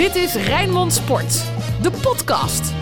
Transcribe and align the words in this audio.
Dit 0.00 0.14
is 0.14 0.34
Rijnmond 0.34 0.92
Sport, 0.92 1.44
de 1.82 1.90
podcast. 1.90 2.72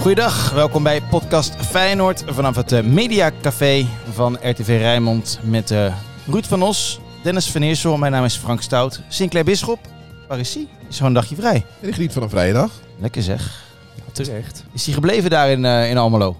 Goeiedag, 0.00 0.50
welkom 0.50 0.82
bij 0.82 1.02
podcast 1.02 1.54
Feyenoord 1.54 2.24
vanaf 2.26 2.56
het 2.56 2.72
eh, 2.72 2.82
Media 2.82 3.30
Café 3.42 3.86
van 4.12 4.38
RTV 4.42 4.66
Rijnmond 4.66 5.40
met 5.42 5.70
uh, 5.70 5.94
Ruud 6.26 6.44
van 6.44 6.62
Os, 6.62 7.00
Dennis 7.22 7.50
van 7.50 7.62
Eersel, 7.62 7.96
mijn 7.96 8.12
naam 8.12 8.24
is 8.24 8.36
Frank 8.36 8.62
Stout, 8.62 9.00
Sinclair 9.08 9.44
Bisschop. 9.44 9.78
Waar 10.28 10.38
is 10.38 10.54
hij? 10.54 10.66
Is 10.88 10.96
gewoon 10.96 11.08
een 11.08 11.20
dagje 11.20 11.36
vrij. 11.36 11.64
En 11.80 11.88
ik 11.88 11.94
geniet 11.94 12.12
van 12.12 12.22
een 12.22 12.30
vrije 12.30 12.52
dag. 12.52 12.70
Lekker 12.98 13.22
zeg. 13.22 13.64
Ja, 13.94 14.02
terecht. 14.12 14.64
Is 14.72 14.84
hij 14.84 14.94
gebleven 14.94 15.30
daar 15.30 15.50
in, 15.50 15.64
uh, 15.64 15.90
in 15.90 15.98
Almelo? 15.98 16.36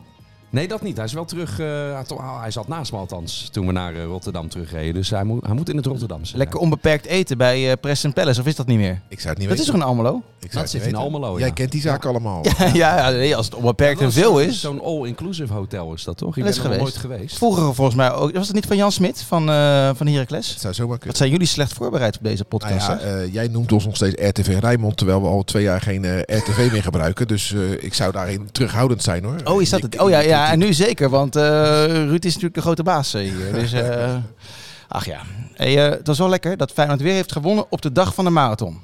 Nee, 0.56 0.68
dat 0.68 0.82
niet. 0.82 0.96
Hij 0.96 1.04
is 1.04 1.12
wel 1.12 1.24
terug. 1.24 1.58
Uh, 1.60 2.00
hij 2.40 2.50
zat 2.50 2.68
naast 2.68 2.92
me 2.92 2.98
althans 2.98 3.48
toen 3.52 3.66
we 3.66 3.72
naar 3.72 3.94
uh, 3.94 4.04
Rotterdam 4.04 4.48
terugreden. 4.48 4.94
Dus 4.94 5.10
hij 5.10 5.24
moet, 5.24 5.46
hij 5.46 5.54
moet 5.54 5.68
in 5.68 5.76
het 5.76 5.86
Rotterdamse. 5.86 6.36
Lekker 6.36 6.60
onbeperkt 6.60 7.06
eten 7.06 7.38
bij 7.38 7.68
uh, 7.68 7.72
Preston 7.80 8.12
Palace, 8.12 8.40
of 8.40 8.46
is 8.46 8.56
dat 8.56 8.66
niet 8.66 8.78
meer? 8.78 9.00
Ik 9.08 9.20
zou 9.20 9.28
het 9.28 9.38
niet 9.38 9.48
dat 9.48 9.58
weten. 9.58 9.58
is 9.58 9.66
toch 9.66 9.74
een 9.74 9.82
Almelo? 9.82 10.22
Ik 10.38 10.52
dat 10.52 10.70
zit 10.70 10.86
in 10.86 10.94
Almelo. 10.94 11.38
Jij 11.38 11.46
ja. 11.46 11.52
kent 11.52 11.72
die 11.72 11.80
zaak 11.80 12.02
ja. 12.02 12.08
allemaal. 12.08 12.44
Ja, 12.72 12.96
ja, 12.96 13.10
nee, 13.10 13.36
als 13.36 13.46
het 13.46 13.54
onbeperkt 13.54 14.00
en 14.00 14.12
veel 14.12 14.40
is. 14.40 14.60
Zo'n 14.60 14.82
all-inclusive 14.82 15.52
hotel 15.52 15.92
is 15.92 16.04
dat 16.04 16.16
toch? 16.16 16.36
Ik 16.36 16.44
dat 16.44 16.44
ben 16.44 16.52
is 16.52 16.58
geweest. 16.58 16.80
nooit 16.80 16.96
geweest. 16.96 17.36
Vroeger 17.36 17.74
volgens 17.74 17.96
mij 17.96 18.12
ook. 18.12 18.32
Was 18.32 18.46
het 18.46 18.54
niet 18.54 18.66
van 18.66 18.76
Jan 18.76 18.92
Smit 18.92 19.22
van, 19.22 19.50
uh, 19.50 19.90
van 19.94 20.06
Heracles? 20.06 20.50
Het 20.50 20.60
zou 20.60 20.74
zomaar 20.74 20.98
kunnen. 20.98 21.08
Wat 21.08 21.16
zijn 21.16 21.30
jullie 21.30 21.46
slecht 21.46 21.72
voorbereid 21.72 22.16
op 22.16 22.24
deze 22.24 22.44
podcast? 22.44 22.88
Nou 22.88 23.00
ja, 23.00 23.16
uh, 23.16 23.32
jij 23.32 23.48
noemt 23.48 23.72
ons 23.72 23.84
nog 23.84 23.96
steeds 23.96 24.22
RTV 24.22 24.56
Rijnmond, 24.60 24.96
terwijl 24.96 25.22
we 25.22 25.28
al 25.28 25.44
twee 25.44 25.62
jaar 25.62 25.80
geen 25.80 26.02
uh, 26.02 26.18
RTV 26.18 26.68
meer 26.72 26.82
gebruiken. 26.82 27.28
Dus 27.28 27.54
ik 27.78 27.94
zou 27.94 28.12
daarin 28.12 28.48
terughoudend 28.52 29.02
zijn 29.02 29.24
hoor. 29.24 29.36
Oh, 29.44 29.62
is 29.62 29.70
dat 29.70 29.82
het? 29.82 30.00
Oh 30.00 30.10
ja, 30.10 30.18
ja 30.18 30.45
en 30.52 30.58
nu 30.58 30.72
zeker, 30.72 31.10
want 31.10 31.36
Ruud 31.36 32.24
is 32.24 32.34
natuurlijk 32.34 32.54
de 32.54 32.60
grote 32.60 32.82
baas 32.82 33.12
hier. 33.12 33.52
Dus, 33.52 33.72
uh, 33.72 34.14
ach 34.88 35.04
ja, 35.04 35.20
hey, 35.52 35.86
uh, 35.86 35.90
het 35.90 36.06
was 36.06 36.18
wel 36.18 36.28
lekker 36.28 36.56
dat 36.56 36.72
Feyenoord 36.72 37.00
weer 37.00 37.12
heeft 37.12 37.32
gewonnen 37.32 37.66
op 37.68 37.82
de 37.82 37.92
dag 37.92 38.14
van 38.14 38.24
de 38.24 38.30
marathon. 38.30 38.80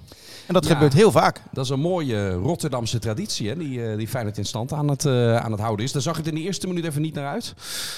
En 0.47 0.55
dat 0.55 0.67
ja, 0.67 0.72
gebeurt 0.72 0.92
heel 0.92 1.11
vaak. 1.11 1.41
Dat 1.50 1.64
is 1.64 1.70
een 1.70 1.81
mooie 1.81 2.33
Rotterdamse 2.33 2.98
traditie 2.98 3.48
hè, 3.48 3.56
die, 3.56 3.78
uh, 3.78 3.97
die 3.97 4.09
Feyenoord 4.09 4.39
in 4.39 4.45
stand 4.45 4.72
aan 4.72 4.89
het, 4.89 5.05
uh, 5.05 5.37
aan 5.37 5.50
het 5.53 5.61
houden 5.61 5.84
is. 5.84 5.92
Daar 5.92 6.03
zag 6.03 6.17
het 6.17 6.27
in 6.27 6.34
de 6.34 6.41
eerste 6.41 6.67
minuut 6.67 6.84
even 6.84 7.03
niet 7.03 7.14
naar 7.14 7.27
uit. 7.27 7.55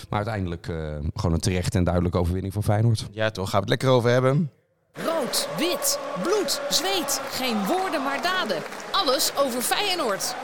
Maar 0.09 0.19
uiteindelijk 0.19 0.67
uh, 0.67 0.77
gewoon 1.15 1.33
een 1.33 1.41
terechte 1.41 1.79
en 1.79 1.85
duidelijke 1.85 2.19
overwinning 2.19 2.53
voor 2.53 2.63
Feyenoord. 2.63 3.07
Ja 3.11 3.31
toch, 3.31 3.51
gaan 3.51 3.61
we 3.61 3.71
het 3.71 3.83
lekker 3.83 3.89
over 3.89 4.11
hebben. 4.11 4.51
Rood, 4.93 5.49
wit, 5.59 5.99
bloed, 6.23 6.61
zweet. 6.71 7.21
Geen 7.31 7.67
woorden 7.67 8.03
maar 8.03 8.23
daden. 8.23 8.57
Alles 8.91 9.33
over 9.37 9.63
Feyenoord. 9.63 10.35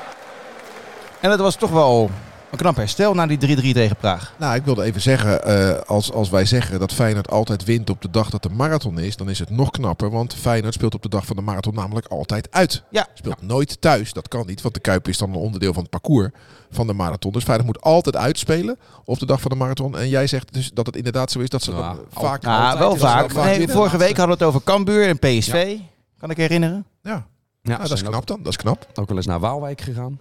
En 1.21 1.31
het 1.31 1.41
was 1.41 1.57
toch 1.57 1.71
wel 1.71 2.11
een 2.51 2.59
knap 2.59 2.77
herstel 2.77 3.15
na 3.15 3.27
die 3.27 3.57
3-3 3.57 3.73
tegen 3.73 3.97
Praag. 3.97 4.35
Nou, 4.39 4.55
ik 4.55 4.65
wilde 4.65 4.83
even 4.83 5.01
zeggen, 5.01 5.49
uh, 5.49 5.79
als, 5.87 6.13
als 6.13 6.31
wij 6.31 6.45
zeggen 6.45 6.79
dat 6.79 6.93
Feyenoord 6.93 7.31
altijd 7.31 7.65
wint 7.65 7.91
op 7.91 8.03
de 8.03 8.11
dag 8.11 8.31
dat 8.31 8.43
de 8.43 8.49
marathon 8.49 8.99
is, 8.99 9.17
dan 9.17 9.31
is 9.31 9.39
het 9.39 9.51
nog 9.51 9.71
knapper. 9.71 10.11
Want 10.11 10.35
Feyenoord 10.35 10.75
speelt 10.75 10.95
op 10.95 11.03
de 11.03 11.09
dag 11.09 11.27
van 11.27 11.37
de 11.37 11.43
marathon 11.43 11.75
namelijk 11.75 12.07
altijd 12.07 12.49
uit. 12.51 12.83
Ja. 12.91 13.07
Speelt 13.15 13.37
ja. 13.41 13.47
nooit 13.47 13.81
thuis, 13.81 14.13
dat 14.13 14.29
kan 14.29 14.47
niet, 14.47 14.63
want 14.63 14.75
de 14.75 14.81
Kuip 14.81 15.09
is 15.09 15.19
dan 15.19 15.29
een 15.29 15.35
onderdeel 15.35 15.73
van 15.73 15.83
het 15.83 15.91
parcours 15.91 16.31
van 16.71 16.87
de 16.87 16.93
marathon. 16.93 17.33
Dus 17.33 17.45
Feyenoord 17.45 17.67
moet 17.67 17.85
altijd 17.85 18.17
uitspelen 18.17 18.79
op 19.05 19.19
de 19.19 19.27
dag 19.27 19.41
van 19.41 19.51
de 19.51 19.57
marathon. 19.57 19.99
En 19.99 20.09
jij 20.09 20.27
zegt 20.27 20.53
dus 20.53 20.71
dat 20.75 20.87
het 20.87 20.97
inderdaad 20.97 21.31
zo 21.31 21.39
is 21.39 21.49
dat 21.49 21.63
ze 21.63 21.71
Nou, 21.71 21.97
dan 21.97 22.05
vaak... 22.11 22.43
Nou, 22.43 22.79
wel 22.79 22.97
vaak. 22.97 23.31
vaak 23.31 23.45
nee, 23.45 23.69
vorige 23.69 23.97
week 23.97 24.17
hadden 24.17 24.39
we 24.39 24.45
het 24.45 24.55
over 24.55 24.65
Cambuur 24.65 25.09
en 25.09 25.19
PSV. 25.19 25.79
Kan 26.19 26.31
ik 26.31 26.37
herinneren? 26.37 26.87
Ja, 27.03 27.27
Ja, 27.63 27.77
nou, 27.77 27.89
dat 27.89 27.97
is 27.97 28.03
knap 28.03 28.27
dan, 28.27 28.39
dat 28.43 28.53
is 28.53 28.57
knap. 28.57 28.87
Ook 28.95 29.09
wel 29.09 29.17
eens 29.17 29.27
naar 29.27 29.41
Waalwijk 29.41 29.81
gegaan. 29.81 30.21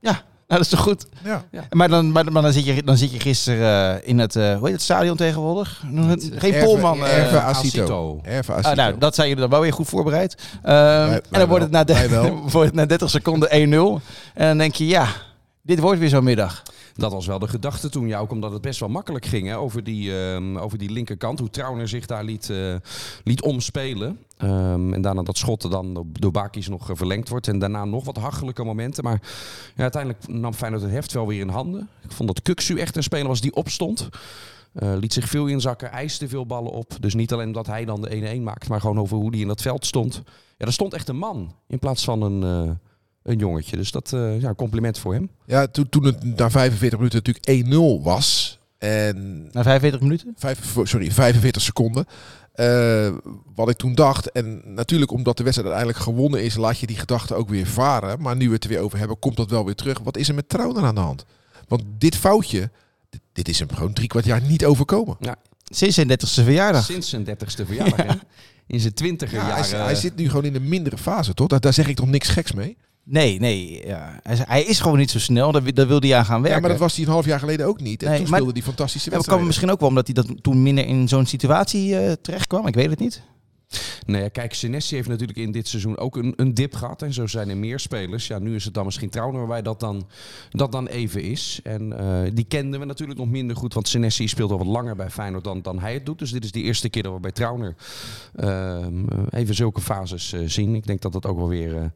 Nou, 0.00 0.16
dat 0.56 0.60
is 0.60 0.68
toch 0.68 0.80
goed? 0.80 1.06
Ja. 1.24 1.44
Maar, 1.70 1.88
dan, 1.88 2.12
maar, 2.12 2.32
maar 2.32 2.42
dan, 2.42 2.52
zit 2.52 2.64
je, 2.64 2.82
dan 2.82 2.96
zit 2.96 3.12
je 3.12 3.20
gisteren 3.20 3.94
uh, 3.94 4.08
in 4.08 4.18
het, 4.18 4.34
uh, 4.34 4.54
hoe 4.56 4.64
heet 4.64 4.72
het 4.72 4.82
stadion 4.82 5.16
tegenwoordig? 5.16 5.82
Geen 6.34 6.54
Erve- 6.54 6.64
Polman. 6.64 6.98
Uh, 6.98 7.18
Erve 7.18 7.40
Acito. 7.40 7.82
Acito. 7.82 8.20
Erve 8.22 8.52
Acito. 8.52 8.68
ah, 8.68 8.76
nou, 8.76 8.98
dat 8.98 9.14
zijn 9.14 9.28
jullie 9.28 9.42
dan 9.42 9.50
wel 9.50 9.60
weer 9.60 9.72
goed 9.72 9.88
voorbereid. 9.88 10.34
Um, 10.54 10.70
wij 10.70 11.20
en 11.30 11.38
dan 11.38 11.48
wordt 11.52 11.62
het, 11.62 11.72
na 11.72 11.84
de, 11.84 12.30
wordt 12.50 12.66
het 12.66 12.74
na 12.74 12.86
30 12.86 13.10
seconden 13.10 13.48
1-0. 13.48 13.52
En 14.34 14.46
dan 14.46 14.58
denk 14.58 14.74
je, 14.74 14.86
ja, 14.86 15.06
dit 15.62 15.78
wordt 15.78 16.00
weer 16.00 16.08
zo'n 16.08 16.24
middag. 16.24 16.62
Dat 16.96 17.12
was 17.12 17.26
wel 17.26 17.38
de 17.38 17.48
gedachte 17.48 17.90
toen, 17.90 18.08
ja, 18.08 18.22
omdat 18.22 18.52
het 18.52 18.60
best 18.60 18.80
wel 18.80 18.88
makkelijk 18.88 19.26
ging 19.26 19.46
hè, 19.46 19.58
over, 19.58 19.84
die, 19.84 20.12
um, 20.12 20.58
over 20.58 20.78
die 20.78 20.90
linkerkant. 20.90 21.38
Hoe 21.38 21.50
Trauner 21.50 21.88
zich 21.88 22.06
daar 22.06 22.24
liet, 22.24 22.48
uh, 22.48 22.74
liet 23.24 23.42
omspelen. 23.42 24.18
Um, 24.42 24.94
en 24.94 25.02
daarna 25.02 25.22
dat 25.22 25.36
schot 25.36 25.70
dan 25.70 26.06
door 26.12 26.30
Bakis 26.30 26.68
nog 26.68 26.90
uh, 26.90 26.96
verlengd 26.96 27.28
wordt. 27.28 27.48
En 27.48 27.58
daarna 27.58 27.84
nog 27.84 28.04
wat 28.04 28.16
hachelijke 28.16 28.64
momenten. 28.64 29.04
Maar 29.04 29.20
ja, 29.76 29.82
uiteindelijk 29.82 30.28
nam 30.28 30.54
Feyenoord 30.54 30.82
het 30.82 30.92
heft 30.92 31.12
wel 31.12 31.26
weer 31.26 31.40
in 31.40 31.48
handen. 31.48 31.88
Ik 32.02 32.12
vond 32.12 32.28
dat 32.28 32.42
Kuksu 32.42 32.78
echt 32.78 32.96
een 32.96 33.02
speler 33.02 33.28
was 33.28 33.40
die 33.40 33.54
opstond. 33.54 34.08
Uh, 34.74 34.94
liet 34.96 35.12
zich 35.12 35.28
veel 35.28 35.46
inzakken, 35.46 35.90
eiste 35.90 36.28
veel 36.28 36.46
ballen 36.46 36.72
op. 36.72 36.96
Dus 37.00 37.14
niet 37.14 37.32
alleen 37.32 37.52
dat 37.52 37.66
hij 37.66 37.84
dan 37.84 38.00
de 38.00 38.36
1-1 38.38 38.42
maakt, 38.42 38.68
maar 38.68 38.80
gewoon 38.80 38.98
over 38.98 39.16
hoe 39.16 39.30
hij 39.30 39.40
in 39.40 39.46
dat 39.46 39.62
veld 39.62 39.86
stond. 39.86 40.22
Ja, 40.58 40.66
er 40.66 40.72
stond 40.72 40.94
echt 40.94 41.08
een 41.08 41.16
man 41.16 41.54
in 41.66 41.78
plaats 41.78 42.04
van 42.04 42.22
een... 42.22 42.78
een 43.24 43.38
jongetje. 43.38 43.76
Dus 43.76 43.90
dat 43.90 44.12
uh, 44.14 44.40
ja, 44.40 44.54
compliment 44.54 44.98
voor 44.98 45.14
hem. 45.14 45.30
Ja, 45.46 45.66
toen, 45.66 45.88
toen 45.88 46.04
het 46.04 46.36
na 46.36 46.50
45 46.50 46.98
minuten 46.98 47.22
natuurlijk 47.24 48.00
1-0 48.00 48.04
was. 48.04 48.58
En 48.78 49.48
na 49.52 49.62
45 49.62 50.00
minuten? 50.00 50.34
Vijf, 50.36 50.76
sorry, 50.82 51.10
45 51.10 51.62
seconden. 51.62 52.06
Uh, 52.56 53.12
wat 53.54 53.68
ik 53.68 53.76
toen 53.76 53.94
dacht, 53.94 54.30
en 54.30 54.62
natuurlijk 54.64 55.10
omdat 55.10 55.36
de 55.36 55.42
wedstrijd 55.42 55.74
uiteindelijk 55.74 56.08
gewonnen 56.08 56.42
is, 56.42 56.56
laat 56.56 56.78
je 56.78 56.86
die 56.86 56.98
gedachte 56.98 57.34
ook 57.34 57.48
weer 57.48 57.66
varen. 57.66 58.20
Maar 58.20 58.36
nu 58.36 58.46
we 58.46 58.54
het 58.54 58.64
er 58.64 58.70
weer 58.70 58.80
over 58.80 58.98
hebben, 58.98 59.18
komt 59.18 59.36
dat 59.36 59.50
wel 59.50 59.64
weer 59.64 59.74
terug. 59.74 59.98
Wat 59.98 60.16
is 60.16 60.28
er 60.28 60.34
met 60.34 60.48
Trauner 60.48 60.84
aan 60.84 60.94
de 60.94 61.00
hand? 61.00 61.24
Want 61.68 61.82
dit 61.98 62.16
foutje, 62.16 62.70
dit, 63.10 63.20
dit 63.32 63.48
is 63.48 63.58
hem 63.58 63.72
gewoon 63.72 63.92
drie 63.92 64.08
kwart 64.08 64.24
jaar 64.24 64.42
niet 64.42 64.64
overkomen. 64.64 65.16
Ja. 65.20 65.36
Sinds 65.64 65.94
zijn 65.94 66.10
30ste 66.10 66.44
verjaardag. 66.44 66.84
Sinds 66.84 67.08
zijn 67.08 67.24
30ste 67.24 67.66
verjaardag. 67.66 68.06
ja. 68.06 68.18
In 68.66 68.80
zijn 68.80 68.94
twintiger 68.94 69.38
ja, 69.38 69.48
jaren. 69.48 69.76
Hij, 69.76 69.84
hij, 69.84 69.94
zit 69.94 70.16
nu 70.16 70.28
gewoon 70.28 70.44
in 70.44 70.54
een 70.54 70.68
mindere 70.68 70.98
fase, 70.98 71.34
toch? 71.34 71.46
Daar, 71.46 71.60
daar 71.60 71.72
zeg 71.72 71.88
ik 71.88 71.96
toch 71.96 72.08
niks 72.08 72.28
geks 72.28 72.52
mee? 72.52 72.76
Nee, 73.04 73.40
nee. 73.40 73.86
Ja. 73.86 74.20
Hij, 74.22 74.36
hij, 74.46 74.62
is 74.62 74.80
gewoon 74.80 74.98
niet 74.98 75.10
zo 75.10 75.18
snel. 75.18 75.52
Daar, 75.52 75.74
daar 75.74 75.86
wil 75.86 76.00
hij 76.00 76.16
aan 76.16 76.24
gaan 76.24 76.42
werken. 76.42 76.54
Ja, 76.54 76.60
maar 76.60 76.70
dat 76.70 76.78
was 76.78 76.96
hij 76.96 77.04
een 77.04 77.10
half 77.10 77.24
jaar 77.24 77.38
geleden 77.38 77.66
ook 77.66 77.80
niet. 77.80 78.02
En 78.02 78.08
nee, 78.08 78.18
toen 78.18 78.30
maar, 78.30 78.38
speelde 78.38 78.58
hij 78.58 78.68
fantastische 78.68 79.10
wedstrijden. 79.10 79.32
Ja, 79.32 79.38
kan 79.38 79.46
misschien 79.46 79.70
ook 79.70 79.80
wel 79.80 79.88
omdat 79.88 80.06
hij 80.06 80.14
dat 80.14 80.42
toen 80.42 80.62
minder 80.62 80.86
in 80.86 81.08
zo'n 81.08 81.26
situatie 81.26 81.90
uh, 81.90 82.12
terecht 82.12 82.46
kwam. 82.46 82.66
Ik 82.66 82.74
weet 82.74 82.90
het 82.90 82.98
niet. 82.98 83.22
Nee, 84.06 84.22
ja, 84.22 84.28
kijk, 84.28 84.54
Senesi 84.54 84.94
heeft 84.94 85.08
natuurlijk 85.08 85.38
in 85.38 85.52
dit 85.52 85.68
seizoen 85.68 85.98
ook 85.98 86.16
een, 86.16 86.32
een 86.36 86.54
dip 86.54 86.74
gehad. 86.74 87.02
En 87.02 87.12
zo 87.12 87.26
zijn 87.26 87.48
er 87.48 87.56
meer 87.56 87.80
spelers. 87.80 88.26
Ja, 88.26 88.38
nu 88.38 88.54
is 88.54 88.64
het 88.64 88.74
dan 88.74 88.84
misschien 88.84 89.10
Trauner 89.10 89.38
waarbij 89.38 89.62
dat 89.62 89.80
dan, 89.80 90.06
dat 90.50 90.72
dan 90.72 90.86
even 90.86 91.22
is. 91.22 91.60
En 91.62 91.92
uh, 91.92 92.20
die 92.34 92.44
kenden 92.44 92.80
we 92.80 92.86
natuurlijk 92.86 93.18
nog 93.18 93.28
minder 93.28 93.56
goed. 93.56 93.74
Want 93.74 93.88
Senesi 93.88 94.28
speelt 94.28 94.50
al 94.50 94.58
wat 94.58 94.66
langer 94.66 94.96
bij 94.96 95.10
Feyenoord 95.10 95.44
dan, 95.44 95.62
dan 95.62 95.78
hij 95.78 95.94
het 95.94 96.06
doet. 96.06 96.18
Dus 96.18 96.30
dit 96.32 96.44
is 96.44 96.52
de 96.52 96.62
eerste 96.62 96.88
keer 96.88 97.02
dat 97.02 97.12
we 97.12 97.20
bij 97.20 97.32
Trauner 97.32 97.74
uh, 98.36 98.86
even 99.30 99.54
zulke 99.54 99.80
fases 99.80 100.32
uh, 100.32 100.48
zien. 100.48 100.74
Ik 100.74 100.86
denk 100.86 101.00
dat 101.00 101.12
dat 101.12 101.26
ook 101.26 101.36
wel 101.36 101.48
weer... 101.48 101.92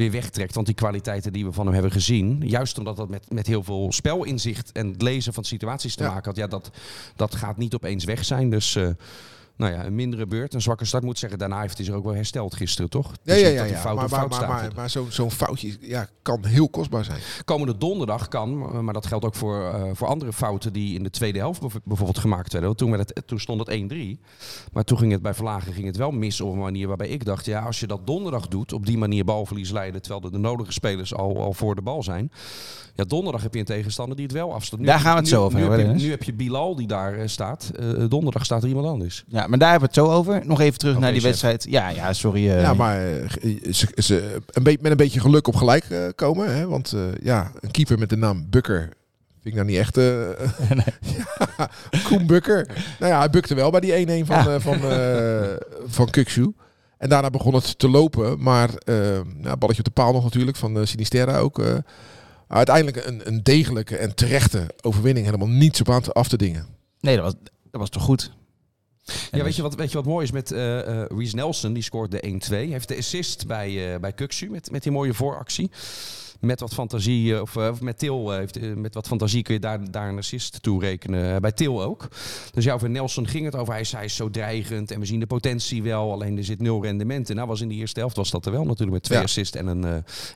Weer 0.00 0.10
wegtrekt. 0.10 0.54
Want 0.54 0.66
die 0.66 0.74
kwaliteiten 0.74 1.32
die 1.32 1.44
we 1.44 1.52
van 1.52 1.64
hem 1.64 1.74
hebben 1.74 1.92
gezien, 1.92 2.42
juist 2.44 2.78
omdat 2.78 2.96
dat 2.96 3.08
met, 3.08 3.30
met 3.32 3.46
heel 3.46 3.62
veel 3.62 3.92
spelinzicht 3.92 4.72
en 4.72 4.88
het 4.88 5.02
lezen 5.02 5.32
van 5.32 5.44
situaties 5.44 5.94
te 5.94 6.02
Ja. 6.02 6.08
maken 6.08 6.24
had, 6.24 6.36
ja, 6.36 6.46
dat, 6.46 6.70
dat 7.16 7.34
gaat 7.34 7.56
niet 7.56 7.74
opeens 7.74 8.04
weg 8.04 8.24
zijn. 8.24 8.50
Dus 8.50 8.74
uh, 8.74 8.88
nou 9.60 9.72
ja, 9.72 9.84
een 9.84 9.94
mindere 9.94 10.26
beurt, 10.26 10.54
een 10.54 10.60
zwakke 10.62 10.84
start 10.84 11.04
moet 11.04 11.18
zeggen. 11.18 11.38
Daarna 11.38 11.60
heeft 11.60 11.76
hij 11.76 11.84
zich 11.86 11.94
ook 11.94 12.04
wel 12.04 12.14
hersteld 12.14 12.54
gisteren, 12.54 12.90
toch? 12.90 13.12
Ja, 13.22 13.34
Dus 13.34 13.40
ja, 13.42 13.48
ja. 13.64 13.76
fout 13.76 13.94
Maar, 13.94 14.04
op 14.04 14.10
maar, 14.10 14.18
fout 14.18 14.28
maar, 14.30 14.38
staat. 14.38 14.48
maar, 14.48 14.70
maar 14.76 14.90
zo'n 14.90 15.06
zo'n 15.10 15.30
foutje 15.30 15.76
ja, 15.80 16.06
kan 16.22 16.44
heel 16.46 16.68
kostbaar 16.68 17.04
zijn. 17.04 17.18
Komende 17.44 17.76
donderdag 17.76 18.28
kan, 18.28 18.84
maar 18.84 18.94
dat 18.94 19.06
geldt 19.06 19.24
ook 19.24 19.34
voor, 19.34 19.60
uh, 19.60 19.90
voor 19.92 20.08
andere 20.08 20.32
fouten 20.32 20.72
die 20.72 20.94
in 20.94 21.02
de 21.02 21.10
tweede 21.10 21.38
helft 21.38 21.60
bijv- 21.60 21.74
bijvoorbeeld 21.84 22.18
gemaakt 22.18 22.52
werden. 22.52 22.76
Toen, 22.76 22.90
werd 22.90 23.10
het, 23.14 23.26
toen 23.26 23.40
stond 23.40 23.66
het 23.66 23.80
1-3. 23.92 24.18
Maar 24.72 24.84
toen 24.84 24.98
ging 24.98 25.12
het 25.12 25.22
bij 25.22 25.34
Verlagen 25.34 25.72
ging 25.72 25.86
het 25.86 25.96
wel 25.96 26.10
mis 26.10 26.40
op 26.40 26.52
een 26.52 26.58
manier 26.58 26.88
waarbij 26.88 27.08
ik 27.08 27.24
dacht, 27.24 27.44
ja, 27.44 27.60
als 27.60 27.80
je 27.80 27.86
dat 27.86 28.06
donderdag 28.06 28.48
doet, 28.48 28.72
op 28.72 28.86
die 28.86 28.98
manier 28.98 29.24
balverlies 29.24 29.70
leiden, 29.70 30.02
terwijl 30.02 30.24
er 30.24 30.32
de 30.32 30.38
nodige 30.38 30.72
spelers 30.72 31.14
al, 31.14 31.36
al 31.40 31.52
voor 31.52 31.74
de 31.74 31.82
bal 31.82 32.02
zijn. 32.02 32.30
Ja, 32.94 33.04
donderdag 33.04 33.42
heb 33.42 33.52
je 33.54 33.60
een 33.60 33.64
tegenstander 33.66 34.16
die 34.16 34.24
het 34.26 34.34
wel 34.34 34.54
afstaat. 34.54 34.78
Nu 34.80 34.84
Daar 34.86 34.94
heb 34.94 35.02
je- 35.04 35.08
gaan 35.10 35.16
we 35.22 35.22
het 35.22 35.30
nu- 35.30 35.36
zo 35.38 35.44
over 35.44 35.54
nu 35.58 35.60
hebben, 35.60 35.78
Heb 35.78 35.86
je, 35.86 35.92
Dennis. 35.92 36.02
nu 36.04 36.10
heb 36.10 36.22
je 36.22 36.44
Bilal 36.44 36.76
die 36.76 36.86
daar 36.86 37.14
eh, 37.14 37.26
staat. 37.26 37.70
Eh, 37.78 38.04
donderdag 38.08 38.44
staat 38.44 38.62
er 38.62 38.68
iemand 38.68 38.86
anders. 38.86 39.24
Ja, 39.28 39.46
maar 39.50 39.58
daar 39.58 39.70
hebben 39.70 39.88
we 39.90 40.00
het 40.00 40.06
zo 40.06 40.12
over. 40.14 40.46
Nog 40.46 40.60
even 40.60 40.78
terug 40.78 40.98
naar 40.98 41.10
die 41.12 41.20
chef. 41.20 41.28
wedstrijd. 41.28 41.66
Ja, 41.68 41.88
ja, 41.88 42.12
sorry. 42.12 42.50
eh, 42.50 42.60
ja, 42.62 42.74
maar 42.74 43.06
eh, 43.06 43.72
ze, 43.72 43.88
ze, 43.94 44.36
een 44.50 44.62
beetje 44.62 44.78
met 44.82 44.90
een 44.90 44.96
beetje 44.96 45.20
geluk 45.20 45.48
op 45.48 45.54
gelijk 45.54 45.84
eh, 45.84 45.98
komen. 46.14 46.54
Hè? 46.54 46.66
Want 46.66 46.94
ja, 47.22 47.52
een 47.60 47.70
keeper 47.70 47.98
met 47.98 48.08
de 48.08 48.16
naam 48.16 48.46
Bukker 48.50 48.80
vind 49.42 49.54
ik 49.54 49.54
nou 49.54 49.66
niet 49.66 49.76
echt... 49.78 49.96
ja, 51.56 51.70
Koen 52.04 52.26
Bukker. 52.26 52.66
Nou 52.98 53.12
ja, 53.12 53.18
hij 53.18 53.30
bukte 53.30 53.54
wel 53.54 53.70
bij 53.70 53.80
die 53.80 54.22
1-1 54.22 54.26
van, 54.26 54.36
Ja. 54.36 54.60
van, 54.60 54.78
van 55.86 56.10
Kuksu. 56.10 56.54
En 56.98 57.08
daarna 57.08 57.30
begon 57.30 57.54
het 57.54 57.78
te 57.78 57.88
lopen. 57.88 58.42
Maar 58.42 58.70
nou, 59.36 59.56
balletje 59.56 59.78
op 59.78 59.84
de 59.84 59.90
paal 59.90 60.12
nog 60.12 60.24
natuurlijk 60.24 60.56
van 60.56 60.86
Sinisterra 60.86 61.38
ook. 61.38 61.62
uiteindelijk 62.48 63.06
een, 63.06 63.20
een 63.24 63.42
degelijke 63.42 63.96
en 63.96 64.14
terechte 64.14 64.66
overwinning. 64.80 65.26
Helemaal 65.26 65.48
niets 65.48 65.80
op 65.80 65.90
aan 65.90 66.02
te, 66.02 66.12
af 66.12 66.28
te 66.28 66.36
dingen. 66.36 66.66
Nee, 67.00 67.16
dat 67.16 67.24
was, 67.24 67.34
dat 67.70 67.80
was 67.80 67.90
toch 67.90 68.02
goed? 68.02 68.32
Ja, 69.30 69.42
weet 69.44 69.56
je, 69.56 69.62
wat, 69.62 69.74
weet 69.74 69.90
je 69.90 69.96
wat 69.96 70.06
mooi 70.06 70.24
is 70.24 70.30
met 70.32 70.52
eh 70.52 71.00
eh 71.02 71.06
Reece 71.08 71.34
Nelson? 71.36 71.72
Die 71.72 71.82
scoort 71.82 72.10
de 72.10 72.40
1-2. 72.50 72.54
Heeft 72.70 72.88
de 72.88 72.96
assist 72.96 73.46
bij, 73.46 73.92
eh 73.94 74.00
bij 74.00 74.12
Kuksu 74.12 74.50
met, 74.50 74.70
met 74.70 74.82
die 74.82 74.92
mooie 74.92 75.14
vooractie. 75.14 75.70
met 76.40 76.60
wat 76.60 76.74
fantasie, 76.74 77.40
of, 77.42 77.80
met 77.80 77.98
Til, 77.98 78.30
heeft, 78.30 78.60
met 78.74 78.94
wat 78.94 79.06
fantasie 79.06 79.42
kun 79.42 79.54
je 79.54 79.60
daar, 79.60 79.90
daar 79.90 80.08
een 80.08 80.18
assist 80.18 80.62
toe 80.62 80.80
rekenen. 80.80 81.40
Bij 81.40 81.52
Til 81.52 81.82
ook. 81.82 82.08
Dus 82.52 82.64
ja, 82.64 82.74
over 82.74 82.90
Nelson 82.90 83.26
ging 83.28 83.44
het 83.44 83.56
over. 83.56 83.72
Hij, 83.74 83.86
hij 83.90 84.04
is 84.04 84.16
zo 84.16 84.30
dreigend 84.30 84.90
en 84.90 85.00
we 85.00 85.06
zien 85.06 85.20
de 85.20 85.26
potentie 85.26 85.82
wel. 85.82 86.12
Alleen 86.12 86.36
er 86.36 86.44
zit 86.44 86.60
nul 86.60 86.82
rendement 86.82 87.30
in. 87.30 87.36
Nou 87.36 87.48
was 87.48 87.60
in 87.60 87.68
de 87.68 87.74
eerste 87.74 88.00
helft 88.00 88.16
was 88.16 88.30
dat 88.30 88.46
er 88.46 88.52
wel 88.52 88.64
natuurlijk 88.64 88.90
met 88.92 89.02
twee 89.02 89.18
Ja. 89.18 89.24
assists 89.24 89.56
en 89.56 89.66
een, 89.66 89.84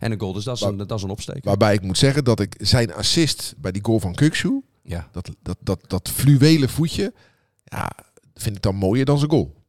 en 0.01 0.13
een 0.13 0.21
goal. 0.21 0.33
Dus 0.33 0.45
dat 0.45 0.57
is 0.57 0.63
een, 0.63 0.77
dat 0.77 0.93
is 0.93 1.03
een 1.03 1.11
opsteker. 1.11 1.43
Waarbij 1.45 1.75
ik 1.75 1.83
moet 1.83 1.99
zeggen 1.99 2.25
dat 2.25 2.41
ik 2.41 2.55
zijn 2.59 2.95
assist 2.95 3.55
bij 3.59 3.73
die 3.73 3.85
goal 3.85 4.01
van 4.01 4.15
Kuksu, 4.15 4.63
Ja. 4.83 5.09
dat, 5.13 5.31
dat, 5.43 5.57
dat, 5.61 5.81
dat 5.87 6.11
fluwelen 6.15 6.69
voetje, 6.69 7.13
ja, 7.65 7.91
vind 8.35 8.57
ik 8.57 8.63
dan 8.63 8.75
mooier 8.75 9.05
dan 9.05 9.19
zijn 9.19 9.31
goal. 9.31 9.63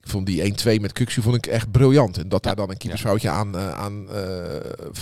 Ik 0.00 0.12
vond 0.12 0.26
die 0.26 0.76
1-2 0.76 0.80
met 0.80 0.92
Kuksu 0.92 1.22
vond 1.22 1.36
ik 1.36 1.46
echt 1.46 1.70
briljant. 1.70 2.18
En 2.18 2.28
dat 2.28 2.42
daar 2.42 2.56
dan 2.56 2.70
een 2.70 2.76
keepersfoutje 2.76 3.28
aan, 3.28 3.56
eh, 3.56 3.78
aan 3.78 4.10
eh, 4.10 4.16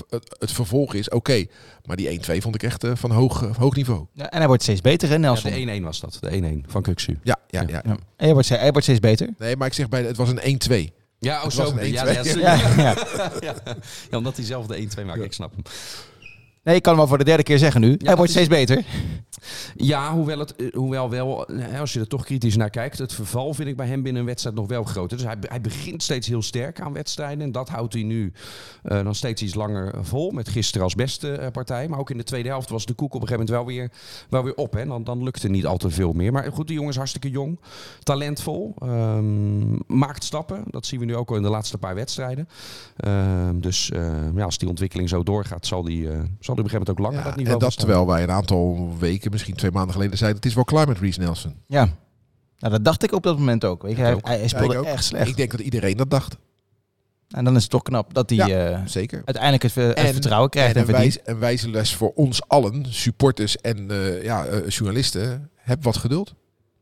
het, 0.09 0.37
het 0.39 0.53
vervolg 0.53 0.95
is, 0.95 1.09
oké. 1.09 1.45
Maar 1.85 1.97
die 1.97 2.21
1-2 2.21 2.37
vond 2.39 2.55
ik 2.55 2.63
echt 2.63 2.85
eh, 2.85 2.91
van 2.95 3.11
hoog, 3.11 3.57
hoog 3.57 3.75
niveau. 3.77 4.07
Ja, 4.13 4.31
en 4.31 4.39
hij 4.39 4.47
wordt 4.47 4.63
steeds 4.63 4.81
beter, 4.81 5.09
hè, 5.09 5.15
Ja, 5.15 5.21
Nelson? 5.21 5.51
de 5.51 5.81
1-1 5.81 5.83
was 5.83 6.01
dat. 6.01 6.19
De 6.21 6.31
1-1 6.31 6.71
van 6.71 6.83
Kuksu. 6.83 7.19
Ja, 7.23 7.39
ja, 7.49 7.61
Ja. 7.61 7.67
ja. 7.69 7.81
Ja. 7.85 7.91
En 7.91 7.99
hij 8.17 8.33
wordt, 8.33 8.49
hij 8.49 8.71
wordt 8.71 8.83
steeds 8.83 9.01
beter. 9.01 9.29
Nee, 9.39 9.57
maar 9.57 9.67
ik 9.67 9.73
zeg 9.73 9.89
bij, 9.89 10.03
het 10.03 10.17
was 10.17 10.29
een 10.29 10.61
1-2. 10.91 10.91
Ja, 11.19 11.43
oh, 11.45 11.51
zo. 11.51 11.63
was 11.63 11.71
een 11.73 11.93
ja, 11.93 12.05
1-2. 12.07 12.09
ja, 12.13 12.23
sorry. 12.25 12.41
Ja, 12.41 12.55
ja. 12.77 12.95
ja. 13.41 13.57
Ja, 14.11 14.17
omdat 14.17 14.37
hij 14.37 14.45
zelf 14.45 14.67
de 14.67 14.89
1-2 15.01 15.05
maakt. 15.05 15.23
Ik 15.23 15.33
snap 15.33 15.53
hem. 15.53 15.63
Nee, 16.65 16.75
ik 16.77 16.83
kan 16.83 16.93
hem 16.93 17.03
al 17.03 17.09
voor 17.09 17.19
de 17.19 17.25
derde 17.25 17.43
keer 17.43 17.59
zeggen 17.59 17.81
nu. 17.81 17.97
hij 18.05 18.17
wordt 18.17 18.31
is- 18.31 18.37
steeds 18.37 18.49
beter. 18.49 18.85
Ja, 19.77 20.13
hoewel, 20.13 20.39
het, 20.39 20.57
eh, 20.57 20.73
hoewel 20.73 21.11
wel, 21.11 21.47
eh, 21.47 21.81
als 21.81 21.93
je 21.93 22.01
er 22.01 22.07
toch 22.09 22.25
kritisch 22.25 22.57
naar 22.57 22.71
kijkt, 22.71 22.99
het 22.99 23.13
verval 23.13 23.55
vind 23.55 23.69
ik 23.69 23.77
bij 23.77 23.87
hem 23.87 24.03
binnen 24.03 24.21
een 24.21 24.27
wedstrijd 24.29 24.57
nog 24.57 24.67
wel 24.69 24.85
groter. 24.85 25.17
Dus 25.17 25.27
hij, 25.27 25.37
hij 25.41 25.61
begint 25.61 26.03
steeds 26.03 26.29
heel 26.29 26.43
sterk 26.43 26.81
aan 26.81 26.93
wedstrijden. 26.93 27.45
En 27.45 27.53
dat 27.53 27.69
houdt 27.69 27.93
hij 27.93 28.03
nu 28.03 28.33
eh, 28.83 29.03
dan 29.05 29.15
steeds 29.15 29.43
iets 29.43 29.55
langer 29.55 29.93
vol. 30.05 30.31
Met 30.31 30.49
gisteren 30.49 30.83
als 30.83 30.95
beste 30.95 31.49
partij. 31.53 31.89
Maar 31.89 31.99
ook 31.99 32.11
in 32.11 32.17
de 32.17 32.23
tweede 32.25 32.49
helft 32.49 32.69
was 32.71 32.87
de 32.87 32.93
koek 32.95 33.15
op 33.15 33.21
een 33.23 33.29
gegeven 33.29 33.47
moment 33.55 33.67
wel 33.67 33.77
weer, 33.77 33.91
wel 34.29 34.45
weer 34.45 34.55
op. 34.55 34.73
Hè. 34.73 34.87
Dan, 34.87 35.05
dan 35.05 35.23
lukte 35.23 35.49
niet 35.49 35.67
al 35.67 35.77
te 35.77 35.91
veel 35.91 36.13
meer. 36.13 36.33
Maar 36.33 36.53
goed, 36.53 36.67
die 36.67 36.77
jongen 36.77 36.91
is 36.91 36.97
hartstikke 36.97 37.31
jong. 37.31 37.61
Talentvol. 38.03 38.75
ehm, 38.79 39.77
maakt 39.87 40.25
stappen. 40.25 40.65
Dat 40.71 40.87
zien 40.87 41.01
we 41.01 41.07
nu 41.07 41.17
ook 41.17 41.31
al 41.31 41.37
in 41.37 41.43
de 41.43 41.49
laatste 41.49 41.79
paar 41.79 41.95
wedstrijden. 41.95 42.49
Ehm, 42.97 43.61
dus 43.61 43.91
eh, 43.91 44.13
ja, 44.37 44.45
als 44.45 44.59
die 44.59 44.69
ontwikkeling 44.69 45.09
zo 45.09 45.23
doorgaat, 45.23 45.67
zal 45.67 45.83
die, 45.83 46.09
zal 46.41 46.54
op 46.59 46.65
een 46.65 46.71
gegeven 46.71 46.87
moment 46.87 46.91
ook 46.91 46.99
langer 46.99 47.19
Ja, 47.19 47.25
dat 47.25 47.37
niveau 47.37 47.61
en 47.61 47.67
dat 47.69 47.79
terwijl 47.79 48.07
wij 48.07 48.23
een 48.23 48.31
aantal 48.31 48.93
weken, 48.99 49.31
misschien 49.31 49.55
twee 49.55 49.71
maanden 49.71 49.93
geleden, 49.93 50.19
zeiden 50.19 50.41
het 50.41 50.49
is 50.49 50.55
wel 50.55 50.65
klaar 50.65 50.89
met 50.89 50.99
Reece 50.99 51.21
Nelson. 51.21 51.55
Ja. 51.67 51.89
Nou, 52.59 52.73
dat 52.73 52.85
dacht 52.85 53.03
ik 53.03 53.13
op 53.13 53.23
dat 53.23 53.39
moment 53.39 53.65
ook. 53.65 53.83
Weet 53.83 53.97
je. 53.97 54.03
Hij, 54.03 54.15
ook. 54.15 54.27
hij 54.27 54.49
speelde 54.49 54.75
Ja, 54.75 54.83
echt 54.83 55.05
slecht. 55.05 55.29
Ik 55.29 55.37
denk 55.37 55.51
dat 55.51 55.61
iedereen 55.61 55.97
dat 55.97 56.11
dacht. 56.11 56.37
En 57.29 57.45
dan 57.45 57.57
is 57.57 57.63
het 57.63 57.71
toch 57.71 57.83
knap 57.83 58.15
dat 58.15 58.31
hij 58.31 58.39
Ja. 58.39 58.71
eh, 58.71 58.81
Zeker. 58.87 59.23
uiteindelijk 59.25 59.63
het, 59.63 59.95
En- 59.95 60.13
vertrouwen 60.13 60.51
krijgt 60.51 60.75
en, 60.77 60.83
en, 60.83 60.89
een 60.89 60.95
wijze, 60.95 61.21
een 61.25 61.39
wijze 61.39 61.71
les 61.71 61.95
voor 61.95 62.13
ons 62.15 62.49
allen, 62.49 62.85
supporters 62.89 63.57
en 63.57 63.91
eh, 63.91 64.23
ja, 64.23 64.45
eh, 64.45 64.69
journalisten. 64.69 65.51
Heb 65.57 65.85
wat 65.85 65.97
geduld. 65.97 66.35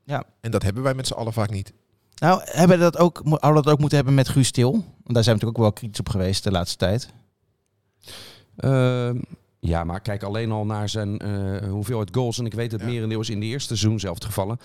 Ja. 0.04 0.24
En 0.40 0.50
dat 0.50 0.62
hebben 0.62 0.82
wij 0.82 0.94
met 0.94 1.06
z'n 1.06 1.12
allen 1.12 1.32
vaak 1.32 1.50
niet. 1.50 1.72
Nou, 2.14 2.40
hebben 2.44 2.76
we 2.78 2.82
dat 2.82 2.98
ook, 2.98 3.20
hadden 3.24 3.54
we 3.54 3.62
dat 3.62 3.68
ook 3.72 3.78
moeten 3.78 3.96
hebben 3.96 4.14
met 4.14 4.28
Guus 4.28 4.50
Til? 4.50 4.70
Want 4.72 4.84
daar 5.14 5.24
zijn 5.24 5.36
we 5.38 5.44
natuurlijk 5.44 5.58
ook 5.58 5.62
wel 5.64 5.72
kritisch 5.72 6.00
op 6.00 6.08
geweest 6.08 6.44
de 6.44 6.50
laatste 6.50 6.76
tijd. 6.76 7.08
Ja, 9.66 9.84
maar 9.84 10.00
kijk 10.00 10.22
alleen 10.22 10.50
al 10.50 10.66
naar 10.66 10.88
zijn 10.88 11.18
eh, 11.18 11.68
hoeveelheid 11.68 12.08
goals. 12.12 12.38
En 12.38 12.46
ik 12.46 12.54
weet 12.54 12.72
het 12.72 12.80
Ja. 12.80 12.86
merendeel 12.86 13.20
is 13.20 13.30
in 13.30 13.40
de 13.40 13.46
eerste 13.46 13.76
seizoen 13.76 14.00
zelf 14.00 14.14
het 14.14 14.24
gevallen. 14.24 14.58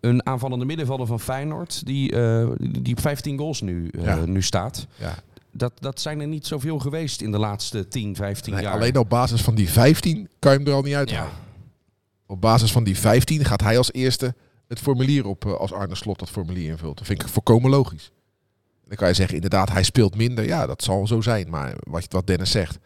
Een 0.00 0.26
aanvallende 0.26 0.64
middenvelder 0.64 1.06
van 1.06 1.20
Feyenoord 1.20 1.86
die, 1.86 2.12
eh, 2.12 2.48
die 2.80 2.94
op 2.96 3.00
15 3.00 3.38
goals 3.38 3.60
nu, 3.60 3.88
eh, 3.88 4.04
Ja. 4.04 4.24
nu 4.24 4.42
staat. 4.42 4.86
Ja. 4.96 5.14
Dat, 5.52 5.72
dat 5.80 6.00
zijn 6.00 6.20
er 6.20 6.26
niet 6.26 6.46
zoveel 6.46 6.78
geweest 6.78 7.20
in 7.20 7.30
de 7.30 7.38
laatste 7.38 7.88
10, 7.88 8.16
15 8.16 8.52
Nee, 8.54 8.62
jaar. 8.62 8.72
alleen 8.72 8.96
op 8.98 9.08
basis 9.08 9.42
van 9.42 9.54
die 9.54 9.70
15 9.70 10.28
kan 10.38 10.52
je 10.52 10.58
hem 10.58 10.66
er 10.66 10.72
al 10.74 10.82
niet. 10.82 11.10
Ja. 11.10 11.28
Op 12.26 12.40
basis 12.40 12.72
van 12.72 12.84
die 12.84 12.98
15 12.98 13.44
gaat 13.44 13.60
hij 13.62 13.78
als 13.78 13.92
eerste 13.92 14.34
het 14.68 14.78
formulier 14.78 15.26
op 15.26 15.44
als 15.46 15.72
Arne 15.72 15.94
Slot 15.94 16.18
dat 16.18 16.30
formulier 16.30 16.70
invult. 16.70 16.98
Dat 16.98 17.06
vind 17.06 17.22
ik 17.22 17.28
volkomen 17.28 17.70
logisch. 17.70 18.10
Dan 18.88 18.96
kan 18.96 19.08
je 19.08 19.14
zeggen, 19.14 19.34
inderdaad, 19.34 19.72
hij 19.72 19.82
speelt 19.82 20.16
minder. 20.16 20.46
Ja, 20.46 20.66
dat 20.66 20.82
zal 20.82 21.06
zo 21.06 21.20
zijn. 21.20 21.50
Maar 21.50 21.74
wat, 21.80 22.06
wat 22.08 22.26
Dennis 22.26 22.50
zegt, 22.50 22.78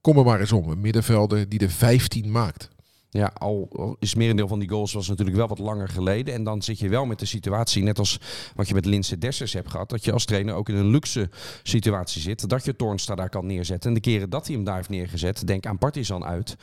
kom 0.00 0.18
er 0.18 0.24
maar 0.24 0.40
eens 0.40 0.52
om. 0.52 0.70
Een 0.70 0.80
middenvelder 0.80 1.48
die 1.48 1.60
er 1.60 1.70
15 1.70 2.30
maakt. 2.30 2.68
Ja, 3.12 3.30
al 3.38 3.68
al 3.72 3.96
is 3.98 4.14
merendeel 4.14 4.48
van 4.48 4.58
die 4.58 4.68
goals 4.68 4.92
was 4.92 5.08
natuurlijk 5.08 5.36
wel 5.36 5.48
wat 5.48 5.58
langer 5.58 5.88
geleden. 5.88 6.34
En 6.34 6.44
dan 6.44 6.62
zit 6.62 6.78
je 6.78 6.88
wel 6.88 7.04
met 7.06 7.18
de 7.18 7.26
situatie, 7.26 7.82
net 7.82 7.98
als 7.98 8.18
wat 8.54 8.68
je 8.68 8.74
met 8.74 8.84
Linse 8.84 9.18
Dessers 9.18 9.52
hebt 9.52 9.70
gehad, 9.70 9.88
dat 9.88 10.04
je 10.04 10.12
als 10.12 10.24
trainer 10.24 10.54
ook 10.54 10.68
in 10.68 10.74
een 10.76 10.90
luxe 10.90 11.28
situatie 11.62 12.20
zit. 12.22 12.48
Dat 12.48 12.64
je 12.64 12.76
Toornstra 12.76 13.14
daar 13.14 13.28
kan 13.28 13.46
neerzetten. 13.46 13.88
En 13.88 13.94
de 13.94 14.00
keren 14.00 14.30
dat 14.30 14.46
hij 14.46 14.54
hem 14.54 14.64
daar 14.64 14.76
heeft 14.76 14.88
neergezet, 14.88 15.46
denk 15.46 15.66
aan 15.66 15.78
Partizan 15.78 16.24
uit, 16.24 16.56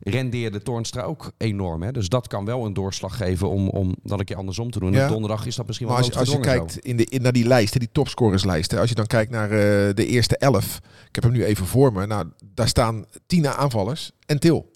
rendeerde 0.00 0.62
Toornstra 0.62 1.02
ook 1.02 1.32
enorm. 1.36 1.82
Hè? 1.82 1.92
Dus 1.92 2.08
dat 2.08 2.26
kan 2.28 2.44
wel 2.44 2.64
een 2.66 2.72
doorslag 2.74 3.16
geven 3.16 3.48
om, 3.48 3.68
om 3.68 3.94
dat 4.02 4.18
een 4.18 4.24
keer 4.24 4.36
andersom 4.36 4.70
te 4.70 4.78
doen. 4.78 4.92
Ja. 4.92 5.02
En 5.02 5.08
donderdag 5.08 5.46
is 5.46 5.56
dat 5.56 5.66
misschien 5.66 5.86
wel 5.88 5.96
Maar 5.96 6.04
als, 6.04 6.14
je- 6.14 6.20
als 6.20 6.30
je 6.30 6.40
kijkt 6.40 6.78
in 6.78 6.96
de, 6.96 7.04
in, 7.04 7.22
naar 7.22 7.32
die 7.32 7.46
lijst, 7.46 7.78
die 7.78 7.88
topscorerslijst. 7.92 8.70
hè, 8.70 8.78
Als 8.80 8.88
je 8.88 8.94
dan 8.94 9.06
kijkt 9.06 9.30
naar 9.30 9.50
eh, 9.50 9.58
de 9.94 10.06
eerste 10.06 10.36
11. 10.36 10.80
Ik 11.08 11.14
heb 11.14 11.24
hem 11.24 11.32
nu 11.32 11.44
even 11.44 11.66
voor 11.66 11.92
me. 11.92 12.06
Nou, 12.06 12.26
daar 12.54 12.68
staan 12.68 13.04
tien 13.26 13.48
aanvallers 13.48 14.12
en 14.26 14.38
Til. 14.40 14.70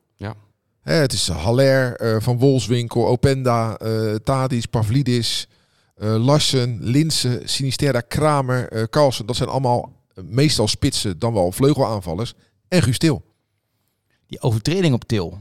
Hè, 0.86 0.92
het 0.94 1.12
is 1.12 1.28
Haller, 1.28 1.96
eh, 1.96 2.20
Van 2.20 2.38
Wolfswinkel, 2.38 3.06
Openda, 3.06 3.76
eh 3.76 4.14
Tadis, 4.14 4.66
Pavlidis, 4.66 5.48
eh 5.94 6.24
Larsen, 6.24 6.78
Linse, 6.80 7.40
Sinisterra, 7.44 8.00
Kramer, 8.00 8.68
eh 8.72 8.82
Carlsen. 8.82 9.26
Dat 9.26 9.36
zijn 9.36 9.48
allemaal 9.48 9.92
meestal 10.22 10.68
spitsen, 10.68 11.18
dan 11.18 11.32
wel 11.32 11.52
vleugelaanvallers. 11.52 12.34
En 12.68 12.82
Guus 12.82 12.98
Til. 12.98 13.22
Die 14.26 14.40
overtreding 14.40 14.94
op 14.94 15.04
Til, 15.04 15.38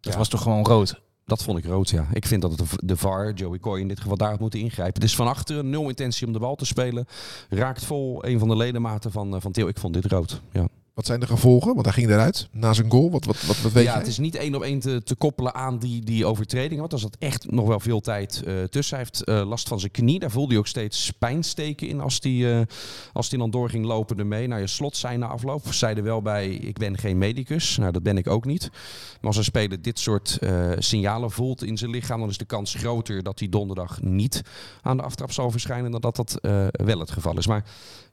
dat 0.00 0.12
Ja. 0.12 0.18
was 0.18 0.28
toch 0.28 0.42
gewoon 0.42 0.64
rood? 0.64 1.00
Dat 1.24 1.42
vond 1.42 1.58
ik 1.58 1.64
rood, 1.64 1.90
ja. 1.90 2.06
Ik 2.12 2.26
vind 2.26 2.42
dat 2.42 2.50
het 2.50 2.58
de- 2.70 2.86
de 2.86 2.96
VAR, 2.96 3.32
Joey 3.32 3.58
Coy 3.58 3.80
in 3.80 3.88
dit 3.88 4.00
geval, 4.00 4.16
daar 4.16 4.30
had 4.30 4.40
moeten 4.40 4.60
ingrijpen. 4.60 4.94
Het 4.94 5.10
is 5.10 5.16
van 5.16 5.26
achteren, 5.26 5.70
nul 5.70 5.88
intentie 5.88 6.26
om 6.26 6.32
de 6.32 6.38
bal 6.38 6.54
te 6.54 6.64
spelen. 6.64 7.06
Raakt 7.48 7.84
vol 7.84 8.26
een 8.26 8.38
van 8.38 8.48
de 8.48 8.56
ledematen 8.56 9.12
van, 9.12 9.40
van 9.40 9.52
Til. 9.52 9.68
Ik 9.68 9.78
vond 9.78 9.94
dit 9.94 10.04
rood, 10.04 10.40
ja. 10.52 10.66
Wat 10.94 11.06
zijn 11.06 11.20
de 11.20 11.26
gevolgen? 11.26 11.74
Want 11.74 11.84
hij 11.86 11.94
ging 11.94 12.10
eruit 12.10 12.48
na 12.50 12.72
zijn 12.72 12.90
goal. 12.90 13.10
Wat, 13.10 13.24
wat, 13.24 13.42
wat, 13.46 13.60
wat 13.60 13.72
weet 13.72 13.84
ja, 13.84 13.90
jij? 13.90 13.98
het 13.98 14.08
is 14.08 14.18
niet 14.18 14.34
één 14.34 14.54
op 14.54 14.62
één 14.62 14.80
te, 14.80 15.02
te 15.02 15.14
koppelen 15.14 15.54
aan 15.54 15.78
die, 15.78 16.04
die 16.04 16.26
overtreding. 16.26 16.78
Want 16.78 16.90
daar 16.90 17.00
zat 17.00 17.16
echt 17.18 17.50
nog 17.50 17.66
wel 17.66 17.80
veel 17.80 18.00
tijd 18.00 18.42
eh, 18.46 18.62
tussen. 18.62 18.96
Hij 18.96 19.04
heeft 19.04 19.24
eh, 19.24 19.48
last 19.48 19.68
van 19.68 19.80
zijn 19.80 19.92
knie. 19.92 20.18
Daar 20.18 20.30
voelde 20.30 20.50
hij 20.50 20.58
ook 20.58 20.66
steeds 20.66 21.10
pijnsteken 21.10 21.88
in 21.88 22.00
als 22.00 22.18
hij 22.20 22.58
eh, 22.58 22.66
als 23.12 23.28
dan 23.28 23.50
door 23.50 23.70
ging 23.70 23.84
lopen 23.84 24.18
ermee. 24.18 24.46
Nou, 24.46 24.60
je 24.60 24.66
slot 24.66 24.96
zei 24.96 25.16
na 25.16 25.26
afloop. 25.26 25.72
Zei 25.72 25.96
er 25.96 26.02
wel 26.02 26.22
bij, 26.22 26.48
ik 26.48 26.78
ben 26.78 26.98
geen 26.98 27.18
medicus. 27.18 27.76
Nou, 27.76 27.92
dat 27.92 28.02
ben 28.02 28.18
ik 28.18 28.26
ook 28.26 28.44
niet. 28.44 28.70
Maar 28.72 29.20
als 29.20 29.36
een 29.36 29.44
speler 29.44 29.82
dit 29.82 29.98
soort 29.98 30.38
signalen 30.78 31.30
voelt 31.30 31.64
in 31.64 31.76
zijn 31.76 31.90
lichaam... 31.90 32.20
dan 32.20 32.28
is 32.28 32.38
de 32.38 32.44
kans 32.44 32.74
groter 32.74 33.22
dat 33.22 33.38
hij 33.38 33.48
donderdag 33.48 34.02
niet 34.02 34.42
aan 34.82 34.96
de 34.96 35.02
aftrap 35.02 35.32
zal 35.32 35.50
verschijnen... 35.50 35.90
dan 35.90 36.00
dat 36.00 36.16
dat 36.16 36.38
wel 36.70 36.98
het 36.98 37.10
geval 37.10 37.38
is. 37.38 37.46
Maar 37.46 37.64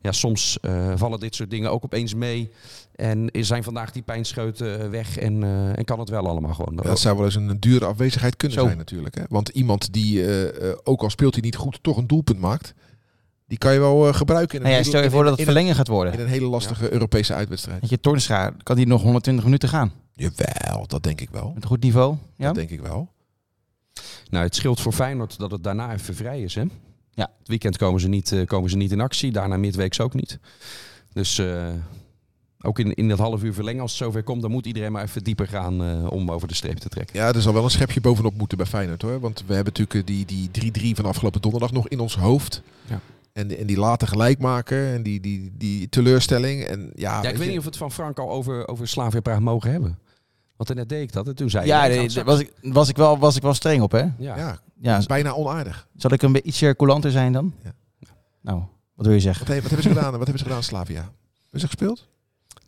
ja, 0.01 0.12
soms 0.12 0.60
eh, 0.62 0.91
vallen 0.96 1.20
dit 1.20 1.36
soort 1.36 1.50
dingen 1.50 1.72
ook 1.72 1.84
opeens 1.84 2.13
mee... 2.13 2.51
En 2.96 3.29
zijn 3.34 3.63
vandaag 3.63 3.91
die 3.91 4.01
pijnscheuten 4.01 4.79
eh, 4.82 4.89
weg 4.89 5.18
en, 5.18 5.44
eh, 5.44 5.77
en 5.77 5.86
kan 5.86 6.00
het 6.00 6.10
wel 6.10 6.27
allemaal 6.27 6.53
gewoon. 6.53 6.74
Ja, 6.75 6.82
dat 6.82 7.00
zou 7.00 7.15
wel 7.15 7.25
eens 7.25 7.36
een 7.36 7.60
dure 7.60 7.86
afwezigheid 7.86 8.36
kunnen 8.36 8.58
Zo. 8.58 8.65
zijn 8.65 8.77
natuurlijk. 8.77 9.15
Hè? 9.15 9.24
Want 9.29 9.50
iemand 9.50 9.94
die, 9.94 10.25
eh, 10.25 10.70
eh, 10.72 10.77
ook 10.84 11.01
al 11.01 11.10
speelt 11.10 11.34
hij 11.34 11.44
niet 11.44 11.56
goed, 11.56 11.79
toch 11.84 11.98
een 11.98 12.08
doelpunt 12.08 12.39
maakt. 12.39 12.74
Die 13.48 13.58
kan 13.58 13.74
je 13.74 13.79
wel 13.79 14.08
eh, 14.08 14.13
gebruiken 14.13 14.56
in 14.60 14.65
een, 14.65 14.70
Nou 14.72 14.75
ja, 14.75 14.77
hele- 14.86 14.89
stel 14.98 15.03
je 15.03 15.10
voor 15.15 15.22
dat 15.24 15.32
het 15.32 15.39
een- 15.39 15.46
verlengen 15.46 15.75
gaat 15.75 15.88
worden. 15.88 16.13
in 16.13 16.20
een 16.20 16.27
hele 16.27 16.48
lastige 16.48 16.91
Europese 16.94 17.34
uitwedstrijd. 17.34 17.82
Dat 17.82 17.89
je 17.89 18.00
Toornstra, 18.00 18.53
kan 18.63 18.75
die 18.75 18.88
nog 18.88 19.01
120 19.01 19.44
minuten 19.46 19.70
gaan? 19.70 19.91
Jawel, 20.13 20.88
dat 20.88 21.03
denk 21.03 21.22
ik 21.22 21.29
wel. 21.29 21.51
Met 21.53 21.63
een 21.63 21.70
goed 21.70 21.84
niveau? 21.84 22.15
Ja? 22.36 22.46
Dat 22.46 22.56
denk 22.56 22.70
ik 22.70 22.82
wel. 22.82 23.10
Nou, 24.29 24.46
het 24.46 24.56
scheelt 24.56 24.79
voor 24.82 24.94
Feyenoord 24.94 25.38
dat 25.39 25.51
het 25.51 25.63
daarna 25.63 25.94
even 25.94 26.15
vrij 26.15 26.41
is. 26.41 26.56
Hè? 26.56 26.63
Ja. 27.19 27.31
Het 27.39 27.47
weekend 27.47 27.77
komen 27.77 28.01
ze, 28.01 28.07
niet, 28.07 28.31
eh, 28.31 28.45
komen 28.45 28.69
ze 28.69 28.77
niet 28.77 28.91
in 28.91 29.01
actie. 29.01 29.31
Daarna 29.31 29.57
midweeks 29.57 29.99
ook 29.99 30.13
niet. 30.13 30.39
Dus 31.13 31.38
eh, 31.38 31.67
ook 32.61 32.79
in, 32.79 32.93
in 32.93 33.09
dat 33.09 33.19
half 33.19 33.43
uur 33.43 33.53
verlengen, 33.53 33.81
als 33.81 33.91
het 33.91 34.01
zover 34.01 34.23
komt... 34.23 34.41
dan 34.41 34.51
moet 34.51 34.65
iedereen 34.65 34.91
maar 34.91 35.03
even 35.03 35.23
dieper 35.23 35.47
gaan 35.47 35.83
eh, 35.83 36.11
om 36.11 36.31
over 36.31 36.47
de 36.47 36.53
streep 36.53 36.77
te 36.77 36.89
trekken. 36.89 37.19
Ja, 37.19 37.33
er 37.33 37.41
zal 37.41 37.53
wel 37.53 37.63
een 37.63 37.69
schepje 37.69 38.01
bovenop 38.01 38.38
moeten 38.38 38.57
bij 38.57 38.65
Feyenoord 38.65 39.01
hoor. 39.01 39.19
Want 39.19 39.43
we 39.47 39.53
hebben 39.53 39.73
natuurlijk 39.77 40.07
die 40.07 40.49
die 40.51 40.93
3-3 40.93 40.95
van 40.95 41.05
afgelopen 41.05 41.41
donderdag 41.41 41.71
nog 41.71 41.88
in 41.88 41.99
ons 41.99 42.15
hoofd. 42.15 42.61
Ja. 42.89 42.99
En, 43.33 43.57
en 43.57 43.67
die 43.67 43.77
later 43.77 44.07
gelijk 44.07 44.39
maken 44.39 44.93
en 44.93 45.03
die, 45.03 45.19
die, 45.19 45.51
die 45.57 45.89
teleurstelling. 45.89 46.63
En 46.63 46.91
ja, 46.95 47.21
Ja, 47.21 47.29
ik 47.29 47.35
weet 47.35 47.43
je, 47.43 47.49
niet 47.49 47.57
of 47.57 47.63
we 47.63 47.69
het 47.69 47.77
van 47.77 47.91
Frank 47.91 48.19
al 48.19 48.29
over, 48.29 48.67
over 48.67 48.88
Slavia 48.88 49.19
Praag 49.19 49.39
mogen 49.39 49.71
hebben. 49.71 49.99
Want 50.67 50.73
net 50.75 50.89
deed 50.89 51.01
ik 51.01 51.11
dat 51.13 51.27
en 51.27 51.35
toen 51.35 51.49
zei 51.49 51.65
Ja, 51.65 51.87
nee, 51.87 52.09
daar 52.09 52.23
was 52.25 52.39
ik, 52.39 52.51
was, 52.61 52.89
ik 52.89 52.97
wel, 52.97 53.17
was 53.17 53.35
ik 53.35 53.41
wel 53.41 53.53
streng 53.53 53.81
op, 53.81 53.91
hè? 53.91 53.99
Ja. 53.99 54.11
ja, 54.17 54.59
Ja, 54.81 55.01
bijna 55.07 55.31
onaardig. 55.33 55.87
zal 55.95 56.11
ik 56.11 56.21
een 56.21 56.31
beetje 56.31 56.47
ietsje 56.47 56.73
coulanter 56.77 57.11
zijn 57.11 57.33
dan? 57.33 57.53
Ja. 57.63 57.71
Nou, 58.41 58.61
wat 58.95 59.05
wil 59.05 59.15
je 59.15 59.21
zeggen? 59.21 59.45
Wat, 59.45 59.55
he- 59.55 59.61
wat 59.61 59.71
hebben 59.71 59.91
ze 59.91 59.95
gedaan? 59.95 60.11
Wat 60.11 60.19
hebben 60.27 60.37
ze 60.39 60.43
gedaan, 60.45 60.63
Slavia? 60.63 61.11
Hebben 61.41 61.59
ze 61.59 61.65
gespeeld? 61.65 62.07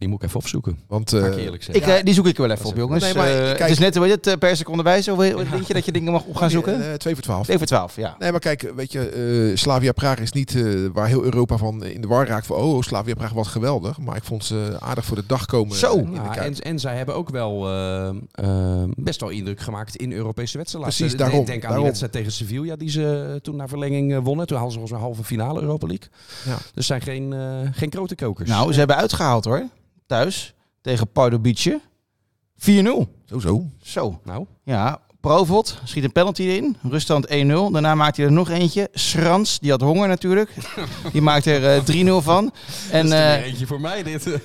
Die 0.02 0.10
moet 0.10 0.22
ik 0.22 0.28
even 0.28 0.40
opzoeken. 0.40 0.80
Want 0.88 1.14
eh, 1.14 1.38
ik. 1.54 1.68
Ik, 1.68 1.86
eh, 1.88 2.04
die 2.04 2.14
zoek 2.14 2.28
ik 2.28 2.38
wel 2.38 2.50
even 2.50 2.66
op, 2.66 2.76
jongens. 2.78 3.04
Nee, 3.04 3.14
maar 3.14 3.28
Eh, 3.28 3.36
kijk- 3.46 3.60
het 3.60 3.70
is 3.70 3.80
net, 3.80 3.96
heet 3.96 4.10
het, 4.12 4.28
eh, 4.28 4.34
per 4.38 4.56
seconde 4.58 4.84
wijs? 4.84 5.06
Denk 5.06 5.64
je 5.68 5.74
dat 5.74 5.86
je 5.86 5.92
dingen 5.92 6.12
mag 6.12 6.24
op 6.24 6.36
gaan 6.36 6.50
zoeken? 6.50 6.88
eh, 6.90 6.94
twee 6.94 7.14
voor 7.14 7.24
twaalf. 7.24 7.46
7 7.46 7.58
voor 7.58 7.68
12, 7.68 7.96
ja. 7.96 8.16
Nee, 8.20 8.32
maar 8.32 8.40
kijk, 8.40 8.72
weet 8.76 8.92
je, 8.92 9.50
eh, 9.52 9.58
Slavia 9.58 9.92
Praag 9.92 10.20
is 10.20 10.32
niet 10.32 10.56
eh, 10.56 10.64
waar 10.94 11.08
heel 11.08 11.24
Europa 11.24 11.58
van 11.58 11.84
in 11.86 12.02
de 12.02 12.08
war 12.08 12.28
raakt. 12.28 12.46
Van, 12.46 12.56
oh, 12.56 12.82
Slavia 12.82 13.14
Praag 13.14 13.32
was 13.34 13.48
geweldig. 13.48 13.98
Maar 14.00 14.16
ik 14.16 14.24
vond 14.24 14.46
ze 14.46 14.76
aardig 14.80 15.06
voor 15.06 15.16
de 15.16 15.26
dag 15.28 15.46
komen. 15.46 15.76
Zo. 15.78 15.92
eh, 15.98 16.02
in 16.04 16.14
Ja, 16.14 16.36
en, 16.36 16.60
en 16.60 16.80
zij 16.80 16.96
hebben 16.96 17.16
ook 17.16 17.30
wel 17.30 17.68
eh, 17.70 18.08
eh, 18.32 18.84
best 18.98 19.22
wel 19.22 19.30
indruk 19.30 19.60
gemaakt 19.60 19.96
in 19.96 20.12
Europese 20.12 20.58
wedstrijden. 20.58 20.94
Precies, 20.94 21.14
Eh, 21.14 21.20
daarom, 21.20 21.38
Denk 21.38 21.50
aan 21.50 21.56
die 21.60 21.68
daarom. 21.68 21.84
wedstrijd 21.86 22.12
tegen 22.14 22.32
Sevilla 22.32 22.76
die 22.76 22.90
ze 22.90 23.28
eh, 23.30 23.36
toen 23.36 23.56
naar 23.56 23.70
verlenging 23.70 24.14
eh, 24.14 24.20
wonnen. 24.24 24.48
Toen 24.48 24.58
hadden 24.58 24.74
ze 24.74 24.80
volgens 24.80 25.00
mij 25.00 25.10
halve 25.10 25.24
finale 25.24 25.62
Europa 25.62 25.88
League. 25.88 26.08
Ja. 26.46 26.58
Dus 26.74 26.86
zijn 26.86 27.02
geen, 27.02 27.34
eh, 27.34 27.40
geen 27.72 27.92
grote 27.92 28.16
kokers. 28.16 28.50
Nou, 28.50 28.72
ze 28.74 28.80
hebben 28.80 28.96
uitgehaald 28.96 29.46
hoor. 29.46 29.64
Thuis. 30.12 30.54
Tegen 30.82 31.12
Pardubice. 31.12 31.82
4-0. 32.58 33.08
Zo, 33.26 33.40
zo. 33.40 33.66
Zo. 33.82 34.20
Nou, 34.24 34.46
Ja, 34.64 35.02
Provot 35.22 35.78
schiet 35.84 36.04
een 36.04 36.12
penalty 36.12 36.44
in. 36.44 36.78
Ruststand 36.90 37.28
1-0. 37.28 37.32
Daarna 37.72 37.96
maakt 37.96 38.18
hij 38.18 38.26
er 38.26 38.32
nog 38.32 38.50
eentje. 38.50 38.90
Schrans, 38.94 39.60
die 39.60 39.72
had 39.72 39.82
honger 39.82 40.08
natuurlijk. 40.08 40.50
Die 41.14 41.22
maakt 41.22 41.46
er 41.46 41.66
eh, 41.66 42.06
3-0 42.06 42.24
van. 42.24 42.52
En, 42.92 43.12
eh, 43.12 43.46
eentje 43.46 43.68
voor 43.68 43.82
mij 43.82 44.04
dit. 44.04 44.28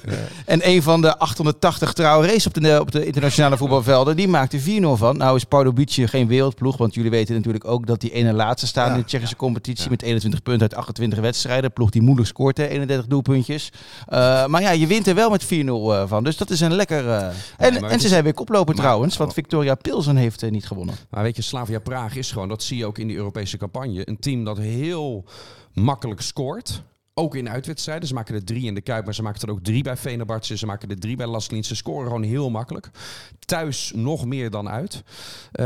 en 0.44 0.68
een 0.68 0.82
van 0.82 1.00
de 1.00 1.18
880 1.18 1.92
trouwe 1.92 2.26
race 2.26 2.48
op 2.48 2.54
de, 2.54 2.80
op 2.80 2.92
de 2.92 3.06
internationale 3.06 3.56
voetbalvelden, 3.56 4.16
die 4.16 4.28
maakte 4.28 4.60
4-0 4.60 4.62
van. 4.92 5.16
Nou 5.16 5.36
is 5.36 5.44
Pardubice 5.44 6.08
geen 6.08 6.26
wereldploeg, 6.26 6.76
want 6.76 6.94
jullie 6.94 7.10
weten 7.10 7.34
natuurlijk 7.34 7.64
ook 7.64 7.86
dat 7.86 8.00
die 8.00 8.12
ene 8.12 8.32
laatste 8.32 8.66
staan 8.66 8.88
Ja, 8.88 8.94
in 8.94 9.00
de 9.00 9.06
Tsjechische 9.06 9.36
competitie 9.36 9.84
ja. 9.84 9.90
met 9.90 10.02
21 10.02 10.42
punten 10.42 10.62
uit 10.62 10.74
28 10.74 11.18
wedstrijden. 11.18 11.72
Ploeg 11.72 11.90
die 11.90 12.02
moeilijk 12.02 12.28
scoort, 12.28 12.56
hè, 12.56 12.66
31 12.66 13.06
doelpuntjes. 13.06 13.72
Eh, 14.06 14.46
maar 14.46 14.62
ja, 14.62 14.70
je 14.70 14.86
wint 14.86 15.06
er 15.06 15.14
wel 15.14 15.30
met 15.30 15.44
4-0 15.44 15.46
eh, 15.48 16.02
van. 16.06 16.24
Dus 16.24 16.36
dat 16.36 16.50
is 16.50 16.60
een 16.60 16.74
lekker... 16.74 17.08
eh, 17.08 17.26
en, 17.56 17.90
en 17.90 18.00
ze 18.00 18.08
zijn 18.08 18.24
weer 18.24 18.34
koploper 18.34 18.74
trouwens, 18.74 19.16
want 19.16 19.32
Victoria 19.32 19.74
Pilsen 19.74 20.16
heeft 20.16 20.42
eh, 20.42 20.50
gewonnen. 20.66 20.94
Maar 21.10 21.22
weet 21.22 21.36
je, 21.36 21.42
Slavia 21.42 21.78
Praag 21.78 22.16
is 22.16 22.32
gewoon, 22.32 22.48
dat 22.48 22.62
zie 22.62 22.76
je 22.76 22.86
ook 22.86 22.98
in 22.98 23.06
die 23.06 23.16
Europese 23.16 23.56
campagne, 23.56 24.08
een 24.08 24.18
team 24.18 24.44
dat 24.44 24.58
heel 24.58 25.24
makkelijk 25.72 26.20
scoort. 26.20 26.82
Ook 27.18 27.34
in 27.34 27.48
uitwedstrijden. 27.48 28.08
Ze 28.08 28.14
maken 28.14 28.34
er 28.34 28.44
drie 28.44 28.66
in 28.66 28.74
de 28.74 28.80
Kuip, 28.80 29.04
maar 29.04 29.14
ze 29.14 29.22
maken 29.22 29.40
er 29.42 29.50
ook 29.50 29.62
drie 29.62 29.82
bij 29.82 29.96
Venerbahce. 29.96 30.56
Ze 30.56 30.66
maken 30.66 30.88
er 30.88 30.98
drie 30.98 31.16
bij 31.16 31.26
Lasklin. 31.26 31.64
Ze 31.64 31.76
scoren 31.76 32.06
gewoon 32.06 32.22
heel 32.22 32.50
makkelijk. 32.50 32.90
Thuis 33.38 33.92
nog 33.94 34.26
meer 34.26 34.50
dan 34.50 34.68
uit. 34.68 35.02
Eh, 35.52 35.64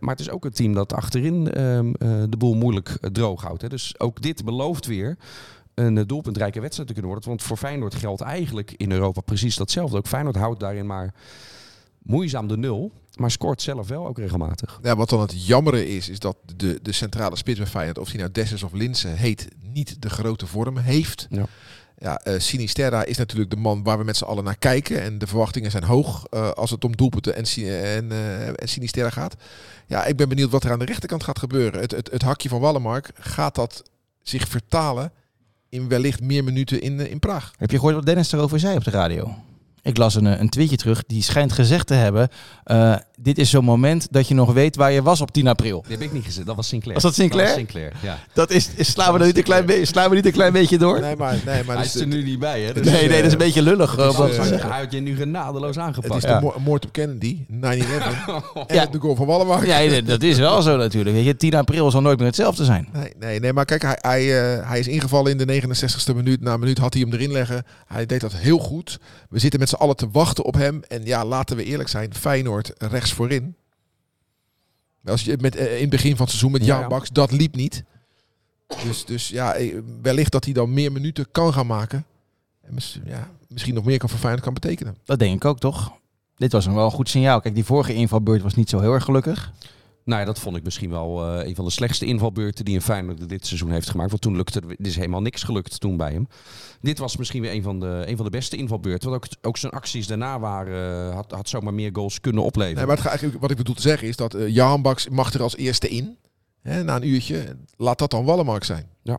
maar 0.00 0.10
het 0.10 0.20
is 0.20 0.30
ook 0.30 0.44
een 0.44 0.52
team 0.52 0.72
dat 0.72 0.92
achterin 0.92 1.52
ehm, 1.52 1.92
eh, 1.92 2.22
de 2.28 2.36
boel 2.36 2.54
moeilijk 2.54 2.88
eh, 2.88 3.10
droog 3.10 3.42
houdt. 3.42 3.62
Hè. 3.62 3.68
Dus 3.68 4.00
ook 4.00 4.20
dit 4.20 4.44
belooft 4.44 4.86
weer 4.86 5.16
een 5.74 6.06
doelpuntrijke 6.06 6.60
wedstrijd 6.60 6.88
te 6.88 6.94
kunnen 6.94 7.12
worden. 7.12 7.28
Want 7.28 7.42
voor 7.42 7.56
Feyenoord 7.56 7.94
geldt 7.94 8.20
eigenlijk 8.20 8.72
in 8.76 8.92
Europa 8.92 9.20
precies 9.20 9.56
datzelfde. 9.56 9.96
Ook 9.96 10.06
Feyenoord 10.06 10.36
houdt 10.36 10.60
daarin 10.60 10.86
maar 10.86 11.14
moeizaam 12.02 12.48
de 12.48 12.56
nul. 12.56 12.92
Maar 13.16 13.30
scoort 13.30 13.62
zelf 13.62 13.88
wel 13.88 14.06
ook 14.06 14.18
regelmatig. 14.18 14.78
Ja, 14.82 14.96
wat 14.96 15.08
dan 15.08 15.20
het 15.20 15.46
jammere 15.46 15.88
is, 15.88 16.08
is 16.08 16.18
dat 16.18 16.36
de, 16.56 16.78
de 16.82 16.92
centrale 16.92 17.36
spits 17.36 17.58
bij 17.58 17.68
Feyenoord, 17.68 17.98
of 17.98 18.08
die 18.08 18.18
nou 18.18 18.32
Dessers 18.32 18.62
of 18.62 18.72
Linsen 18.72 19.16
heet, 19.16 19.48
niet 19.72 20.02
de 20.02 20.10
grote 20.10 20.46
vorm 20.46 20.76
heeft. 20.76 21.26
Ja. 21.30 21.46
Ja, 22.02 22.18
eh, 22.18 22.38
Sinisterra 22.38 23.04
is 23.04 23.16
natuurlijk 23.16 23.50
de 23.50 23.56
man 23.56 23.82
waar 23.82 23.98
we 23.98 24.04
met 24.04 24.16
z'n 24.16 24.24
allen 24.24 24.44
naar 24.44 24.58
kijken. 24.58 25.02
En 25.02 25.18
de 25.18 25.26
verwachtingen 25.26 25.70
zijn 25.70 25.84
hoog 25.84 26.26
eh, 26.30 26.50
als 26.50 26.70
het 26.70 26.84
om 26.84 26.96
doelpunten 26.96 27.34
en, 27.34 27.44
en, 27.84 28.12
eh, 28.12 28.48
en 28.48 28.68
Sinisterra 28.68 29.10
gaat. 29.10 29.34
Ja, 29.86 30.04
ik 30.04 30.16
ben 30.16 30.28
benieuwd 30.28 30.50
wat 30.50 30.64
er 30.64 30.70
aan 30.70 30.78
de 30.78 30.84
rechterkant 30.84 31.24
gaat 31.24 31.38
gebeuren. 31.38 31.80
Het, 31.80 31.90
het, 31.90 32.10
het 32.10 32.22
hakje 32.22 32.48
van 32.48 32.60
Wallenmark, 32.60 33.10
gaat 33.14 33.54
dat 33.54 33.82
zich 34.22 34.48
vertalen 34.48 35.12
in 35.68 35.88
wellicht 35.88 36.20
meer 36.20 36.44
minuten 36.44 36.80
in, 36.80 37.10
in 37.10 37.18
Praag? 37.18 37.52
Heb 37.56 37.70
je 37.70 37.76
gehoord 37.76 37.94
wat 37.94 38.06
Dennis 38.06 38.32
erover 38.32 38.60
zei 38.60 38.76
op 38.76 38.84
de 38.84 38.90
radio? 38.90 39.34
Ik 39.82 39.96
las 39.96 40.14
een, 40.14 40.26
eh, 40.26 40.40
een 40.40 40.48
tweetje 40.48 40.76
terug, 40.76 41.02
die 41.06 41.22
schijnt 41.22 41.52
gezegd 41.52 41.86
te 41.86 41.94
hebben... 41.94 42.28
eh, 42.64 42.94
dit 43.20 43.38
is 43.38 43.50
zo'n 43.50 43.64
moment 43.64 44.06
dat 44.10 44.28
je 44.28 44.34
nog 44.34 44.52
weet 44.52 44.76
waar 44.76 44.92
je 44.92 45.02
was 45.02 45.20
op 45.20 45.30
10 45.32 45.46
april. 45.48 45.82
Die 45.82 45.96
heb 45.96 46.06
ik 46.06 46.12
niet 46.12 46.24
gezet. 46.24 46.46
Dat 46.46 46.56
was 46.56 46.68
Sinclair. 46.68 46.94
Was 46.94 47.02
dat 47.02 47.14
Sinclair? 47.14 47.46
was 47.46 47.54
Sinclair, 47.56 47.92
ja. 48.02 48.18
Dat 48.32 48.50
is, 48.50 48.68
is 48.74 48.90
slaan, 48.90 49.12
we 49.12 49.18
er 49.18 49.26
niet 49.26 49.36
een 49.36 49.42
klein 49.42 49.66
beetje, 49.66 49.84
slaan 49.84 50.08
we 50.10 50.16
niet 50.16 50.26
een 50.26 50.32
klein 50.32 50.52
beetje 50.52 50.78
door? 50.78 51.00
Nee, 51.00 51.16
maar, 51.16 51.36
nee, 51.46 51.64
maar 51.64 51.74
Hij 51.76 51.84
dus 51.84 51.94
is 51.94 52.00
er 52.00 52.06
nu 52.06 52.22
niet 52.24 52.38
bij, 52.38 52.60
hè? 52.62 52.72
Dus, 52.72 52.84
Nee, 52.86 53.08
nee, 53.08 53.16
dat 53.16 53.26
is 53.26 53.32
een 53.32 53.38
beetje 53.38 53.62
lullig. 53.62 53.96
eh, 53.96 54.06
is, 54.28 54.50
eh, 54.50 54.70
Hij 54.70 54.80
had 54.80 54.92
je 54.92 55.00
nu 55.00 55.16
genadeloos 55.16 55.74
het 55.76 55.84
aangepakt. 55.84 56.22
is 56.24 56.30
Ja. 56.30 56.38
de 56.38 56.44
mo- 56.44 56.54
moord 56.64 56.84
op 56.84 56.92
Kennedy, 56.92 57.38
9-11. 57.48 58.42
en 58.66 58.74
Ja. 58.74 58.86
de 58.86 58.98
goal 58.98 59.14
van 59.16 59.26
Wallenmark. 59.26 59.66
Ja, 59.66 59.78
nee, 59.78 60.02
dat 60.02 60.22
is 60.22 60.38
wel 60.38 60.62
zo 60.62 60.76
natuurlijk. 60.76 61.16
Weet 61.16 61.24
je, 61.24 61.36
10 61.36 61.54
april 61.54 61.90
zal 61.90 62.00
nooit 62.00 62.18
meer 62.18 62.26
hetzelfde 62.26 62.64
zijn. 62.64 62.88
Nee, 62.92 63.12
nee, 63.20 63.40
nee, 63.40 63.52
maar 63.52 63.64
kijk, 63.64 63.82
hij, 63.82 63.98
hij, 64.00 64.20
eh, 64.60 64.68
hij 64.68 64.78
is 64.78 64.88
ingevallen 64.88 65.30
in 65.30 65.38
de 65.38 65.44
69ste 65.44 66.14
minuut. 66.14 66.40
Na 66.40 66.52
een 66.52 66.60
minuut 66.60 66.78
had 66.78 66.92
hij 66.94 67.02
hem 67.02 67.12
erin 67.12 67.32
leggen. 67.32 67.64
Hij 67.86 68.06
deed 68.06 68.20
dat 68.20 68.32
heel 68.34 68.58
goed. 68.58 68.98
We 69.28 69.38
zitten 69.38 69.60
met 69.60 69.70
z'n 69.72 69.82
allen 69.82 69.96
te 69.96 70.10
wachten 70.10 70.44
op 70.44 70.54
hem. 70.54 70.82
En 70.88 71.04
ja, 71.04 71.24
laten 71.24 71.56
we 71.56 71.64
eerlijk 71.64 71.88
zijn. 71.88 72.14
Feyenoord 72.14 72.72
rechts 72.78 73.12
voorin. 73.12 73.56
Als 75.04 75.24
je 75.24 75.36
met, 75.40 75.56
eh, 75.56 75.74
in 75.74 75.80
het 75.80 75.90
begin 75.90 76.10
van 76.10 76.20
het 76.20 76.28
seizoen 76.28 76.52
met 76.52 76.60
Ja, 76.60 76.66
Jan 76.66 76.80
ja. 76.80 76.86
Baks, 76.86 77.10
dat 77.10 77.32
liep 77.32 77.54
niet. 77.56 77.84
Dus, 78.84 79.04
dus 79.04 79.28
ja, 79.28 79.54
eh, 79.54 79.78
wellicht 80.02 80.32
dat 80.32 80.44
hij 80.44 80.52
dan 80.52 80.72
meer 80.72 80.92
minuten 80.92 81.30
kan 81.30 81.52
gaan 81.52 81.66
maken. 81.66 82.04
En 82.60 82.74
mis- 82.74 83.00
ja, 83.04 83.28
misschien 83.48 83.74
nog 83.74 83.84
meer 83.84 83.98
kan 83.98 84.08
voor 84.08 84.18
Feyenoord 84.18 84.44
kan 84.44 84.54
betekenen. 84.54 84.96
Dat 85.04 85.18
denk 85.18 85.34
ik 85.34 85.44
ook, 85.44 85.58
toch? 85.58 85.92
Dit 86.36 86.52
was 86.52 86.66
een 86.66 86.74
wel 86.74 86.84
een 86.84 86.90
goed 86.90 87.08
signaal. 87.08 87.40
Kijk, 87.40 87.54
die 87.54 87.64
vorige 87.64 87.94
invalbeurt 87.94 88.42
was 88.42 88.54
niet 88.54 88.68
zo 88.68 88.80
heel 88.80 88.92
erg 88.92 89.04
gelukkig. 89.04 89.52
Nou 90.04 90.20
ja, 90.20 90.26
dat 90.26 90.38
vond 90.38 90.56
ik 90.56 90.64
misschien 90.64 90.90
wel 90.90 91.24
eh, 91.26 91.46
een 91.48 91.54
van 91.54 91.64
de 91.64 91.70
slechtste 91.70 92.06
invalbeurten 92.06 92.64
die 92.64 92.74
een 92.74 92.82
Feyenoord 92.82 93.28
dit 93.28 93.46
seizoen 93.46 93.70
heeft 93.70 93.90
gemaakt. 93.90 94.10
Want 94.10 94.22
toen 94.22 94.36
lukte 94.36 94.60
er, 94.60 94.86
is 94.86 94.96
helemaal 94.96 95.22
niks 95.22 95.42
gelukt 95.42 95.80
toen 95.80 95.96
bij 95.96 96.12
hem. 96.12 96.26
Dit 96.80 96.98
was 96.98 97.16
misschien 97.16 97.42
weer 97.42 97.52
een 97.52 97.62
van 97.62 97.80
de, 97.80 98.02
een 98.06 98.16
van 98.16 98.24
de 98.24 98.30
beste 98.30 98.56
invalbeurten. 98.56 99.10
Want 99.10 99.24
ook, 99.24 99.46
ook 99.46 99.56
zijn 99.56 99.72
acties 99.72 100.06
daarna 100.06 100.38
waren, 100.40 101.08
eh, 101.08 101.14
had, 101.14 101.30
had 101.30 101.48
zomaar 101.48 101.74
meer 101.74 101.90
goals 101.92 102.20
kunnen 102.20 102.42
opleveren. 102.42 102.76
Nee, 102.76 102.86
maar 102.86 102.94
het, 102.94 103.02
gaat 103.04 103.10
eigenlijk- 103.12 103.40
wat 103.42 103.50
ik 103.50 103.56
bedoel 103.56 103.74
te 103.74 103.82
zeggen 103.82 104.08
is 104.08 104.16
dat 104.16 104.34
eh 104.34 104.48
Jan 104.48 104.82
Baks 104.82 105.08
mag 105.08 105.32
er 105.34 105.42
als 105.42 105.56
eerste 105.56 105.88
in. 105.88 106.16
Hè, 106.62 106.82
na 106.84 106.96
een 106.96 107.08
uurtje. 107.08 107.56
Laat 107.76 107.98
dat 107.98 108.10
dan 108.10 108.24
Wallenmark 108.24 108.64
zijn. 108.64 108.86
Ja, 109.02 109.18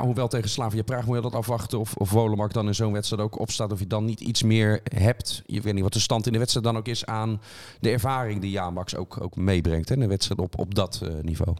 hoewel 0.00 0.28
tegen 0.28 0.48
Slavia 0.48 0.82
Praag 0.82 1.06
moet 1.06 1.16
je 1.16 1.22
dat 1.22 1.34
afwachten. 1.34 1.78
Of, 1.78 1.94
of 1.94 2.10
Wolemark 2.10 2.52
dan 2.52 2.66
in 2.66 2.74
zo'n 2.74 2.92
wedstrijd 2.92 3.22
ook 3.22 3.38
opstaat. 3.38 3.72
Of 3.72 3.78
je 3.78 3.86
dan 3.86 4.04
niet 4.04 4.20
iets 4.20 4.42
meer 4.42 4.80
hebt. 4.94 5.42
Je 5.46 5.60
weet 5.60 5.74
niet 5.74 5.82
wat 5.82 5.92
de 5.92 6.00
stand 6.00 6.26
in 6.26 6.32
de 6.32 6.38
wedstrijd 6.38 6.66
dan 6.66 6.76
ook 6.76 6.88
is 6.88 7.06
aan 7.06 7.40
de 7.80 7.90
ervaring 7.90 8.40
die 8.40 8.70
Baks 8.72 8.96
ook, 8.96 9.20
ook 9.20 9.36
meebrengt. 9.36 9.88
Hè, 9.88 9.94
in 9.94 10.02
een 10.02 10.08
wedstrijd 10.08 10.40
op, 10.40 10.58
op 10.58 10.74
dat 10.74 11.00
eh, 11.02 11.08
niveau. 11.22 11.56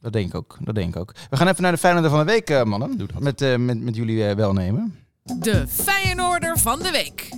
Dat 0.00 0.12
denk 0.12 0.28
ik 0.28 0.34
ook. 0.34 0.56
Dat 0.60 0.74
denk 0.74 0.94
ik 0.94 1.00
ook. 1.00 1.14
We 1.30 1.36
gaan 1.36 1.48
even 1.48 1.62
naar 1.62 1.72
de 1.72 1.78
Feyenoorder 1.78 2.10
van 2.10 2.26
de 2.26 2.32
week, 2.32 2.50
eh, 2.50 2.62
mannen. 2.62 2.98
Doe 2.98 3.06
dat. 3.06 3.22
Met, 3.22 3.42
eh, 3.42 3.56
met, 3.56 3.80
met 3.80 3.96
jullie 3.96 4.34
welnemen. 4.34 4.94
De 5.22 5.68
Feyenoorder 5.68 6.58
van 6.58 6.78
de 6.78 6.90
week. 6.90 7.28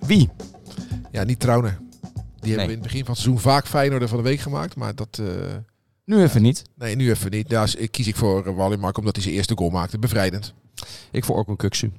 Wie? 0.00 0.30
Ja, 1.10 1.24
niet 1.24 1.40
Trauner. 1.40 1.78
Die 2.40 2.50
hebben 2.50 2.66
we 2.66 2.72
in 2.72 2.78
het 2.78 2.82
begin 2.82 3.04
van 3.04 3.14
het 3.14 3.22
seizoen 3.22 3.42
vaak 3.42 3.66
Feyenoorder 3.66 4.08
van 4.08 4.16
de 4.18 4.24
week 4.24 4.40
gemaakt. 4.40 4.76
Maar 4.76 4.94
dat... 4.94 5.20
eh, 6.06 6.14
Nu 6.16 6.22
even 6.22 6.42
niet. 6.42 6.62
nee, 6.74 6.96
nu 6.96 7.10
even 7.10 7.30
niet. 7.30 7.52
Ik 7.76 7.90
kies 7.92 8.06
ik 8.06 8.16
voor 8.16 8.46
uh, 8.46 8.56
Wallenmark 8.56 8.98
omdat 8.98 9.14
hij 9.14 9.24
zijn 9.24 9.36
eerste 9.36 9.56
goal 9.56 9.70
maakte. 9.70 9.98
Bevrijdend. 9.98 10.54
Ik 11.10 11.24
voor 11.24 11.36
ook 11.36 11.48
een 11.48 11.56
Kuksu. 11.56 11.92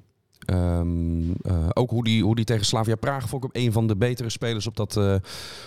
Ehm, 0.46 1.32
eh, 1.42 1.68
ook 1.74 1.90
hoe 1.90 2.04
die, 2.04 2.24
hoe 2.24 2.36
die 2.36 2.46
tegen 2.46 2.66
Slavia 2.66 2.96
Praag 2.96 3.30
vond 3.30 3.44
ik 3.44 3.50
een 3.54 3.72
van 3.72 3.88
de 3.88 3.96
betere 3.96 4.30
spelers 4.30 4.68
op 4.68 4.76
dat, 4.76 4.98
eh, 4.98 5.16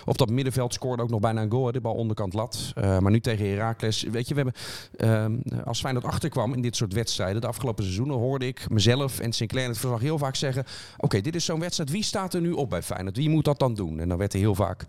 op 0.05 0.17
dat 0.17 0.29
middenveld. 0.29 0.73
Scoorde 0.73 1.03
ook 1.03 1.09
nog 1.09 1.19
bijna 1.19 1.41
een 1.41 1.51
goal. 1.51 1.71
De 1.71 1.81
bal 1.81 1.93
onderkant 1.93 2.33
lat. 2.33 2.71
Eh, 2.75 2.99
maar 2.99 3.11
nu 3.11 3.19
tegen 3.19 3.49
Heracles. 3.49 4.03
Weet 4.03 4.27
je, 4.27 4.33
we 4.35 4.41
hebben, 4.41 4.61
ehm, 4.97 5.61
als 5.65 5.79
Feyenoord 5.79 6.05
achterkwam 6.05 6.53
in 6.53 6.61
dit 6.61 6.75
soort 6.75 6.93
wedstrijden. 6.93 7.41
De 7.41 7.47
afgelopen 7.47 7.83
seizoenen 7.83 8.15
hoorde 8.15 8.47
ik 8.47 8.69
mezelf 8.69 9.19
en 9.19 9.33
Sinclair 9.33 9.63
in 9.63 9.71
het 9.71 9.79
verslag 9.79 10.01
heel 10.01 10.17
vaak 10.17 10.35
zeggen. 10.35 10.65
Oké, 10.97 11.21
dit 11.21 11.35
is 11.35 11.45
zo'n 11.45 11.59
wedstrijd. 11.59 11.89
Wie 11.89 12.03
staat 12.03 12.33
er 12.33 12.41
nu 12.41 12.51
op 12.51 12.69
bij 12.69 12.83
Feyenoord? 12.83 13.17
Wie 13.17 13.29
moet 13.29 13.45
dat 13.45 13.59
dan 13.59 13.73
doen? 13.73 13.99
En 13.99 14.09
dan 14.09 14.17
werd 14.17 14.33
er 14.33 14.39
heel 14.39 14.55
vaak 14.55 14.85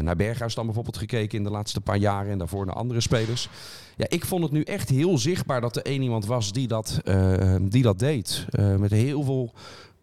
naar 0.00 0.16
Berghuis 0.16 0.54
dan 0.54 0.64
bijvoorbeeld 0.64 0.96
gekeken 0.96 1.38
in 1.38 1.44
de 1.44 1.50
laatste 1.50 1.80
paar 1.80 1.96
jaren. 1.96 2.32
En 2.32 2.38
daarvoor 2.38 2.66
naar 2.66 2.74
andere 2.74 3.00
spelers. 3.00 3.48
Ja, 3.96 4.06
ik 4.08 4.24
vond 4.24 4.42
het 4.42 4.52
nu 4.52 4.62
echt 4.62 4.88
heel 4.88 5.18
zichtbaar 5.18 5.60
dat 5.60 5.76
er 5.76 5.82
één 5.82 6.02
iemand 6.02 6.26
was 6.26 6.52
die 6.52 6.68
dat, 6.68 7.00
die 7.60 7.82
dat 7.82 7.98
deed. 7.98 8.46
Met 8.78 8.92
heel 9.06 9.22
veel 9.22 9.52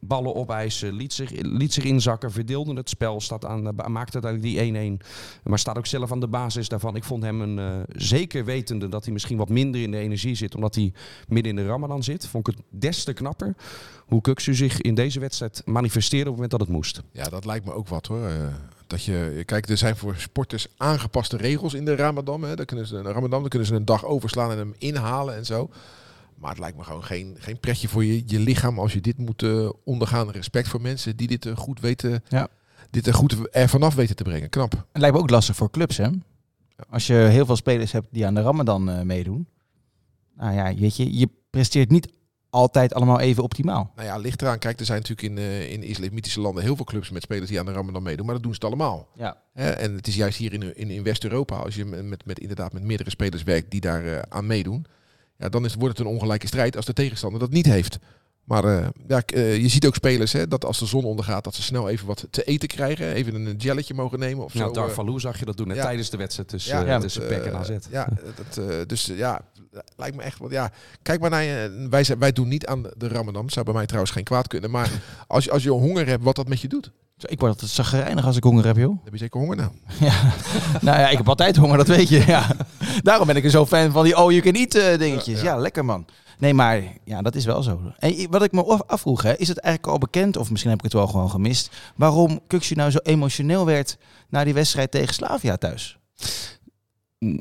ballen 0.08 0.36
opeisen, 0.36 0.94
liet 0.94 1.14
zich, 1.14 1.30
liet 1.32 1.74
zich 1.74 1.84
inzakken, 1.84 2.32
verdeelde 2.32 2.74
het 2.74 2.90
spel, 2.90 3.22
staat 3.22 3.46
aan, 3.46 3.76
maakte 3.88 4.22
uiteindelijk 4.22 4.74
die 4.74 5.00
1-1. 5.00 5.06
Maar 5.44 5.60
staat 5.60 5.78
ook 5.78 5.86
zelf 5.86 6.12
aan 6.12 6.20
de 6.20 6.28
basis 6.28 6.70
daarvan. 6.70 6.96
Ik 6.96 7.04
vond 7.04 7.24
hem 7.24 7.42
een 7.42 7.60
eh, 7.60 7.96
zeker 7.96 8.46
wetende 8.46 8.90
dat 8.90 9.04
hij 9.04 9.14
misschien 9.14 9.38
wat 9.38 9.50
minder 9.50 9.82
in 9.82 9.92
de 9.92 9.98
energie 9.98 10.36
zit, 10.36 10.56
omdat 10.56 10.76
hij 10.76 10.94
midden 11.28 11.58
in 11.58 11.64
de 11.64 11.66
Ramadan 11.66 12.04
zit. 12.04 12.28
Vond 12.28 12.48
ik 12.48 12.56
het 12.56 12.64
des 12.70 13.04
te 13.04 13.14
knapper 13.14 13.56
hoe 14.06 14.22
Kuksu 14.22 14.56
zich 14.56 14.82
in 14.82 14.96
deze 14.96 15.20
wedstrijd 15.20 15.62
manifesteerde 15.66 16.30
op 16.30 16.38
het 16.38 16.42
moment 16.42 16.52
dat 16.52 16.60
het 16.60 16.70
moest. 16.70 17.02
Ja, 17.12 17.30
dat 17.30 17.46
lijkt 17.46 17.66
me 17.66 17.74
ook 17.74 17.88
wat 17.88 18.08
hoor. 18.08 18.28
Eh, 18.28 18.48
dat 18.88 19.04
je, 19.04 19.44
kijk, 19.46 19.70
er 19.70 19.78
zijn 19.78 19.96
voor 19.96 20.16
sporters 20.18 20.68
aangepaste 20.78 21.38
regels 21.38 21.74
in 21.74 21.86
de 21.86 21.96
Ramadan. 21.96 22.44
Hè. 22.44 22.56
Dan 22.56 22.66
kunnen 22.66 22.88
ze, 22.88 23.02
Ramadan, 23.02 23.40
dan 23.42 23.50
kunnen 23.50 23.68
ze 23.68 23.76
een 23.76 23.86
dag 23.86 24.06
overslaan 24.06 24.52
en 24.52 24.58
hem 24.58 24.74
inhalen 24.78 25.36
en 25.36 25.46
zo. 25.46 25.70
Maar 26.38 26.50
het 26.50 26.60
lijkt 26.60 26.78
me 26.78 26.84
gewoon 26.84 27.04
geen, 27.04 27.36
geen 27.40 27.60
pretje 27.60 27.88
voor 27.88 28.06
je, 28.06 28.24
je 28.26 28.40
lichaam 28.40 28.80
als 28.80 28.94
je 28.94 29.02
dit 29.02 29.18
moet 29.18 29.44
eh, 29.44 29.70
ondergaan. 29.84 30.32
Respect 30.32 30.68
voor 30.68 30.82
mensen 30.82 31.16
die 31.16 31.28
dit 31.28 31.46
eh, 31.46 31.56
goed 31.58 31.80
weten, 31.80 32.24
Ja. 32.28 32.48
dit 32.90 33.08
er 33.08 33.14
goed 33.14 33.36
er 33.52 33.70
vanaf 33.70 33.96
weten 33.96 34.16
te 34.16 34.24
brengen. 34.24 34.50
Knap. 34.50 34.72
Het 34.72 35.02
lijkt 35.02 35.16
me 35.16 35.22
ook 35.22 35.30
lastig 35.30 35.56
voor 35.56 35.70
clubs, 35.72 35.98
hè? 35.98 36.08
Als 36.90 37.08
je 37.08 37.14
heel 37.14 37.46
veel 37.46 37.56
spelers 37.56 37.92
hebt 37.92 38.08
die 38.12 38.26
aan 38.26 38.34
de 38.34 38.42
Ramadan 38.42 38.90
eh, 38.90 39.02
meedoen. 39.02 39.48
Nou 40.36 40.54
ja, 40.56 40.76
weet 40.76 40.96
je, 40.96 41.18
je 41.18 41.30
presteert 41.50 41.90
niet 41.90 42.08
altijd 42.50 42.94
allemaal 42.94 43.20
even 43.20 43.44
optimaal. 43.44 43.92
Nou 43.96 44.08
ja, 44.08 44.18
ligt 44.18 44.42
eraan. 44.42 44.60
Kijk, 44.60 44.80
er 44.80 44.86
zijn 44.86 44.98
natuurlijk 45.02 45.28
in, 45.28 45.38
eh, 45.38 45.72
in 45.72 45.84
islamitische 45.84 46.40
landen 46.42 46.64
heel 46.64 46.76
veel 46.76 46.86
clubs 46.86 47.10
met 47.10 47.22
spelers 47.22 47.50
die 47.50 47.60
aan 47.60 47.66
de 47.66 47.72
Ramadan 47.72 48.04
meedoen. 48.04 48.26
Maar 48.26 48.36
dat 48.36 48.44
doen 48.44 48.54
ze 48.54 48.60
het 48.60 48.68
allemaal. 48.68 49.08
Ja. 49.16 49.38
Hè, 49.54 49.70
en 49.70 49.96
het 49.96 50.08
is 50.08 50.16
juist 50.16 50.38
hier 50.38 50.54
in, 50.54 50.76
in, 50.78 50.90
in 50.90 51.04
West-Europa, 51.04 51.56
als 51.56 51.76
je 51.76 51.86
met, 51.86 52.26
met, 52.26 52.40
inderdaad 52.40 52.74
met 52.74 52.84
meerdere 52.84 53.10
spelers 53.10 53.44
werkt 53.44 53.72
die 53.72 53.82
daar 53.82 54.06
eh, 54.06 54.20
aan 54.30 54.48
meedoen. 54.48 54.86
Ja, 55.38 55.50
dan 55.50 55.66
is, 55.66 55.76
wordt 55.76 55.98
het 55.98 56.08
een 56.08 56.14
ongelijke 56.14 56.48
strijd 56.48 56.76
als 56.76 56.86
de 56.86 56.94
tegenstander 56.94 57.40
dat 57.40 57.50
niet 57.52 57.66
heeft. 57.66 57.98
Maar 58.44 58.64
eh, 58.64 58.88
ja, 59.08 59.22
eh, 59.26 59.58
je 59.58 59.68
ziet 59.68 59.86
ook 59.86 59.96
spelers 59.96 60.34
hè, 60.34 60.48
dat 60.48 60.66
als 60.66 60.80
de 60.80 60.86
zon 60.86 61.04
ondergaat, 61.04 61.44
dat 61.44 61.56
ze 61.56 61.62
snel 61.62 61.90
even 61.90 62.08
wat 62.08 62.28
te 62.30 62.44
eten 62.44 62.68
krijgen. 62.68 63.14
Even 63.14 63.36
een 63.36 63.56
jelletje 63.58 63.94
mogen 63.94 64.20
nemen 64.20 64.44
of 64.44 64.52
zo. 64.52 64.58
Nou, 64.58 64.70
eh. 64.70 64.76
Darvalu 64.76 65.20
zag 65.20 65.40
je 65.40 65.46
dat 65.46 65.58
doen 65.58 65.70
hè, 65.70 65.76
ja. 65.76 65.82
tijdens 65.84 66.10
de 66.10 66.18
wedstrijd 66.18 66.50
tussen, 66.50 66.76
Ja, 66.76 66.82
eh, 66.82 66.88
ja, 66.88 67.00
tussen 67.00 67.30
eh, 67.30 67.48
en 67.48 67.56
AZ. 67.56 67.70
Ja, 67.92 68.08
dat, 68.54 68.58
eh, 68.70 68.76
dus 68.88 69.10
eh, 69.10 69.18
ja, 69.18 69.42
lijkt 69.96 70.16
me 70.16 70.22
echt 70.22 70.38
wat. 70.40 70.52
Ja, 70.52 70.72
kijk 71.02 71.20
maar 71.20 71.30
naar 71.30 71.44
je. 71.44 71.88
Wij, 71.90 72.04
zijn- 72.04 72.20
wij 72.20 72.32
doen 72.32 72.48
niet 72.48 72.66
aan 72.66 72.84
de 72.98 73.08
Ramadan. 73.08 73.50
Zou 73.50 73.66
bij 73.66 73.74
mij 73.74 73.86
trouwens 73.86 74.12
geen 74.14 74.24
kwaad 74.24 74.48
kunnen. 74.48 74.72
Maar 74.72 74.92
als 75.28 75.50
als 75.50 75.64
je 75.64 75.70
honger 75.72 76.08
hebt, 76.08 76.24
wat 76.24 76.36
dat 76.36 76.48
met 76.48 76.62
je 76.62 76.68
doet. 76.68 76.92
Ik 77.24 77.40
word 77.40 77.52
altijd 77.52 77.72
zagrijnig 77.72 78.26
als 78.26 78.36
ik 78.38 78.44
honger 78.44 78.66
heb, 78.66 78.78
joh. 78.78 78.98
Heb 79.04 79.14
je 79.14 79.20
zeker 79.20 79.40
honger 79.40 79.56
nou. 79.56 79.70
Ja. 80.00 80.14
nou 80.82 81.00
ja, 81.00 81.10
ik 81.10 81.18
heb 81.18 81.30
altijd 81.30 81.56
honger, 81.56 81.78
dat 81.78 81.88
weet 81.88 82.10
je. 82.10 82.24
Ja. 82.28 82.48
Daarom 83.02 83.28
ben 83.28 83.36
ik 83.36 83.44
er 83.44 83.50
zo 83.50 83.66
fan 83.66 83.92
van 83.92 84.04
die 84.04 84.14
you 84.16 84.40
can 84.42 84.54
eat 84.54 84.76
eh, 84.76 84.98
dingetjes. 85.00 85.42
Ja, 85.42 85.56
lekker 85.56 85.86
man. 85.86 86.06
Nee, 86.38 86.54
maar 86.54 86.82
ja, 87.04 87.22
dat 87.22 87.36
is 87.36 87.46
wel 87.46 87.64
zo. 87.64 87.80
En 87.98 88.28
wat 88.30 88.44
ik 88.44 88.52
me 88.52 88.64
af- 88.66 88.84
afvroeg, 88.88 89.22
hè, 89.22 89.34
is 89.38 89.48
het 89.48 89.58
eigenlijk 89.60 89.94
al 89.94 90.00
bekend, 90.00 90.38
of 90.38 90.50
misschien 90.50 90.70
heb 90.72 90.80
ik 90.80 90.86
het 90.86 90.94
wel 90.94 91.08
gewoon 91.08 91.30
gemist, 91.30 91.70
waarom 91.96 92.40
Kuxu 92.48 92.76
nou 92.76 92.92
zo 92.92 92.98
emotioneel 93.04 93.66
werd 93.66 93.98
na 94.30 94.44
die 94.44 94.54
wedstrijd 94.54 94.92
tegen 94.92 95.14
Slavia 95.14 95.58
thuis? 95.58 95.98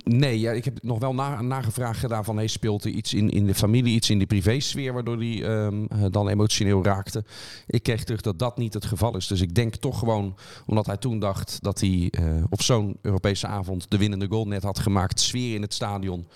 Nee, 0.04 0.40
ja, 0.40 0.52
ik 0.52 0.64
heb 0.64 0.82
nog 0.82 0.98
wel 0.98 1.14
na, 1.14 1.40
nagevraagd 1.42 1.98
gedaan 1.98 2.24
van... 2.24 2.36
Hey, 2.36 2.46
speelt 2.46 2.84
er 2.84 2.90
iets 2.90 3.14
in, 3.14 3.30
in 3.30 3.46
de 3.46 3.54
familie, 3.54 3.94
iets 3.94 4.10
in 4.10 4.18
de 4.18 4.26
privésfeer... 4.26 4.92
waardoor 4.92 5.16
hij 5.16 5.44
ehm, 5.44 5.84
eh, 5.84 6.04
dan 6.10 6.28
emotioneel 6.28 6.84
raakte. 6.84 7.24
Ik 7.66 7.82
kreeg 7.82 8.04
terug 8.04 8.20
dat 8.20 8.38
dat 8.38 8.56
niet 8.56 8.74
het 8.74 8.84
geval 8.84 9.16
is. 9.16 9.26
Dus 9.26 9.40
ik 9.40 9.54
denk 9.54 9.76
toch 9.76 9.98
gewoon, 9.98 10.36
omdat 10.66 10.86
hij 10.86 10.96
toen 10.96 11.18
dacht... 11.18 11.58
dat 11.62 11.80
hij 11.80 12.08
eh, 12.10 12.24
op 12.50 12.62
zo'n 12.62 12.96
Europese 13.02 13.46
avond 13.46 13.90
de 13.90 13.98
winnende 13.98 14.26
goal 14.28 14.46
net 14.46 14.62
had 14.62 14.78
gemaakt... 14.78 15.20
sfeer 15.20 15.54
in 15.54 15.62
het 15.62 15.74
stadion. 15.74 16.26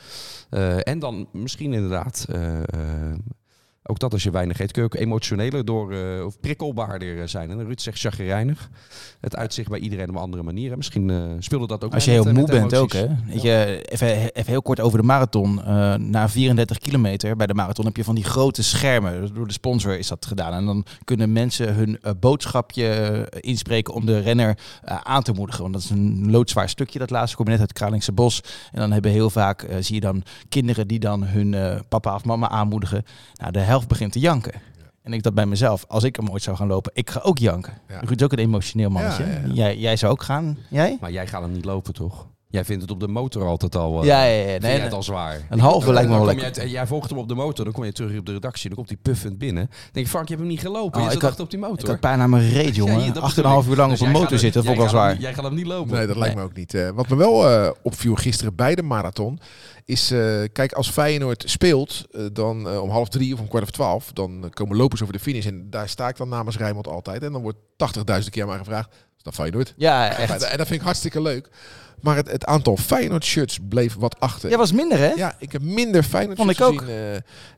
Eh, 0.50 0.88
en 0.88 0.98
dan 0.98 1.28
misschien 1.32 1.72
inderdaad... 1.72 2.26
ook 3.86 3.98
dat 3.98 4.12
als 4.12 4.22
je 4.22 4.30
weinig 4.30 4.60
eet, 4.60 4.72
kun 4.72 4.82
je 4.82 4.88
ook 4.88 5.00
emotioneler 5.00 5.64
door, 5.64 5.92
eh, 5.92 6.24
of 6.24 6.40
prikkelbaarder 6.40 7.20
eh, 7.20 7.26
zijn. 7.26 7.50
En 7.50 7.64
Ruud 7.64 7.80
zegt 7.80 7.98
chagrijnig. 7.98 8.70
Het 9.20 9.36
uitzicht 9.36 9.68
bij 9.68 9.78
iedereen 9.78 10.08
op 10.08 10.14
een 10.14 10.20
andere 10.20 10.42
manier. 10.42 10.70
En 10.70 10.76
misschien 10.76 11.10
eh, 11.10 11.16
speelde 11.38 11.66
dat 11.66 11.84
ook 11.84 11.94
Als 11.94 12.04
je 12.04 12.10
heel 12.10 12.24
met, 12.24 12.34
moe 12.34 12.42
met 12.42 12.50
bent 12.50 12.74
ook, 12.74 12.92
hè? 12.92 13.06
Weet 13.26 13.42
je, 13.42 13.82
even, 13.88 14.08
even 14.32 14.50
heel 14.50 14.62
kort 14.62 14.80
over 14.80 14.98
de 14.98 15.04
marathon. 15.04 15.60
Na 16.10 16.28
34 16.28 16.78
kilometer 16.78 17.36
bij 17.36 17.46
de 17.46 17.54
marathon 17.54 17.84
heb 17.84 17.96
je 17.96 18.04
van 18.04 18.14
die 18.14 18.24
grote 18.24 18.62
schermen. 18.62 19.34
Door 19.34 19.46
de 19.46 19.52
sponsor 19.52 19.98
is 19.98 20.08
dat 20.08 20.26
gedaan. 20.26 20.52
En 20.52 20.66
dan 20.66 20.84
kunnen 21.04 21.32
mensen 21.32 21.74
hun 21.74 21.98
boodschapje 22.20 23.26
inspreken 23.40 23.94
om 23.94 24.06
de 24.06 24.18
renner 24.18 24.58
aan 24.84 25.22
te 25.22 25.32
moedigen. 25.32 25.62
Want 25.62 25.74
dat 25.74 25.82
is 25.82 25.90
een 25.90 26.30
loodzwaar 26.30 26.68
stukje, 26.68 26.98
dat 26.98 27.10
laatste. 27.10 27.36
Kom 27.36 27.44
je 27.44 27.50
net 27.50 27.60
uit 27.60 27.68
het 27.68 27.78
Kralingse 27.78 28.12
Bos. 28.12 28.40
En 28.72 28.80
dan 28.80 28.92
hebben 28.92 29.10
heel 29.10 29.30
vaak, 29.30 29.66
zie 29.80 29.94
je 29.94 30.00
dan 30.00 30.22
kinderen 30.48 30.88
die 30.88 30.98
dan 30.98 31.24
hun 31.24 31.80
papa 31.88 32.14
of 32.14 32.24
mama 32.24 32.48
aanmoedigen. 32.48 33.04
Nou, 33.34 33.52
de 33.52 33.58
helft 33.58 33.75
begint 33.84 34.12
te 34.12 34.18
janken. 34.18 34.52
En 35.02 35.12
ik 35.12 35.22
dacht 35.22 35.34
bij 35.34 35.46
mezelf, 35.46 35.84
als 35.88 36.04
ik 36.04 36.16
hem 36.16 36.30
ooit 36.30 36.42
zou 36.42 36.56
gaan 36.56 36.66
lopen, 36.66 36.92
ik 36.94 37.10
ga 37.10 37.20
ook 37.20 37.38
janken. 37.38 37.72
Ja. 37.88 38.00
Ruud 38.00 38.18
is 38.20 38.24
ook 38.24 38.32
een 38.32 38.38
emotioneel 38.38 38.90
mannetje. 38.90 39.24
Ja, 39.24 39.30
ja, 39.30 39.40
ja. 39.46 39.52
Jij, 39.52 39.78
jij 39.78 39.96
zou 39.96 40.12
ook 40.12 40.22
gaan? 40.22 40.58
Jij? 40.70 40.96
Maar 41.00 41.12
jij 41.12 41.26
gaat 41.26 41.42
hem 41.42 41.52
niet 41.52 41.64
lopen, 41.64 41.94
toch? 41.94 42.26
Jij 42.48 42.64
vindt 42.64 42.82
het 42.82 42.90
op 42.90 43.00
de 43.00 43.08
motor 43.08 43.44
altijd 43.46 43.76
al. 43.76 44.00
eh, 44.00 44.06
Ja, 44.06 44.24
ja, 44.24 44.30
ja. 44.40 44.44
Nee, 44.44 44.58
jij 44.60 44.70
nee. 44.72 44.80
het 44.80 44.92
al 44.92 45.02
zwaar. 45.02 45.46
Een 45.50 45.58
halve 45.58 45.92
lijkt 45.92 46.08
me 46.08 46.16
wel 46.16 46.24
lekker. 46.24 46.54
jij, 46.54 46.68
jij 46.68 46.86
volgt 46.86 47.10
hem 47.10 47.18
op 47.18 47.28
de 47.28 47.34
motor, 47.34 47.64
dan 47.64 47.74
kom 47.74 47.84
je 47.84 47.92
terug 47.92 48.18
op 48.18 48.26
de 48.26 48.32
redactie, 48.32 48.66
dan 48.68 48.76
komt 48.76 48.88
hij 48.88 48.98
puffend 49.02 49.38
binnen. 49.38 49.66
Dan 49.66 49.78
denk 49.92 50.06
je, 50.06 50.12
Frank, 50.12 50.28
je 50.28 50.34
hebt 50.34 50.46
hem 50.46 50.56
niet 50.56 50.64
gelopen. 50.64 51.00
Oh, 51.00 51.06
je 51.06 51.14
ik 51.14 51.20
zit 51.20 51.30
had- 51.30 51.40
op 51.40 51.50
die 51.50 51.58
motor. 51.58 51.78
Ik 51.78 51.86
had 51.86 52.00
bijna 52.00 52.22
aan 52.22 52.30
mijn 52.30 52.48
reet, 52.50 52.74
jongen. 52.74 53.00
Ja, 53.04 53.12
Acht 53.20 53.38
en 53.38 53.44
een 53.44 53.50
half 53.50 53.68
uur 53.68 53.76
lang 53.76 53.90
Dus 53.90 54.00
op 54.00 54.06
een 54.06 54.12
motor 54.12 54.38
zitten, 54.38 54.64
dat 54.64 54.64
vond 54.64 54.76
ik 54.76 54.82
jij 54.82 54.92
wel 54.92 55.00
gaat 55.00 55.00
hem 55.00 55.00
zwaar. 55.00 55.12
niet- 55.12 55.22
Jij 55.22 55.34
gaat 55.34 55.44
hem 55.44 55.54
niet 55.54 55.66
lopen. 55.66 55.94
Nee, 55.96 56.06
dat 56.06 56.16
lijkt 56.16 56.34
me 56.34 56.42
ook 56.42 56.56
niet. 56.56 56.74
Eh, 56.74 56.90
wat 56.90 57.08
me 57.08 57.16
wel 57.16 57.48
eh, 57.50 57.70
opviel 57.82 58.14
gisteren 58.14 58.54
bij 58.54 58.74
de 58.74 58.82
marathon 58.82 59.38
is, 59.84 60.10
eh, 60.10 60.42
kijk, 60.52 60.72
als 60.72 60.90
Feyenoord 60.90 61.44
speelt, 61.46 62.04
dan 62.32 62.78
om 62.80 62.90
half 62.90 63.08
drie 63.08 63.34
of 63.34 63.40
om 63.40 63.48
kwart 63.48 63.62
over 63.62 63.74
twaalf, 63.74 64.12
dan 64.12 64.50
komen 64.54 64.76
lopers 64.76 65.02
over 65.02 65.12
de 65.14 65.20
finish 65.20 65.46
en 65.46 65.66
daar 65.70 65.88
sta 65.88 66.08
ik 66.08 66.16
dan 66.16 66.28
namens 66.28 66.56
Rijnmond 66.56 66.88
altijd. 66.88 67.22
En 67.22 67.32
dan 67.32 67.42
wordt 67.42 67.58
80.000 67.76 68.30
keer 68.30 68.46
maar 68.46 68.58
gevraagd, 68.58 68.94
dat 69.26 69.34
Feyenoord? 69.34 69.74
Ja, 69.76 70.16
echt. 70.16 70.42
en 70.42 70.56
dat 70.58 70.66
vind 70.66 70.80
ik 70.80 70.86
hartstikke 70.86 71.22
leuk. 71.22 71.48
Maar 72.00 72.16
het, 72.16 72.30
het 72.30 72.44
aantal 72.44 72.76
Feyenoord 72.76 73.24
shirts 73.24 73.58
bleef 73.68 73.94
wat 73.94 74.20
achter. 74.20 74.48
Jij 74.48 74.58
was 74.58 74.72
minder, 74.72 74.98
hè? 74.98 75.08
Ja, 75.08 75.36
ik 75.38 75.52
heb 75.52 75.62
minder 75.62 76.02
Feyenoord 76.02 76.36
Vond 76.36 76.54
shirts 76.54 76.72
ik 76.72 76.74
ook. 76.74 76.80
gezien. 76.80 76.94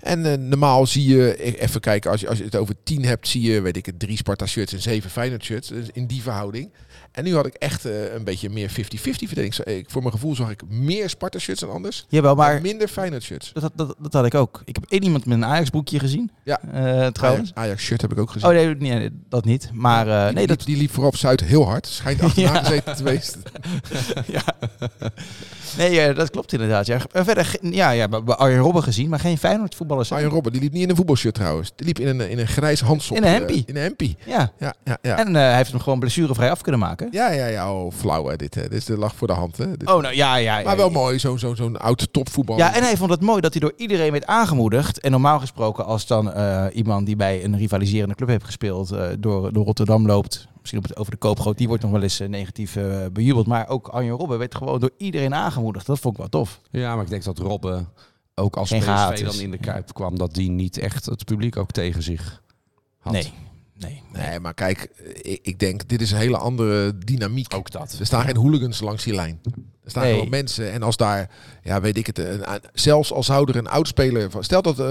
eh, 0.02 0.12
en 0.12 0.26
eh, 0.32 0.38
normaal 0.38 0.86
zie 0.86 1.16
je, 1.16 1.46
e- 1.46 1.50
even 1.50 1.80
kijken, 1.80 2.10
als 2.10 2.20
je, 2.20 2.28
als 2.28 2.38
je 2.38 2.44
het 2.44 2.56
over 2.56 2.74
tien 2.84 3.04
hebt, 3.04 3.28
zie 3.28 3.42
je, 3.42 3.60
weet 3.60 3.76
ik 3.76 3.86
het, 3.86 3.98
drie 3.98 4.16
Sparta 4.16 4.46
shirts 4.46 4.72
en 4.72 4.80
zeven 4.80 5.10
Feyenoord 5.10 5.44
shirts. 5.44 5.68
Dus 5.68 5.86
in 5.92 6.06
die 6.06 6.22
verhouding. 6.22 6.70
En 7.12 7.24
nu 7.24 7.34
had 7.34 7.46
ik 7.46 7.54
echt 7.54 7.84
eh, 7.84 8.14
een 8.14 8.24
beetje 8.24 8.50
meer 8.50 8.70
50-50 8.70 8.74
verdeling. 9.00 9.54
Zo, 9.54 9.62
Ik, 9.64 9.90
voor 9.90 10.00
mijn 10.02 10.14
gevoel 10.14 10.34
zag 10.34 10.50
ik 10.50 10.62
meer 10.68 11.08
Sparta 11.08 11.38
shirts 11.38 11.60
dan 11.60 11.70
anders. 11.70 12.06
Jawel, 12.08 12.34
Maar 12.34 12.52
maar 12.52 12.62
minder 12.62 12.88
Feyenoord 12.88 13.22
shirts. 13.22 13.50
dat, 13.52 13.72
dat, 13.74 13.94
dat 13.98 14.12
had 14.12 14.26
ik 14.26 14.34
ook. 14.34 14.62
Ik 14.64 14.74
heb 14.74 14.84
één 14.88 15.02
iemand 15.02 15.26
met 15.26 15.36
een 15.36 15.44
Ajax-broekje 15.44 15.98
gezien. 15.98 16.30
Ja. 16.44 16.60
Eh, 16.72 17.06
trouwens. 17.06 17.50
Ajax, 17.54 17.66
Ajax 17.66 17.82
shirt 17.82 18.00
heb 18.00 18.12
ik 18.12 18.18
ook 18.18 18.30
gezien. 18.30 18.48
Oh 18.48 18.54
nee, 18.54 18.74
nee, 18.98 19.10
dat 19.28 19.44
niet. 19.44 19.70
Maar 19.72 20.08
eh, 20.08 20.14
die, 20.24 20.32
nee, 20.34 20.46
liep, 20.46 20.48
dat... 20.58 20.66
die 20.66 20.76
liep 20.76 20.90
voorop 20.92 21.16
Zuid 21.16 21.40
heel 21.40 21.66
hard. 21.66 21.86
Schijnt 21.86 22.22
achterna 22.22 22.52
Ja. 22.52 22.62
gezeten 22.62 22.96
te 22.96 23.02
wezen. 23.02 23.42
ja. 24.26 24.42
Nee, 25.76 26.12
dat 26.12 26.30
klopt 26.30 26.52
inderdaad. 26.52 26.86
Ja. 26.86 27.00
Verder, 27.12 27.56
ja, 27.60 27.90
ja, 27.90 28.06
Arjen 28.26 28.58
Robben 28.58 28.82
gezien, 28.82 29.08
maar 29.08 29.20
geen 29.20 29.38
Feyenoord-voetballers. 29.38 30.08
hè? 30.08 30.14
Arjen 30.14 30.30
Robben, 30.30 30.52
die 30.52 30.60
liep 30.60 30.72
niet 30.72 30.82
in 30.82 30.90
een 30.90 30.96
voetbalshirt 30.96 31.34
trouwens. 31.34 31.72
Die 31.76 31.86
liep 31.86 31.98
in 31.98 32.06
een, 32.06 32.30
in 32.30 32.38
een 32.38 32.46
grijs 32.46 32.80
handsop. 32.80 33.16
In 33.16 33.22
een 33.22 33.28
hempie. 33.32 33.62
in 33.66 33.76
een 33.76 33.82
hempie. 33.82 34.16
Ja. 34.26 34.52
Ja, 34.58 34.74
ja, 34.84 34.98
ja. 35.02 35.18
En 35.18 35.34
hij 35.34 35.56
heeft 35.56 35.70
hem 35.70 35.80
gewoon 35.80 35.98
blessurevrij 36.00 36.50
af 36.50 36.60
kunnen 36.60 36.80
maken. 36.80 36.97
Ja, 37.10 37.30
ja, 37.30 37.46
ja. 37.46 37.74
Oh, 37.74 37.92
flauw 37.92 38.26
hè, 38.26 38.36
dit. 38.36 38.54
Hè. 38.54 38.62
Dit 38.62 38.72
is 38.72 38.84
de 38.84 38.96
lach 38.96 39.14
voor 39.14 39.26
de 39.26 39.32
hand. 39.32 39.56
Hè. 39.56 39.76
Dit- 39.76 39.88
Oh, 39.90 40.02
nou 40.02 40.14
ja, 40.14 40.36
ja. 40.36 40.58
ja 40.58 40.64
maar 40.64 40.76
wel 40.76 40.86
ja. 40.86 40.92
mooi, 40.92 41.18
zo'n 41.18 41.38
zo, 41.38 41.54
zo'n 41.54 41.76
oud 41.76 42.12
topvoetbal. 42.12 42.56
Ja, 42.56 42.74
en 42.74 42.82
hij 42.82 42.96
vond 42.96 43.10
het 43.10 43.20
mooi 43.20 43.40
dat 43.40 43.52
hij 43.52 43.60
door 43.60 43.72
iedereen 43.76 44.12
werd 44.12 44.26
aangemoedigd. 44.26 45.00
En 45.00 45.10
normaal 45.10 45.40
gesproken, 45.40 45.84
als 45.84 46.06
dan 46.06 46.32
eh, 46.32 46.66
iemand 46.72 47.06
die 47.06 47.16
bij 47.16 47.44
een 47.44 47.56
rivaliserende 47.56 48.14
club 48.14 48.28
heeft 48.28 48.44
gespeeld, 48.44 48.90
eh, 48.90 49.06
door, 49.18 49.52
door 49.52 49.64
Rotterdam 49.64 50.06
loopt, 50.06 50.48
misschien 50.58 50.78
op 50.78 50.88
het, 50.88 50.96
over 50.96 51.12
de 51.12 51.18
koopgroot, 51.18 51.58
die 51.58 51.68
wordt 51.68 51.82
nog 51.82 51.92
wel 51.92 52.02
eens 52.02 52.20
eh, 52.20 52.28
negatief 52.28 52.76
bejubeld. 53.12 53.46
Maar 53.46 53.68
ook 53.68 53.88
Arjen 53.88 54.16
Robben 54.16 54.38
werd 54.38 54.54
gewoon 54.54 54.80
door 54.80 54.90
iedereen 54.98 55.34
aangemoedigd. 55.34 55.86
Dat 55.86 55.98
vond 55.98 56.14
ik 56.14 56.20
wel 56.20 56.28
tof. 56.28 56.60
Ja, 56.70 56.94
maar 56.94 57.04
ik 57.04 57.10
denk 57.10 57.24
dat 57.24 57.38
Robben, 57.38 57.88
ook 58.34 58.56
als 58.56 58.70
PSV 58.70 58.84
dan 58.86 59.12
is. 59.28 59.38
in 59.38 59.50
de 59.50 59.58
Kuip 59.58 59.94
kwam, 59.94 60.18
dat 60.18 60.34
die 60.34 60.50
niet 60.50 60.78
echt 60.78 61.06
het 61.06 61.24
publiek 61.24 61.56
ook 61.56 61.70
tegen 61.70 62.02
zich 62.02 62.42
had. 62.98 63.12
Nee, 63.12 63.32
nee, 63.78 64.02
nee. 64.12 64.26
Nee, 64.26 64.40
maar 64.40 64.54
kijk, 64.54 64.80
eh, 65.22 65.32
ik, 65.32 65.38
ik 65.42 65.58
denk, 65.58 65.88
dit 65.88 66.00
is 66.00 66.10
een 66.10 66.18
hele 66.18 66.36
andere 66.38 66.98
dynamiek. 66.98 67.54
Ook 67.54 67.70
dat. 67.70 67.96
Er 68.00 68.06
staan 68.06 68.24
geen 68.24 68.36
hooligans 68.36 68.80
langs 68.80 69.04
die 69.04 69.14
lijn. 69.14 69.40
Er 69.84 69.90
staan 69.90 70.02
Nee. 70.02 70.12
gewoon 70.12 70.28
mensen. 70.30 70.72
En 70.72 70.82
als 70.82 70.96
daar, 70.96 71.30
ja, 71.62 71.80
weet 71.80 71.96
ik 71.96 72.06
het, 72.06 72.18
een, 72.18 72.44
zelfs 72.72 73.12
als 73.12 73.26
zou 73.26 73.48
er 73.50 73.56
een 73.56 73.68
oudspeler 73.68 74.30
van... 74.30 74.44
Stel 74.44 74.62
dat 74.62 74.78
eh, 74.78 74.86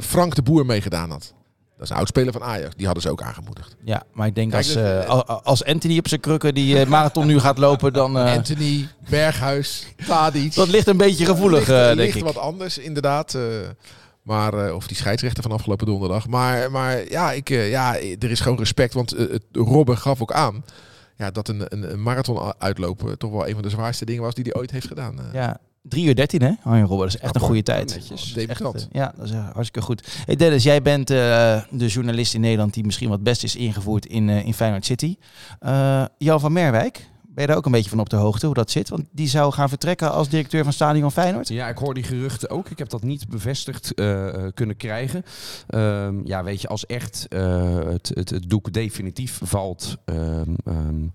Frank 0.00 0.34
de 0.34 0.42
Boer 0.42 0.66
meegedaan 0.66 1.10
had. 1.10 1.34
Dat 1.76 1.84
is 1.84 1.90
een 1.90 1.96
oudspeler 1.96 2.32
van 2.32 2.42
Ajax. 2.42 2.74
Die 2.76 2.84
hadden 2.84 3.02
ze 3.02 3.10
ook 3.10 3.22
aangemoedigd. 3.22 3.76
Ja, 3.84 4.02
maar 4.12 4.26
ik 4.26 4.34
denk 4.34 4.50
Kijk, 4.50 4.64
als, 4.64 4.72
dus, 4.72 4.82
eh, 5.02 5.08
al- 5.08 5.24
als 5.42 5.64
Anthony 5.64 5.98
op 5.98 6.08
zijn 6.08 6.20
krukken 6.20 6.54
die 6.54 6.86
marathon 6.86 7.26
nu 7.26 7.38
gaat 7.38 7.58
lopen, 7.58 7.92
dan... 7.92 8.18
eh, 8.18 8.32
Anthony, 8.32 8.88
Berghuis, 9.08 9.86
Tadic. 10.06 10.54
dat 10.54 10.68
ligt 10.68 10.86
een 10.86 10.96
beetje 10.96 11.24
gevoelig, 11.24 11.58
ligt, 11.58 11.68
denk 11.80 11.96
ligt 11.96 12.16
ik. 12.16 12.22
wat 12.22 12.36
anders, 12.38 12.78
inderdaad. 12.78 13.36
Maar, 14.22 14.54
eh, 14.54 14.74
of 14.74 14.86
die 14.86 14.96
scheidsrechter 14.96 15.42
van 15.42 15.52
afgelopen 15.52 15.86
donderdag. 15.86 16.28
Maar, 16.28 16.70
maar 16.70 17.10
ja, 17.10 17.32
ik, 17.32 17.50
eh, 17.50 17.70
ja, 17.70 17.96
er 17.96 18.30
is 18.30 18.40
gewoon 18.40 18.58
respect. 18.58 18.94
Want 18.94 19.12
eh, 19.12 19.36
Robben 19.52 19.98
gaf 19.98 20.22
ook 20.22 20.32
aan 20.32 20.64
ja, 21.16 21.30
dat 21.30 21.48
een, 21.48 21.64
een, 21.68 21.92
een 21.92 22.02
marathon 22.02 22.54
uitlopen 22.58 23.18
toch 23.18 23.30
wel 23.30 23.48
een 23.48 23.54
van 23.54 23.62
de 23.62 23.70
zwaarste 23.70 24.04
dingen 24.04 24.22
was 24.22 24.34
die 24.34 24.44
hij 24.44 24.54
ooit 24.54 24.70
heeft 24.70 24.86
gedaan. 24.86 25.18
Ja, 25.32 25.60
3 25.82 26.06
uur 26.06 26.14
13 26.14 26.42
hè, 26.42 26.52
Arjen 26.62 26.86
Robben. 26.86 27.06
Dat 27.06 27.16
is 27.16 27.20
echt 27.20 27.34
een 27.34 27.40
goede 27.40 27.62
tijd. 27.62 27.94
Netjes. 27.94 28.32
Debutant. 28.32 28.74
Echt, 28.74 28.88
ja, 28.92 29.12
dat 29.16 29.26
is 29.26 29.32
hartstikke 29.32 29.80
goed. 29.80 30.08
Hey 30.24 30.36
Dennis, 30.36 30.62
jij 30.62 30.82
bent 30.82 31.10
eh, 31.10 31.62
de 31.70 31.86
journalist 31.86 32.34
in 32.34 32.40
Nederland 32.40 32.74
die 32.74 32.84
misschien 32.84 33.08
wat 33.08 33.22
best 33.22 33.42
is 33.42 33.56
ingevoerd 33.56 34.06
in, 34.06 34.28
eh, 34.28 34.46
in 34.46 34.54
Feyenoord 34.54 34.84
City. 34.84 35.16
Eh, 35.60 36.04
Jan 36.18 36.40
van 36.40 36.52
Merwijk, 36.52 37.08
ben 37.34 37.42
je 37.42 37.46
daar 37.46 37.56
ook 37.56 37.66
een 37.66 37.72
beetje 37.72 37.90
van 37.90 38.00
op 38.00 38.10
de 38.10 38.16
hoogte 38.16 38.46
hoe 38.46 38.54
dat 38.54 38.70
zit? 38.70 38.88
Want 38.88 39.04
die 39.10 39.28
zou 39.28 39.52
gaan 39.52 39.68
vertrekken 39.68 40.12
als 40.12 40.28
directeur 40.28 40.64
van 40.64 40.72
Stadion 40.72 41.12
Feyenoord. 41.12 41.48
Ja, 41.48 41.68
ik 41.68 41.78
hoor 41.78 41.94
die 41.94 42.02
geruchten 42.02 42.50
ook. 42.50 42.68
Ik 42.68 42.78
heb 42.78 42.88
dat 42.88 43.02
niet 43.02 43.28
bevestigd 43.28 43.94
eh, 43.94 44.28
eh, 44.28 44.52
kunnen 44.54 44.76
krijgen. 44.76 45.24
Ehm, 45.66 46.20
ja, 46.24 46.44
weet 46.44 46.60
je, 46.60 46.68
als 46.68 46.86
echt 46.86 47.26
eh, 47.28 47.78
het, 47.84 48.10
het, 48.14 48.40
doek 48.46 48.72
definitief 48.72 49.40
valt, 49.42 49.96
ehm, 50.04 50.54
ehm, 50.64 51.06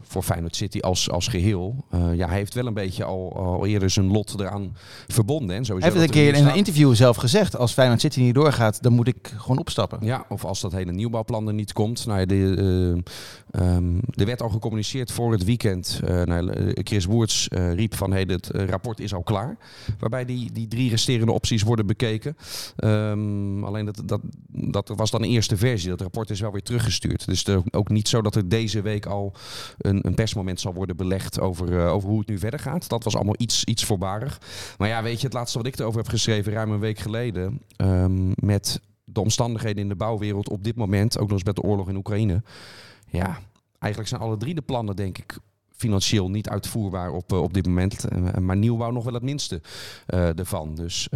voor 0.00 0.22
Feyenoord 0.22 0.56
City 0.56 0.78
als, 0.78 1.10
als 1.10 1.28
geheel. 1.28 1.84
Uh, 1.94 2.14
ja, 2.14 2.26
hij 2.28 2.36
heeft 2.36 2.54
wel 2.54 2.66
een 2.66 2.74
beetje 2.74 3.04
al, 3.04 3.36
al 3.36 3.66
eerder 3.66 3.90
zijn 3.90 4.10
lot 4.10 4.40
eraan 4.40 4.76
verbonden. 5.06 5.56
En 5.56 5.64
sowieso 5.64 5.88
hij 5.88 5.98
heeft 5.98 6.12
het 6.12 6.16
een 6.16 6.32
keer 6.32 6.40
in 6.40 6.46
een 6.46 6.56
interview 6.56 6.94
zelf 6.94 7.16
gezegd. 7.16 7.56
Als 7.56 7.72
Feyenoord 7.72 8.00
City 8.00 8.20
niet 8.20 8.34
doorgaat, 8.34 8.82
dan 8.82 8.92
moet 8.92 9.08
ik 9.08 9.32
gewoon 9.36 9.58
opstappen. 9.58 9.98
Ja, 10.02 10.24
of 10.28 10.44
als 10.44 10.60
dat 10.60 10.72
hele 10.72 10.92
nieuwbouwplan 10.92 11.46
er 11.48 11.54
niet 11.54 11.72
komt. 11.72 12.06
Nou, 12.06 12.26
de, 12.26 12.34
uh, 12.34 13.76
um, 13.76 14.00
er 14.10 14.26
werd 14.26 14.42
al 14.42 14.48
gecommuniceerd 14.48 15.12
voor 15.12 15.32
het 15.32 15.44
weekend. 15.44 16.00
Uh, 16.04 16.22
nou, 16.22 16.72
Chris 16.82 17.04
Woerts 17.04 17.48
riep 17.50 17.94
van 17.94 18.12
hey, 18.12 18.24
het 18.26 18.50
rapport 18.52 19.00
is 19.00 19.14
al 19.14 19.22
klaar. 19.22 19.56
Waarbij 19.98 20.24
die, 20.24 20.52
die 20.52 20.68
drie 20.68 20.90
resterende 20.90 21.32
opties 21.32 21.62
worden 21.62 21.86
bekeken. 21.86 22.36
Um, 22.76 23.64
alleen 23.64 23.84
dat, 23.84 24.02
dat, 24.04 24.20
dat 24.48 24.92
was 24.96 25.10
dan 25.10 25.22
een 25.22 25.28
eerste 25.28 25.56
versie. 25.56 25.88
Dat 25.88 26.00
rapport 26.00 26.30
is 26.30 26.40
wel 26.40 26.52
weer 26.52 26.62
teruggestuurd. 26.62 27.26
Dus 27.26 27.46
ook 27.70 27.88
niet 27.88 28.08
zo 28.08 28.22
dat 28.22 28.34
er 28.34 28.48
deze 28.48 28.82
week 28.82 29.06
al 29.06 29.32
een 29.84 30.06
een, 30.06 30.14
persmoment 30.14 30.60
zal 30.60 30.74
worden 30.74 30.96
belegd 30.96 31.40
over, 31.40 31.72
uh, 31.72 31.92
over 31.92 32.08
hoe 32.08 32.18
het 32.18 32.28
nu 32.28 32.38
verder 32.38 32.60
gaat. 32.60 32.88
Dat 32.88 33.04
was 33.04 33.14
allemaal 33.14 33.34
iets, 33.38 33.64
iets 33.64 33.84
voorbarig. 33.84 34.40
Maar 34.78 34.88
ja, 34.88 35.02
weet 35.02 35.20
je, 35.20 35.26
het 35.26 35.34
laatste 35.34 35.58
wat 35.58 35.66
ik 35.66 35.78
erover 35.78 35.98
heb 35.98 36.08
geschreven, 36.08 36.52
ruim 36.52 36.70
een 36.70 36.80
week 36.80 36.98
geleden, 36.98 37.60
um, 37.76 38.32
met 38.34 38.80
de 39.04 39.20
omstandigheden 39.20 39.82
in 39.82 39.88
de 39.88 39.96
bouwwereld 39.96 40.48
op 40.48 40.64
dit 40.64 40.76
moment, 40.76 41.18
ook 41.18 41.28
nog 41.28 41.32
eens 41.32 41.44
met 41.44 41.56
de 41.56 41.62
oorlog 41.62 41.88
in 41.88 41.96
Oekraïne. 41.96 42.42
Ja, 43.06 43.38
eigenlijk 43.78 44.12
zijn 44.12 44.22
alle 44.22 44.36
drie 44.36 44.54
de 44.54 44.62
plannen, 44.62 44.96
denk 44.96 45.18
ik, 45.18 45.38
financieel 45.70 46.30
niet 46.30 46.48
uitvoerbaar 46.48 47.12
op, 47.12 47.32
uh, 47.32 47.42
op 47.42 47.54
dit 47.54 47.66
moment. 47.66 48.04
Uh, 48.12 48.34
maar 48.34 48.56
nieuwbouw 48.56 48.90
nog 48.90 49.04
wel 49.04 49.14
het 49.14 49.22
minste 49.22 49.60
ervan. 50.06 50.74
Dus 50.74 51.08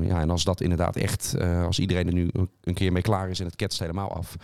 ja, 0.00 0.20
en 0.20 0.30
als 0.30 0.44
dat 0.44 0.60
inderdaad 0.60 0.96
echt, 0.96 1.36
als 1.40 1.78
iedereen 1.78 2.06
er 2.06 2.12
nu 2.12 2.30
een 2.60 2.74
keer 2.74 2.92
mee 2.92 3.02
klaar 3.02 3.30
is 3.30 3.40
en 3.40 3.46
het 3.46 3.56
ketst 3.56 3.78
helemaal 3.78 4.14
af 4.14 4.36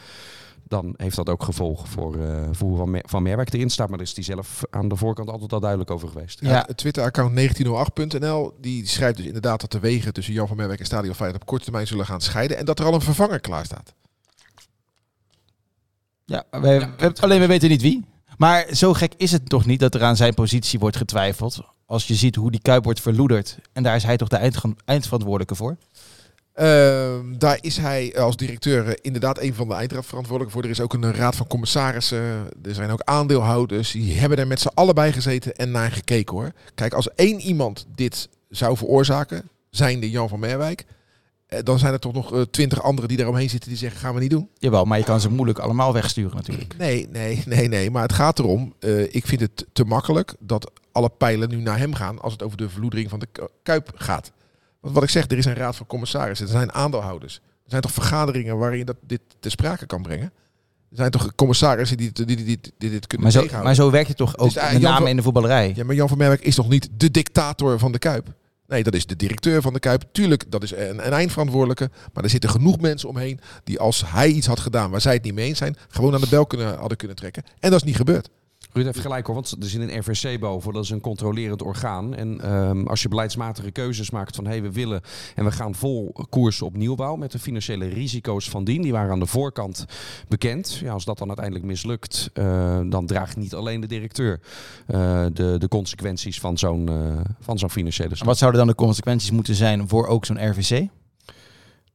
dan 0.68 0.94
heeft 0.96 1.16
dat 1.16 1.28
ook 1.28 1.42
gevolgen 1.42 1.88
voor, 1.88 2.16
uh, 2.16 2.48
voor 2.52 2.68
hoe 2.68 2.76
Van, 2.76 3.02
van 3.04 3.22
Merwijk 3.22 3.52
erin 3.52 3.70
staat. 3.70 3.88
Maar 3.88 3.98
daar 3.98 4.06
is 4.06 4.14
die 4.14 4.24
zelf 4.24 4.62
aan 4.70 4.88
de 4.88 4.96
voorkant 4.96 5.30
altijd 5.30 5.52
al 5.52 5.60
duidelijk 5.60 5.90
over 5.90 6.08
geweest. 6.08 6.40
Ja, 6.40 6.64
het 6.66 6.76
Twitter-account 6.76 7.40
1908.nl 7.40 8.54
die 8.60 8.86
schrijft 8.86 9.16
dus 9.16 9.26
inderdaad 9.26 9.60
dat 9.60 9.72
de 9.72 9.78
wegen 9.78 10.12
tussen 10.12 10.34
Jan 10.34 10.46
van 10.46 10.56
Merwijk 10.56 10.80
en 10.80 10.86
Stadion 10.86 11.14
Feyenoord 11.14 11.42
op 11.42 11.48
korte 11.48 11.64
termijn 11.64 11.86
zullen 11.86 12.06
gaan 12.06 12.20
scheiden. 12.20 12.56
En 12.56 12.64
dat 12.64 12.78
er 12.78 12.84
al 12.84 12.94
een 12.94 13.00
vervanger 13.00 13.40
klaar 13.40 13.64
staat. 13.64 13.94
Ja, 16.24 16.44
we, 16.50 16.88
ja, 16.98 17.12
alleen 17.20 17.40
we 17.40 17.46
weten 17.46 17.68
niet 17.68 17.82
wie. 17.82 18.04
Maar 18.36 18.66
zo 18.72 18.92
gek 18.92 19.12
is 19.16 19.32
het 19.32 19.48
toch 19.48 19.66
niet 19.66 19.80
dat 19.80 19.94
er 19.94 20.02
aan 20.02 20.16
zijn 20.16 20.34
positie 20.34 20.78
wordt 20.78 20.96
getwijfeld. 20.96 21.60
Als 21.86 22.06
je 22.06 22.14
ziet 22.14 22.34
hoe 22.34 22.50
die 22.50 22.60
Kuip 22.60 22.84
wordt 22.84 23.00
verloederd. 23.00 23.58
En 23.72 23.82
daar 23.82 23.96
is 23.96 24.02
hij 24.02 24.16
toch 24.16 24.28
de 24.28 24.36
eindverantwoordelijke 24.84 25.54
voor? 25.54 25.76
Uh, 26.60 27.18
daar 27.38 27.58
is 27.60 27.76
hij 27.76 28.14
als 28.16 28.36
directeur 28.36 28.86
eh, 28.86 28.94
inderdaad 29.00 29.40
een 29.40 29.54
van 29.54 29.68
de 29.68 29.74
eindverantwoordelijken 29.74 30.50
voor. 30.50 30.62
Er 30.62 30.70
is 30.70 30.80
ook 30.80 30.92
een 30.92 31.14
raad 31.14 31.36
van 31.36 31.46
commissarissen. 31.46 32.18
Er 32.62 32.74
zijn 32.74 32.90
ook 32.90 33.02
aandeelhouders. 33.04 33.90
Die 33.92 34.18
hebben 34.18 34.38
er 34.38 34.46
met 34.46 34.60
z'n 34.60 34.70
allebei 34.74 35.12
gezeten 35.12 35.54
en 35.54 35.70
naar 35.70 35.92
gekeken 35.92 36.36
hoor. 36.36 36.52
Kijk, 36.74 36.94
als 36.94 37.14
één 37.14 37.40
iemand 37.40 37.86
dit 37.94 38.28
zou 38.48 38.76
veroorzaken, 38.76 39.48
zijnde 39.70 40.10
Jan 40.10 40.28
van 40.28 40.38
Merwijk. 40.38 40.84
Eh, 41.46 41.58
dan 41.62 41.78
zijn 41.78 41.92
er 41.92 41.98
toch 41.98 42.12
nog 42.12 42.46
twintig 42.50 42.82
anderen 42.82 43.08
die 43.08 43.16
daaromheen 43.16 43.50
zitten 43.50 43.68
die 43.68 43.78
zeggen 43.78 44.00
gaan 44.00 44.14
we 44.14 44.20
niet 44.20 44.30
doen. 44.30 44.48
Jawel, 44.54 44.84
maar 44.84 44.98
je 44.98 45.04
kan 45.04 45.20
ze 45.20 45.30
moeilijk 45.30 45.58
allemaal 45.58 45.92
wegsturen 45.92 46.36
natuurlijk. 46.36 46.76
Nee, 46.78 47.08
nee, 47.12 47.42
nee, 47.46 47.68
nee. 47.68 47.90
Maar 47.90 48.02
het 48.02 48.12
gaat 48.12 48.38
erom, 48.38 48.74
uh, 48.80 49.00
ik 49.00 49.26
vind 49.26 49.40
het 49.40 49.66
te 49.72 49.84
makkelijk 49.84 50.34
dat 50.38 50.70
alle 50.92 51.10
pijlen 51.18 51.48
nu 51.48 51.56
naar 51.56 51.78
hem 51.78 51.94
gaan 51.94 52.20
als 52.20 52.32
het 52.32 52.42
over 52.42 52.56
de 52.56 52.68
verloedering 52.68 53.10
van 53.10 53.18
de 53.18 53.28
Kuip 53.62 53.90
gaat. 53.94 54.32
Want 54.80 54.94
wat 54.94 55.02
ik 55.02 55.10
zeg, 55.10 55.30
er 55.30 55.38
is 55.38 55.44
een 55.44 55.54
raad 55.54 55.76
van 55.76 55.86
commissarissen, 55.86 56.46
er 56.46 56.52
zijn 56.52 56.72
aandeelhouders. 56.72 57.34
Er 57.34 57.70
zijn 57.70 57.82
toch 57.82 57.92
vergaderingen 57.92 58.58
waarin 58.58 58.78
je 58.78 58.84
dat, 58.84 58.96
dit 59.02 59.20
te 59.40 59.50
sprake 59.50 59.86
kan 59.86 60.02
brengen? 60.02 60.32
Er 60.90 60.96
zijn 60.96 61.10
toch 61.10 61.34
commissarissen 61.34 61.96
die, 61.96 62.12
die, 62.12 62.26
die, 62.26 62.44
die, 62.44 62.90
dit 62.90 63.06
kunnen 63.06 63.26
maar 63.26 63.32
zo, 63.32 63.40
tegenhouden. 63.40 63.62
Maar 63.62 63.74
zo 63.74 63.90
werkt 63.90 64.08
het 64.08 64.16
toch 64.16 64.38
ook 64.38 64.52
dus, 64.52 64.72
met 64.72 64.82
name 64.82 65.08
in 65.08 65.16
de 65.16 65.22
voetballerij? 65.22 65.72
Ja, 65.76 65.84
maar 65.84 65.94
Jan 65.94 66.08
van 66.08 66.18
Merwijk 66.18 66.40
is 66.40 66.54
toch 66.54 66.68
niet 66.68 66.88
de 66.96 67.10
dictator 67.10 67.78
van 67.78 67.92
de 67.92 67.98
Kuip? 67.98 68.34
Nee, 68.66 68.82
dat 68.82 68.94
is 68.94 69.06
de 69.06 69.16
directeur 69.16 69.62
van 69.62 69.72
de 69.72 69.78
Kuip. 69.78 70.04
Tuurlijk, 70.12 70.50
dat 70.50 70.62
is 70.62 70.72
een, 70.72 71.06
een 71.06 71.12
eindverantwoordelijke. 71.12 71.90
Maar 72.12 72.24
er 72.24 72.30
zitten 72.30 72.50
genoeg 72.50 72.80
mensen 72.80 73.08
omheen 73.08 73.40
die 73.64 73.78
als 73.78 74.04
hij 74.06 74.28
iets 74.28 74.46
had 74.46 74.60
gedaan 74.60 74.90
waar 74.90 75.00
zij 75.00 75.12
het 75.12 75.22
niet 75.22 75.34
mee 75.34 75.46
eens 75.46 75.58
zijn, 75.58 75.76
gewoon 75.88 76.14
aan 76.14 76.20
de 76.20 76.28
bel 76.28 76.46
kunnen, 76.46 76.78
hadden 76.78 76.96
kunnen 76.96 77.16
trekken. 77.16 77.44
En 77.58 77.70
dat 77.70 77.80
is 77.80 77.86
niet 77.86 77.96
gebeurd. 77.96 78.28
Ruud 78.72 78.84
heeft 78.84 78.98
gelijk 78.98 79.26
hoor, 79.26 79.34
want 79.34 79.56
er 79.60 79.68
zit 79.68 79.80
een 79.80 79.98
RVC 79.98 80.40
boven, 80.40 80.72
dat 80.72 80.84
is 80.84 80.90
een 80.90 81.00
controlerend 81.00 81.62
orgaan. 81.62 82.14
En 82.14 82.52
um, 82.52 82.86
als 82.86 83.02
je 83.02 83.08
beleidsmatige 83.08 83.70
keuzes 83.70 84.10
maakt 84.10 84.36
van 84.36 84.44
hé, 84.44 84.50
hey, 84.50 84.62
we 84.62 84.72
willen 84.72 85.00
en 85.34 85.44
we 85.44 85.50
gaan 85.50 85.74
vol 85.74 86.14
koersen 86.28 86.66
op 86.66 86.76
nieuwbouw 86.76 87.16
met 87.16 87.32
de 87.32 87.38
financiële 87.38 87.86
risico's 87.86 88.50
van 88.50 88.64
dien, 88.64 88.82
die 88.82 88.92
waren 88.92 89.10
aan 89.10 89.18
de 89.18 89.26
voorkant 89.26 89.84
bekend. 90.28 90.74
Ja, 90.82 90.92
als 90.92 91.04
dat 91.04 91.18
dan 91.18 91.28
uiteindelijk 91.28 91.66
mislukt, 91.66 92.30
uh, 92.34 92.80
dan 92.84 93.06
draagt 93.06 93.36
niet 93.36 93.54
alleen 93.54 93.80
de 93.80 93.86
directeur 93.86 94.40
uh, 94.86 95.26
de, 95.32 95.56
de 95.58 95.68
consequenties 95.68 96.40
van 96.40 96.58
zo'n 96.58 96.90
uh, 96.90 97.20
van 97.40 97.58
zo'n 97.58 97.70
financiële 97.70 98.16
Wat 98.24 98.38
zouden 98.38 98.60
dan 98.60 98.68
de 98.68 98.74
consequenties 98.74 99.30
moeten 99.30 99.54
zijn 99.54 99.88
voor 99.88 100.06
ook 100.06 100.24
zo'n 100.24 100.50
RVC? 100.50 100.88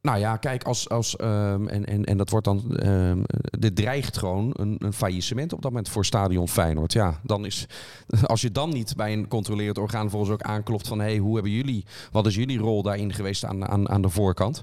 Nou 0.03 0.19
ja, 0.19 0.37
kijk, 0.37 0.63
als, 0.63 0.89
als, 0.89 1.15
um, 1.21 1.67
en, 1.67 1.85
en, 1.85 2.03
en 2.03 2.17
dat 2.17 2.29
wordt 2.29 2.45
dan. 2.45 2.77
Um, 2.85 3.23
dit 3.59 3.75
dreigt 3.75 4.17
gewoon 4.17 4.49
een, 4.53 4.75
een 4.79 4.93
faillissement 4.93 5.53
op 5.53 5.61
dat 5.61 5.71
moment 5.71 5.89
voor 5.89 6.05
Stadion 6.05 6.47
Feyenoord. 6.47 6.93
Ja, 6.93 7.19
dan 7.21 7.45
is. 7.45 7.65
Als 8.23 8.41
je 8.41 8.51
dan 8.51 8.69
niet 8.69 8.95
bij 8.95 9.13
een 9.13 9.27
controlerend 9.27 9.77
orgaan 9.77 10.09
volgens 10.09 10.31
ook 10.31 10.41
aanklopt 10.41 10.87
van. 10.87 10.99
hé, 10.99 11.05
hey, 11.05 11.17
hoe 11.17 11.33
hebben 11.33 11.51
jullie. 11.51 11.85
Wat 12.11 12.25
is 12.25 12.35
jullie 12.35 12.57
rol 12.57 12.81
daarin 12.81 13.13
geweest 13.13 13.45
aan, 13.45 13.67
aan, 13.67 13.89
aan 13.89 14.01
de 14.01 14.09
voorkant? 14.09 14.61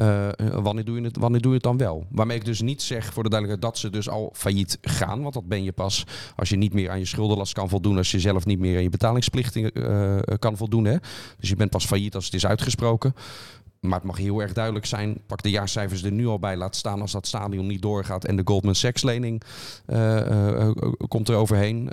Uh, 0.00 0.28
wanneer, 0.52 0.84
doe 0.84 0.98
je 0.98 1.04
het, 1.04 1.16
wanneer 1.16 1.40
doe 1.40 1.50
je 1.50 1.56
het 1.56 1.66
dan 1.66 1.76
wel? 1.76 2.06
Waarmee 2.10 2.36
ik 2.36 2.44
dus 2.44 2.60
niet 2.60 2.82
zeg 2.82 3.12
voor 3.12 3.22
de 3.22 3.28
duidelijkheid 3.28 3.72
dat 3.72 3.80
ze 3.80 3.90
dus 3.90 4.08
al 4.08 4.30
failliet 4.32 4.78
gaan. 4.80 5.22
Want 5.22 5.34
dat 5.34 5.48
ben 5.48 5.64
je 5.64 5.72
pas 5.72 6.04
als 6.36 6.48
je 6.48 6.56
niet 6.56 6.74
meer 6.74 6.90
aan 6.90 6.98
je 6.98 7.06
schuldenlast 7.06 7.52
kan 7.52 7.68
voldoen. 7.68 7.96
Als 7.96 8.10
je 8.10 8.20
zelf 8.20 8.44
niet 8.44 8.58
meer 8.58 8.76
aan 8.76 8.82
je 8.82 8.90
betalingsplichten 8.90 9.70
uh, 9.74 10.18
kan 10.38 10.56
voldoen. 10.56 10.84
Hè? 10.84 10.96
Dus 11.38 11.48
je 11.48 11.56
bent 11.56 11.70
pas 11.70 11.86
failliet 11.86 12.14
als 12.14 12.24
het 12.24 12.34
is 12.34 12.46
uitgesproken. 12.46 13.14
Maar 13.80 13.94
het 13.94 14.04
mag 14.04 14.16
heel 14.16 14.40
erg 14.40 14.52
duidelijk 14.52 14.86
zijn. 14.86 15.20
Pak 15.26 15.42
de 15.42 15.50
jaarcijfers 15.50 16.02
er 16.02 16.12
nu 16.12 16.26
al 16.26 16.38
bij. 16.38 16.56
Laat 16.56 16.76
staan 16.76 17.00
als 17.00 17.12
dat 17.12 17.26
stadion 17.26 17.66
niet 17.66 17.82
doorgaat. 17.82 18.24
En 18.24 18.36
de 18.36 18.42
Goldman 18.44 18.74
Sachs 18.74 19.02
lening 19.02 19.42
uh, 19.86 20.16
uh, 20.16 20.70
komt 21.08 21.28
er 21.28 21.36
overheen. 21.36 21.90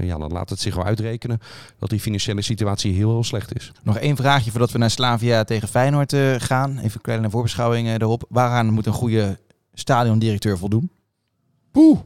ja, 0.00 0.18
dan 0.18 0.32
laat 0.32 0.50
het 0.50 0.60
zich 0.60 0.74
wel 0.74 0.84
uitrekenen. 0.84 1.38
Dat 1.78 1.90
die 1.90 2.00
financiële 2.00 2.42
situatie 2.42 2.94
heel, 2.94 3.10
heel 3.10 3.24
slecht 3.24 3.56
is. 3.56 3.72
Nog 3.82 3.98
één 3.98 4.16
vraagje 4.16 4.50
voordat 4.50 4.70
we 4.70 4.78
naar 4.78 4.90
Slavia 4.90 5.44
tegen 5.44 5.68
Feyenoord 5.68 6.14
gaan. 6.38 6.70
Even 6.70 6.90
een 6.94 7.00
kleine 7.00 7.30
voorbeschouwing 7.30 7.88
erop. 7.88 8.24
Waaraan 8.28 8.70
moet 8.70 8.86
een 8.86 8.92
goede 8.92 9.38
stadiondirecteur 9.72 10.58
voldoen? 10.58 10.90
Poeh. 11.70 11.98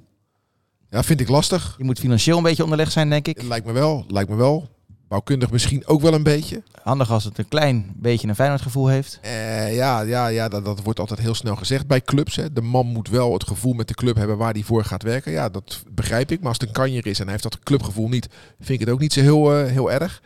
Ja, 0.90 1.02
vind 1.02 1.20
ik 1.20 1.28
lastig. 1.28 1.74
Je 1.78 1.84
moet 1.84 1.98
financieel 1.98 2.36
een 2.36 2.42
beetje 2.42 2.62
onderlegd 2.62 2.92
zijn, 2.92 3.10
denk 3.10 3.28
ik. 3.28 3.42
Lijkt 3.42 3.66
me 3.66 3.72
wel. 3.72 4.04
Lijkt 4.08 4.30
me 4.30 4.36
wel. 4.36 4.68
Bouwkundig 5.12 5.50
misschien 5.50 5.86
ook 5.86 6.00
wel 6.00 6.14
een 6.14 6.22
beetje. 6.22 6.62
Handig 6.82 7.10
als 7.10 7.24
het 7.24 7.38
een 7.38 7.48
klein 7.48 7.92
beetje 7.96 8.28
een 8.28 8.34
Feyenoord 8.34 8.62
gevoel 8.62 8.88
heeft. 8.88 9.20
Uh, 9.24 9.74
ja, 9.74 10.00
ja, 10.00 10.26
ja 10.26 10.48
dat, 10.48 10.64
dat 10.64 10.82
wordt 10.82 11.00
altijd 11.00 11.20
heel 11.20 11.34
snel 11.34 11.56
gezegd 11.56 11.86
bij 11.86 12.00
clubs. 12.00 12.36
Hè. 12.36 12.52
De 12.52 12.60
man 12.60 12.86
moet 12.86 13.08
wel 13.08 13.32
het 13.32 13.46
gevoel 13.46 13.72
met 13.72 13.88
de 13.88 13.94
club 13.94 14.16
hebben 14.16 14.36
waar 14.36 14.52
hij 14.52 14.62
voor 14.62 14.84
gaat 14.84 15.02
werken. 15.02 15.32
Ja, 15.32 15.48
dat 15.48 15.82
begrijp 15.90 16.30
ik. 16.30 16.38
Maar 16.38 16.48
als 16.48 16.58
het 16.58 16.68
een 16.68 16.74
kanjer 16.74 17.06
is 17.06 17.18
en 17.18 17.22
hij 17.22 17.32
heeft 17.32 17.42
dat 17.42 17.58
clubgevoel 17.58 18.08
niet, 18.08 18.28
vind 18.58 18.80
ik 18.80 18.86
het 18.86 18.94
ook 18.94 19.00
niet 19.00 19.12
zo 19.12 19.20
heel, 19.20 19.60
uh, 19.60 19.70
heel 19.70 19.92
erg. 19.92 20.22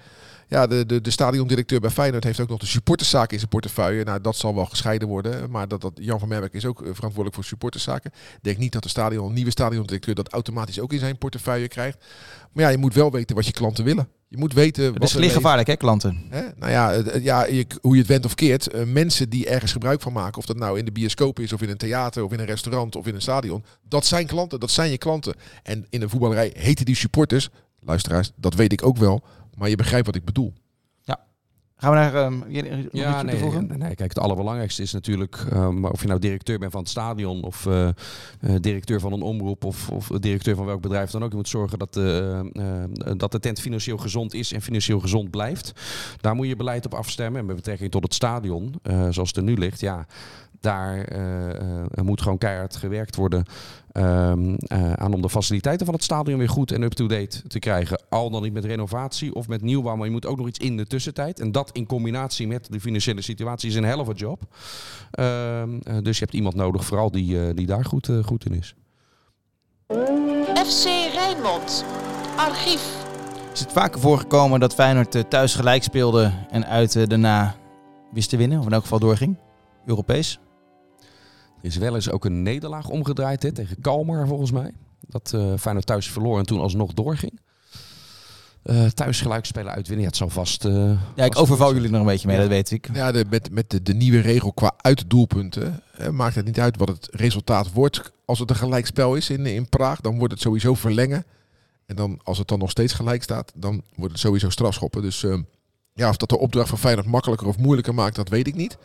Ja, 0.49 0.67
de, 0.67 0.87
de, 0.87 1.01
de 1.01 1.11
stadiondirecteur 1.11 1.81
bij 1.81 1.91
Feyenoord 1.91 2.25
heeft 2.25 2.41
ook 2.41 2.49
nog 2.49 2.59
de 2.59 2.67
supporterszaken 2.67 3.33
in 3.33 3.39
zijn 3.39 3.51
portefeuille. 3.51 4.05
Nou, 4.05 4.21
dat 4.21 4.37
zal 4.37 4.55
wel 4.55 4.65
gescheiden 4.65 5.09
worden. 5.09 5.51
Maar 5.51 5.69
dat, 5.69 5.81
dat 5.81 5.93
Jan 5.95 6.19
van 6.19 6.29
Merwijk 6.29 6.53
is 6.53 6.67
ook 6.67 6.79
eh, 6.79 6.85
verantwoordelijk 6.85 7.35
voor 7.35 7.45
supporterszaken. 7.45 8.11
Ik 8.15 8.43
denk 8.43 8.59
niet 8.59 8.73
dat 8.73 8.83
de 8.83 8.89
stadion, 8.89 9.33
nieuwe 9.33 9.51
stadiondirecteur 9.51 10.15
dat 10.15 10.33
automatisch 10.33 10.81
ook 10.81 10.93
in 10.93 10.99
zijn 10.99 11.19
portefeuille 11.19 11.69
krijgt. 11.69 12.05
Maar 12.53 12.65
ja, 12.65 12.71
je 12.71 12.79
moet 12.79 12.95
wel 12.95 13.11
weten 13.11 13.37
wat 13.37 13.47
je 13.47 13.53
klanten 13.53 13.85
willen. 13.85 14.09
Je 14.29 14.39
moet 14.39 14.53
weten. 14.53 14.95
Het 14.95 15.03
is 15.03 15.33
gevaarlijk, 15.33 15.69
hè, 15.69 15.77
klanten? 15.77 16.27
Hè? 16.29 16.43
Nou 16.57 16.73
ja, 16.73 17.03
ja 17.21 17.45
je, 17.45 17.67
hoe 17.81 17.95
je 17.95 18.01
het 18.01 18.09
went 18.09 18.25
of 18.25 18.35
keert. 18.35 18.75
Uh, 18.75 18.83
mensen 18.85 19.29
die 19.29 19.47
ergens 19.47 19.73
gebruik 19.73 20.01
van 20.01 20.13
maken, 20.13 20.39
of 20.39 20.47
dat 20.47 20.57
nou 20.57 20.79
in 20.79 20.85
de 20.85 20.93
bioscoop 20.93 21.39
is, 21.39 21.53
of 21.53 21.63
in 21.63 21.71
een 21.71 21.77
theater, 21.77 22.25
of 22.25 22.33
in 22.33 22.39
een 22.39 22.47
restaurant, 22.47 22.97
of 22.97 23.07
in 23.07 23.15
een 23.15 23.23
stadion. 23.23 23.65
Dat 23.89 24.07
zijn 24.07 24.27
klanten, 24.27 24.61
dat 24.61 24.71
zijn 24.71 24.91
je 24.91 24.99
klanten. 24.99 25.35
En 25.63 25.87
in 25.91 26.03
een 26.03 26.11
voetballerij 26.11 26.53
heten 26.57 26.85
die 26.85 26.97
supporters, 26.97 27.49
luisteraars, 27.81 28.31
dat 28.37 28.55
weet 28.55 28.73
ik 28.73 28.87
ook 28.87 28.97
wel. 28.97 29.23
Maar 29.57 29.69
je 29.69 29.77
begrijpt 29.77 30.07
wat 30.07 30.15
ik 30.15 30.25
bedoel. 30.25 30.53
Gaan 31.79 31.91
we 31.91 31.97
naar 31.97 32.27
um, 32.27 32.45
je, 32.49 32.89
ja, 32.93 33.23
nee, 33.23 33.43
nee, 33.61 33.95
kijk, 33.95 34.09
het 34.09 34.19
allerbelangrijkste 34.19 34.83
is 34.83 34.93
natuurlijk 34.93 35.45
um, 35.53 35.85
of 35.85 36.01
je 36.01 36.07
nou 36.07 36.21
directeur 36.21 36.59
bent 36.59 36.73
van 36.73 36.81
het 36.81 36.91
stadion 36.91 37.43
of 37.43 37.67
uh, 37.67 37.89
uh, 38.41 38.55
directeur 38.61 39.01
van 39.01 39.13
een 39.13 39.23
omroep 39.23 39.65
of, 39.65 39.91
of 39.91 40.09
directeur 40.09 40.57
van 40.57 40.65
welk 40.65 40.81
bedrijf 40.81 41.11
dan 41.11 41.25
ook. 41.25 41.31
Je 41.31 41.37
moet 41.37 41.49
zorgen 41.49 41.79
dat 41.79 41.95
de, 41.95 42.51
uh, 42.53 43.13
dat 43.17 43.33
de 43.33 43.39
tent 43.39 43.61
financieel 43.61 43.97
gezond 43.97 44.35
is 44.35 44.53
en 44.53 44.63
financieel 44.63 45.01
gezond 45.01 45.31
blijft. 45.31 45.73
Daar 46.21 46.35
moet 46.35 46.49
je 46.49 46.57
beleid 46.57 46.85
op 46.85 46.95
afstemmen. 46.95 47.41
En 47.41 47.47
met 47.47 47.57
betrekking 47.57 47.91
tot 47.91 48.03
het 48.03 48.15
stadion, 48.15 48.75
zoals 49.11 49.29
het 49.29 49.37
er 49.37 49.43
nu 49.43 49.57
ligt, 49.57 49.81
ja, 49.81 50.07
daar 50.61 51.09
moet 52.03 52.21
gewoon 52.21 52.39
keihard 52.39 52.77
gewerkt 52.77 53.17
worden 53.17 53.45
um, 53.97 54.57
uh, 54.73 54.93
aan 54.93 55.15
om 55.15 55.23
de 55.23 55.29
faciliteiten 55.29 55.87
van 55.87 55.95
het 55.95 56.05
stadion 56.05 56.39
weer 56.39 56.49
goed 56.49 56.73
en 56.73 56.83
up-to-date 56.83 57.43
te 57.47 57.59
krijgen. 57.59 58.03
Al 58.09 58.31
dan 58.31 58.43
niet 58.43 58.53
met 58.53 58.65
renovatie 58.65 59.35
of 59.35 59.49
met 59.49 59.63
nieuwbouw, 59.63 59.97
maar 59.97 60.07
je 60.07 60.13
moet 60.13 60.27
ook 60.27 60.37
nog 60.37 60.49
iets 60.49 60.59
in 60.59 60.77
de 60.77 60.87
tussentijd. 60.87 61.41
En 61.41 61.53
dat 61.53 61.71
in 61.73 61.87
combinatie 61.87 62.47
met 62.47 62.73
de 62.73 62.81
financiële 62.81 63.23
situatie 63.23 63.69
is 63.69 63.75
een 63.75 63.85
helft 63.85 64.19
job. 64.19 64.41
Um, 65.21 65.75
uh, 65.75 65.97
dus 66.03 66.19
je 66.19 66.25
hebt 66.25 66.37
iemand 66.37 66.55
nodig, 66.55 66.85
vooral 66.85 67.11
die, 67.11 67.35
uh, 67.35 67.55
die 67.55 67.67
daar 67.67 67.85
goed, 67.85 68.11
goed 68.25 68.45
in 68.45 68.55
is. 68.55 68.75
FC 70.67 70.85
Rijnmond. 71.15 71.85
Archief. 72.37 73.05
Is 73.57 73.63
het 73.63 73.73
vaker 73.73 74.01
voorgekomen 74.01 74.61
dat 74.61 74.75
Feyenoord 74.75 75.15
eh, 75.15 75.23
thuis 75.23 75.55
gelijk 75.55 75.83
speelde 75.83 76.33
en 76.51 76.67
uit 76.67 76.97
eh, 76.97 77.07
daarna 77.07 77.55
wist 78.13 78.29
te 78.29 78.37
winnen? 78.37 78.59
Of 78.59 78.67
in 78.67 78.73
elk 78.73 78.83
geval 78.83 78.99
doorging? 78.99 79.37
Europees? 79.87 80.41
Is 81.67 81.77
wel 81.77 81.95
eens 81.95 82.11
ook 82.11 82.25
een 82.25 82.43
nederlaag 82.43 82.89
omgedraaid 82.89 83.43
hè, 83.43 83.53
tegen 83.53 83.81
Kalmar 83.81 84.27
volgens 84.27 84.51
mij. 84.51 84.73
Dat 85.01 85.33
eh 85.35 85.53
Feyenoord 85.59 85.87
thuis 85.87 86.11
verloor 86.11 86.39
en 86.39 86.47
toen 86.47 86.61
alsnog 86.61 86.93
doorging. 86.95 87.41
Eh 88.63 88.85
thuis 88.87 89.21
gelijk 89.21 89.45
spelen 89.45 89.73
uitwinnen, 89.73 90.01
ja, 90.01 90.07
het 90.09 90.17
zal 90.17 90.29
vast... 90.29 90.65
eh, 90.65 90.91
Ja, 91.15 91.25
ik 91.25 91.39
overval 91.39 91.75
jullie 91.75 91.91
nog 91.91 92.01
een 92.01 92.07
beetje 92.07 92.27
mee, 92.27 92.37
Ja. 92.37 92.43
dat 92.43 92.51
weet 92.51 92.71
ik. 92.71 92.89
Ja, 92.93 93.13
de, 93.13 93.25
met, 93.31 93.51
met 93.51 93.71
de, 93.71 93.83
de 93.83 93.95
nieuwe 93.95 94.21
regel 94.21 94.53
qua 94.53 94.75
uitdoelpunten 94.77 95.83
eh, 95.99 96.09
maakt 96.09 96.35
het 96.35 96.45
niet 96.45 96.61
uit 96.61 96.77
wat 96.77 96.89
het 96.89 97.09
resultaat 97.11 97.73
wordt. 97.73 98.13
Als 98.25 98.39
het 98.39 98.51
een 98.51 98.57
gelijkspel 98.57 99.15
is 99.15 99.31
in, 99.31 99.47
in 99.47 99.69
Praag, 99.69 100.01
dan 100.01 100.19
wordt 100.19 100.33
het 100.33 100.43
sowieso 100.43 100.75
verlengen. 100.75 101.25
En 101.87 101.97
dan, 101.97 102.21
als 102.23 102.39
het 102.39 102.49
dan 102.49 102.59
nog 102.59 102.71
steeds 102.71 102.93
gelijk 102.93 103.23
staat, 103.23 103.53
dan 103.55 103.83
wordt 103.95 104.13
het 104.13 104.21
sowieso 104.23 104.51
strafschoppen. 104.51 105.03
Dus 105.03 105.25
eh, 105.25 105.39
ja, 105.95 106.09
of 106.09 106.17
dat 106.17 106.29
de 106.29 106.39
opdracht 106.39 106.69
van 106.69 106.79
Feyenoord 106.79 107.07
makkelijker 107.07 107.47
of 107.47 107.59
moeilijker 107.59 107.95
maakt, 107.95 108.17
dat 108.17 108.29
weet 108.29 108.47
ik 108.47 108.55
niet. 108.55 108.79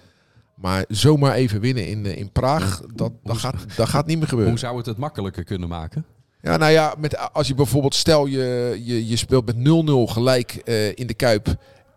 Maar 0.62 0.86
zomaar 0.88 1.34
even 1.34 1.60
winnen 1.60 1.88
in, 1.88 2.06
eh, 2.06 2.18
in 2.18 2.32
Praag, 2.32 2.82
dat, 2.94 3.12
dat, 3.24 3.38
gaat, 3.38 3.56
dat 3.76 3.90
gaat 3.90 4.06
niet 4.06 4.18
meer 4.18 4.28
gebeuren. 4.28 4.52
Hoe 4.54 4.62
zou 4.62 4.78
het 4.78 4.86
het 4.86 4.98
makkelijker 4.98 5.44
kunnen 5.44 5.70
maken? 5.70 6.06
Ja, 6.42 6.58
nou 6.58 6.72
ja, 6.72 6.96
met, 6.98 7.34
als 7.34 7.48
je 7.48 7.54
bijvoorbeeld, 7.56 7.96
stel 7.96 8.26
je, 8.26 8.80
je, 8.84 9.08
je 9.08 9.16
speelt 9.16 9.46
met 9.46 9.56
0-0 9.56 10.12
gelijk 10.12 10.52
eh, 10.54 10.88
in 10.96 11.08
de 11.08 11.14
Kuip 11.14 11.48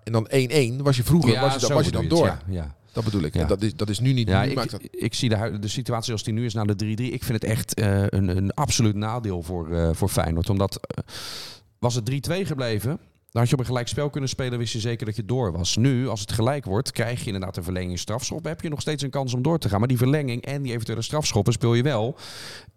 en 0.04 0.12
dan 0.12 0.28
1-1, 0.30 0.82
was 0.82 0.96
je 0.96 1.02
vroeger 1.04 1.40
was 1.40 1.54
je, 1.54 1.58
dan- 1.60 1.68
zo 1.68 1.74
was 1.74 1.84
je 1.84 1.90
dan 1.90 2.02
bedoel 2.02 2.18
door. 2.18 2.26
het, 2.26 2.40
Ja, 2.46 2.52
ja. 2.54 2.74
Dat 2.92 3.04
bedoel 3.04 3.22
ik. 3.22 3.34
Ja. 3.34 3.40
En 3.40 3.46
dat 3.46 3.62
is, 3.62 3.76
dat 3.76 3.88
is 3.88 3.98
nu 3.98 4.12
niet. 4.12 4.28
Ja, 4.28 4.42
nu 4.42 4.48
ik, 4.48 4.54
maakt 4.54 4.70
dat, 4.70 4.80
ik 4.90 5.14
zie 5.14 5.28
de, 5.28 5.58
de 5.58 5.68
situatie 5.68 6.04
zoals 6.06 6.22
die 6.22 6.34
nu 6.34 6.44
is 6.44 6.54
na 6.54 6.64
de 6.64 6.74
3-3. 6.84 6.86
Ik 7.12 7.24
vind 7.24 7.42
het 7.42 7.44
echt 7.50 7.74
eh, 7.74 8.02
een, 8.06 8.36
een 8.36 8.54
absoluut 8.54 8.94
nadeel 8.94 9.42
voor, 9.42 9.72
eh, 9.72 9.88
voor 9.92 10.08
Feyenoord. 10.08 10.50
Omdat 10.50 10.80
was 11.78 11.94
het 11.94 12.10
3-2 12.10 12.46
gebleven, 12.46 12.98
dan 13.34 13.42
had 13.42 13.48
je 13.48 13.54
op 13.54 13.60
een 13.60 13.66
gelijk 13.66 13.88
spel 13.88 14.10
kunnen 14.10 14.30
spelen. 14.30 14.58
Wist 14.58 14.72
je 14.72 14.80
zeker 14.80 15.06
dat 15.06 15.16
je 15.16 15.24
door 15.24 15.52
was. 15.52 15.76
Nu, 15.76 16.08
als 16.08 16.20
het 16.20 16.32
gelijk 16.32 16.64
wordt, 16.64 16.92
krijg 16.92 17.20
je 17.20 17.26
inderdaad 17.26 17.56
een 17.56 17.62
verlenging 17.62 17.98
strafschop. 17.98 18.44
Heb 18.44 18.60
je 18.60 18.68
nog 18.68 18.80
steeds 18.80 19.02
een 19.02 19.10
kans 19.10 19.34
om 19.34 19.42
door 19.42 19.58
te 19.58 19.68
gaan. 19.68 19.78
Maar 19.78 19.88
die 19.88 19.96
verlenging 19.96 20.44
en 20.44 20.62
die 20.62 20.72
eventuele 20.72 21.02
strafschoppen 21.02 21.52
speel 21.52 21.74
je 21.74 21.82
wel 21.82 22.16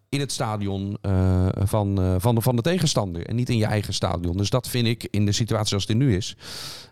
in 0.10 0.20
het 0.20 0.32
stadion 0.32 0.98
eh, 1.02 1.48
van, 1.54 2.02
eh, 2.02 2.16
van, 2.18 2.36
de, 2.36 2.42
van 2.42 2.56
de 2.56 2.62
tegenstander. 2.62 3.28
En 3.28 3.36
niet 3.36 3.50
in 3.50 3.58
je 3.58 3.66
eigen 3.66 3.94
stadion. 3.94 4.38
Dus 4.38 4.50
dat 4.50 4.68
vind 4.68 4.88
ik 4.88 5.08
in 5.12 5.26
de 5.26 5.32
situatie 5.32 5.68
zoals 5.68 5.86
die 5.86 5.96
nu 5.96 6.16
is, 6.16 6.36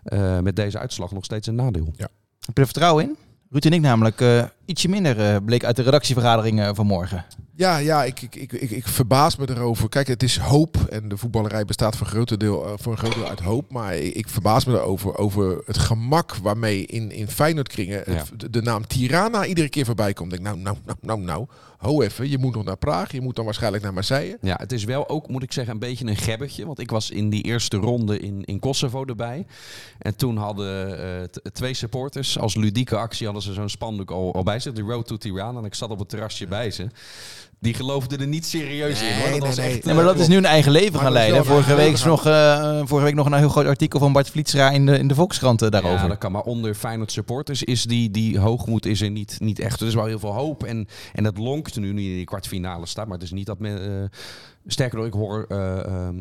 eh, 0.02 0.40
met 0.40 0.56
deze 0.56 0.78
uitslag 0.78 1.12
nog 1.12 1.24
steeds 1.24 1.46
een 1.46 1.54
nadeel. 1.54 1.92
Heb 1.96 2.10
je 2.54 2.60
er 2.60 2.64
vertrouwen 2.64 3.04
in? 3.04 3.16
Ruud 3.50 3.64
en 3.64 3.72
ik 3.72 3.80
namelijk 3.80 4.20
eh, 4.20 4.44
ietsje 4.66 4.88
minder 4.88 5.20
eh, 5.20 5.36
bleek 5.44 5.64
uit 5.64 5.76
de 5.76 5.82
redactievergadering 5.82 6.60
eh, 6.60 6.70
vanmorgen. 6.72 7.24
ja, 7.54 7.76
ja 7.76 8.04
ik, 8.04 8.22
ik, 8.22 8.34
ik, 8.34 8.52
ik, 8.52 8.70
ik 8.70 8.86
verbaas 8.88 9.36
me 9.36 9.50
erover. 9.50 9.88
Kijk, 9.88 10.06
het 10.06 10.22
is 10.22 10.38
hoop. 10.38 10.76
En 10.76 11.08
de 11.08 11.16
voetballerij 11.16 11.64
bestaat 11.64 11.96
voor 11.96 12.06
een 12.06 12.12
groot 12.12 12.40
deel, 12.40 12.66
eh, 12.66 12.72
voor 12.76 12.92
een 12.92 12.98
groot 12.98 13.14
deel 13.14 13.28
uit 13.28 13.40
hoop. 13.40 13.70
Maar 13.72 13.96
ik, 13.96 14.14
ik 14.14 14.28
verbaas 14.28 14.64
me 14.64 14.72
erover. 14.74 15.16
Over 15.18 15.62
het 15.66 15.78
gemak 15.78 16.36
waarmee 16.36 16.86
in, 16.86 17.10
in 17.10 17.28
Feyenoord 17.28 17.68
kringen 17.68 18.02
Ja. 18.06 18.22
de, 18.36 18.50
de 18.50 18.62
naam 18.62 18.86
Tirana 18.86 19.44
iedere 19.46 19.68
keer 19.68 19.84
voorbij 19.84 20.12
komt. 20.12 20.32
Ik 20.32 20.42
denk, 20.44 20.56
nou, 20.56 20.60
nou, 20.60 20.76
nou, 20.84 20.98
nou, 21.02 21.20
nou. 21.20 21.46
Ho 21.76 22.02
even. 22.02 22.30
Je 22.30 22.38
moet 22.38 22.54
nog 22.54 22.64
naar 22.64 22.76
Praag. 22.76 23.12
Je 23.12 23.20
moet 23.20 23.36
dan 23.36 23.44
waarschijnlijk 23.44 23.82
naar 23.82 23.92
Marseille. 23.92 24.38
Ja, 24.40 24.56
het 24.60 24.72
is 24.72 24.84
wel 24.84 25.08
ook, 25.08 25.28
moet 25.28 25.42
ik 25.42 25.52
zeggen, 25.52 25.72
een 25.72 25.78
beetje 25.78 26.06
een 26.06 26.16
gebbetje. 26.16 26.66
Want 26.66 26.78
ik 26.78 26.90
was 26.90 27.10
in 27.10 27.30
die 27.30 27.42
eerste 27.42 27.76
ronde 27.76 28.18
in, 28.18 28.44
in 28.44 28.58
Kosovo 28.58 29.04
erbij. 29.04 29.46
En 29.98 30.16
toen 30.16 30.36
hadden 30.36 30.98
eh, 31.20 31.22
twee 31.52 31.74
supporters 31.74 32.38
als 32.38 32.54
ludieke 32.54 32.96
actie 32.96 33.24
hadden 33.24 33.42
ze 33.44 33.52
zo'n 33.52 33.68
spandoek 33.68 34.10
al, 34.10 34.34
al 34.34 34.42
bij 34.42 34.55
zich. 34.60 34.72
De 34.72 34.82
Road 34.82 35.06
to 35.06 35.16
Tirana. 35.16 35.58
En 35.58 35.64
ik 35.64 35.74
zat 35.74 35.90
op 35.90 35.98
het 35.98 36.08
terrasje 36.08 36.46
bij 36.46 36.70
ze. 36.70 36.86
Die 37.60 37.74
geloofden 37.74 38.20
er 38.20 38.26
niet 38.26 38.46
serieus 38.46 39.02
in. 39.02 39.12
Hoor. 39.14 39.28
Nee, 39.28 39.38
Dat 39.38 39.48
was 39.48 39.56
nee, 39.56 39.74
echt, 39.74 39.84
Nee, 39.84 39.94
maar 39.94 40.04
dat 40.04 40.18
is 40.18 40.28
nu 40.28 40.36
een 40.36 40.44
eigen 40.44 40.72
leven 40.72 41.00
gaan 41.00 41.12
leiden. 41.12 41.44
Vorige 41.44 41.74
week, 41.74 41.92
is 41.92 42.04
nog, 42.04 42.26
eh, 42.26 42.80
vorige 42.84 43.06
week 43.06 43.14
nog 43.14 43.26
een 43.26 43.34
heel 43.34 43.48
groot 43.48 43.66
artikel 43.66 43.98
van 43.98 44.12
Bart 44.12 44.30
Vlietsra 44.30 44.70
in 44.70 44.86
de, 44.86 44.98
in 44.98 45.08
de 45.08 45.14
Volkskrant 45.14 45.62
eh, 45.62 45.70
daarover. 45.70 46.00
Ja, 46.02 46.08
dat 46.08 46.18
kan. 46.18 46.32
Maar 46.32 46.42
onder 46.42 46.74
Feyenoord 46.74 47.12
supporters 47.12 47.62
is 47.62 47.82
die, 47.84 48.10
die 48.10 48.38
hoogmoed 48.38 48.86
is 48.86 49.00
er 49.00 49.10
niet, 49.10 49.36
niet 49.40 49.58
echt. 49.58 49.80
Er 49.80 49.86
is 49.86 49.94
wel 49.94 50.04
heel 50.04 50.18
veel 50.18 50.34
hoop. 50.34 50.64
En, 50.64 50.88
en 51.12 51.22
dat 51.22 51.38
lonkt 51.38 51.76
nu 51.76 51.92
niet 51.92 52.08
in 52.08 52.14
die 52.16 52.24
kwartfinale 52.24 52.86
staat. 52.86 53.06
Maar 53.06 53.14
het 53.14 53.24
is 53.26 53.32
niet 53.32 53.46
dat 53.46 53.58
men... 53.58 54.02
eh, 54.02 54.18
sterker 54.66 54.98
nog, 54.98 55.06
ik 55.06 55.12
hoor 55.12 55.44
eh, 55.48 55.78
eh, 55.78 56.14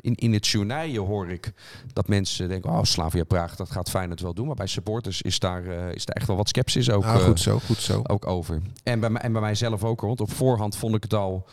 in, 0.00 0.14
in 0.14 0.32
het 0.32 0.46
journaal 0.46 0.94
hoor 0.94 1.30
ik 1.30 1.52
dat 1.92 2.08
mensen 2.08 2.48
denken... 2.48 2.70
Oh, 2.70 2.82
Slavia 2.82 3.24
Praag, 3.24 3.56
dat 3.56 3.70
gaat 3.70 3.90
Feyenoord 3.90 4.20
wel 4.20 4.34
doen. 4.34 4.46
Maar 4.46 4.54
bij 4.54 4.66
supporters 4.66 5.22
is 5.22 5.38
daar, 5.38 5.66
eh, 5.66 5.94
is 5.94 6.04
daar 6.04 6.16
echt 6.16 6.26
wel 6.26 6.36
wat 6.36 6.48
sceptisch 6.48 6.90
ook, 6.90 7.04
Nou, 7.04 7.18
eh, 7.18 7.24
goed 7.24 7.40
zo, 7.40 7.58
goed 7.58 7.78
zo. 7.78 8.00
ook 8.06 8.26
over. 8.26 8.60
En 8.82 9.00
bij, 9.00 9.10
mij, 9.10 9.22
en 9.22 9.32
bij 9.32 9.40
mijzelf 9.40 9.84
ook. 9.84 10.00
Want 10.00 10.20
op 10.20 10.32
voorhand 10.32 10.76
vond 10.76 10.94
ik 10.94 11.02
het 11.02 11.14
al 11.14 11.46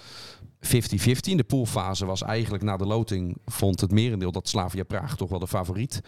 50-50. 0.60 1.32
In 1.32 1.38
de 1.38 1.44
poolfase 1.44 2.06
was 2.06 2.24
eigenlijk 2.24 2.64
na 2.64 2.78
de 2.78 2.86
loting... 2.86 3.38
vond 3.46 3.82
het 3.82 3.92
merendeel 3.92 4.32
dat 4.32 4.50
Slavia 4.50 4.84
Praag 4.84 5.16
toch 5.16 5.30
wel 5.30 5.40
de 5.40 5.48
favoriet 5.48 6.02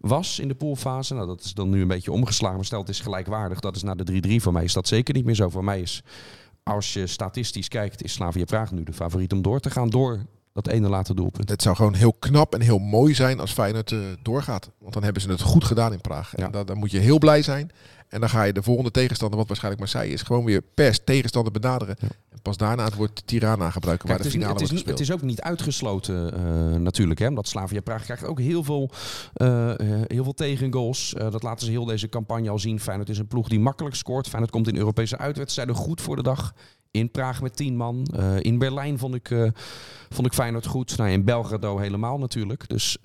was 0.00 0.38
in 0.38 0.48
de 0.48 0.54
poolfase. 0.54 1.14
Nou, 1.14 1.26
dat 1.26 1.44
is 1.44 1.54
dan 1.54 1.70
nu 1.70 1.80
een 1.80 1.88
beetje 1.88 2.12
omgeslagen. 2.12 2.56
Maar 2.56 2.64
stel 2.64 2.80
het 2.80 2.88
is 2.88 3.00
gelijkwaardig. 3.00 3.60
Dat 3.60 3.76
is 3.76 3.82
na 3.82 3.94
de 3.94 4.22
3-3 4.38 4.42
voor 4.42 4.52
mij. 4.52 4.64
Is 4.64 4.72
dat 4.72 4.88
zeker 4.88 5.14
niet 5.14 5.24
meer 5.24 5.34
zo. 5.34 5.48
Voor 5.48 5.64
mij 5.64 5.80
is, 5.80 6.02
als 6.68 6.92
je 6.92 7.06
statistisch 7.06 7.68
kijkt, 7.68 8.02
is 8.04 8.12
Slavia 8.12 8.44
Praag 8.44 8.70
nu 8.72 8.82
de 8.82 8.92
favoriet 8.92 9.32
om 9.32 9.42
door 9.42 9.60
te 9.60 9.70
gaan. 9.70 9.88
Door 9.90 10.20
dat 10.52 10.66
ene 10.68 10.88
late 10.88 11.14
doelpunt. 11.14 11.48
Het 11.48 11.62
zou 11.62 11.76
gewoon 11.76 11.94
heel 11.94 12.12
knap 12.12 12.54
en 12.54 12.60
heel 12.60 12.78
mooi 12.78 13.14
zijn 13.14 13.40
als 13.40 13.52
Feyenoord 13.52 13.92
eh, 13.92 13.98
doorgaat. 14.22 14.70
Want 14.78 14.92
dan 14.94 15.02
hebben 15.02 15.22
ze 15.22 15.28
het 15.30 15.40
goed 15.40 15.64
gedaan 15.64 15.92
in 15.92 16.00
Praag. 16.00 16.34
En 16.34 16.50
Ja. 16.66 16.74
moet 16.74 16.90
je 16.90 16.98
heel 16.98 17.18
blij 17.18 17.42
zijn. 17.42 17.70
En 18.16 18.22
dan 18.22 18.30
ga 18.30 18.42
je 18.42 18.52
de 18.52 18.62
volgende 18.62 18.90
tegenstander, 18.90 19.38
wat 19.38 19.46
waarschijnlijk 19.46 19.82
Marseille 19.82 20.12
is, 20.12 20.22
gewoon 20.22 20.44
weer 20.44 20.62
per 20.74 21.04
tegenstander 21.04 21.52
benaderen. 21.52 21.96
Ja. 21.98 22.08
En 22.30 22.42
pas 22.42 22.56
daarna 22.56 22.84
het 22.84 22.94
woord 22.94 23.26
Tirana 23.26 23.70
gebruiken, 23.70 24.08
Kijk, 24.08 24.08
waar 24.08 24.16
de 24.18 24.22
het, 24.22 24.26
is, 24.26 24.32
finale 24.32 24.52
het, 24.52 24.62
is, 24.62 24.70
wordt 24.70 24.88
het 24.88 25.00
is 25.00 25.12
ook 25.12 25.22
niet 25.22 25.40
uitgesloten 25.40 26.32
eh, 26.32 26.80
natuurlijk. 26.80 27.20
Hè, 27.20 27.28
omdat 27.28 27.48
Slavia 27.48 27.80
Praag 27.80 28.04
krijgt 28.04 28.24
ook 28.24 28.40
heel 28.40 28.64
veel, 28.64 28.90
eh, 29.32 29.70
eh, 29.70 30.02
heel 30.06 30.24
veel 30.24 30.34
tegengoals. 30.34 31.14
Dat 31.18 31.42
laten 31.42 31.66
ze 31.66 31.72
heel 31.72 31.84
deze 31.84 32.08
campagne 32.08 32.50
al 32.50 32.58
zien. 32.58 32.80
Feyenoord 32.80 33.08
is 33.08 33.18
een 33.18 33.26
ploeg 33.26 33.48
die 33.48 33.60
makkelijk 33.60 33.94
scoort. 33.94 34.28
Feyenoord 34.28 34.52
komt 34.52 34.68
in 34.68 34.76
Europese 34.76 35.18
uitwedstrijden 35.18 35.74
goed 35.74 36.00
voor 36.00 36.16
de 36.16 36.22
dag. 36.22 36.54
In 36.90 37.10
Praag 37.10 37.42
met 37.42 37.56
10 37.56 37.76
man. 37.76 38.06
In 38.40 38.58
Berlijn 38.58 38.98
vond 38.98 39.14
ik, 39.14 39.30
eh, 39.30 39.48
vond 40.08 40.26
ik 40.26 40.32
Feyenoord 40.32 40.66
goed. 40.66 40.96
Nou, 40.96 41.10
in 41.10 41.24
Belgrado 41.24 41.78
helemaal 41.78 42.18
natuurlijk. 42.18 42.68
Dus 42.68 42.98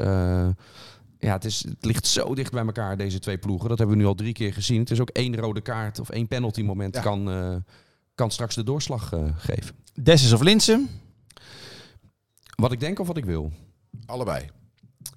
ja, 1.22 1.34
het, 1.34 1.46
is, 1.46 1.64
het 1.64 1.86
ligt 1.86 2.08
zo 2.08 2.36
dicht 2.36 2.52
bij 2.52 2.66
elkaar, 2.66 2.98
deze 2.98 3.20
twee 3.20 3.38
ploegen. 3.38 3.70
Dat 3.70 3.78
hebben 3.78 3.96
we 3.96 4.02
nu 4.02 4.08
al 4.08 4.16
drie 4.16 4.34
keer 4.34 4.54
gezien. 4.54 4.80
Het 4.80 4.92
is 4.92 5.00
ook 5.00 5.10
één 5.10 5.36
rode 5.36 5.62
kaart 5.62 6.00
of 6.00 6.10
één 6.10 6.28
penalty 6.28 6.62
moment 6.62 6.96
Ja. 6.96 7.02
kan, 7.02 7.32
eh, 7.32 7.56
kan 8.16 8.32
straks 8.32 8.56
de 8.56 8.64
doorslag 8.64 9.14
eh, 9.14 9.24
geven. 9.36 9.76
Dessus 9.94 10.34
of 10.34 10.42
Linsen? 10.42 10.90
Wat 12.56 12.72
ik 12.72 12.80
denk 12.80 13.00
of 13.00 13.08
wat 13.08 13.18
ik 13.18 13.26
wil. 13.26 13.52
Allebei. 14.06 14.50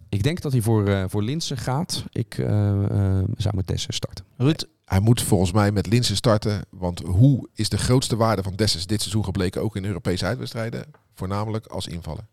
Ik 0.08 0.22
denk 0.22 0.40
dat 0.40 0.52
hij 0.52 0.60
voor, 0.60 0.88
eh 0.88 1.04
voor 1.08 1.22
Linsen 1.22 1.56
gaat. 1.56 2.04
Ik 2.12 2.38
eh, 2.38 2.70
eh, 2.84 3.24
zou 3.36 3.56
met 3.56 3.66
Dessen 3.66 3.94
starten. 3.94 4.24
Ruud? 4.36 4.64
Hij 4.84 5.00
moet 5.00 5.22
volgens 5.22 5.52
mij 5.52 5.72
met 5.72 5.86
Linsen 5.86 6.16
starten. 6.16 6.64
Want 6.70 7.00
hoe 7.00 7.48
is 7.54 7.68
de 7.68 7.78
grootste 7.78 8.16
waarde 8.16 8.42
van 8.42 8.54
Dessus 8.56 8.86
dit 8.86 9.00
seizoen 9.00 9.24
gebleken, 9.24 9.62
ook 9.62 9.76
in 9.76 9.84
Europese 9.84 10.24
uitwedstrijden? 10.24 10.84
Voornamelijk 11.14 11.66
als 11.66 11.86
invaller. 11.86 12.26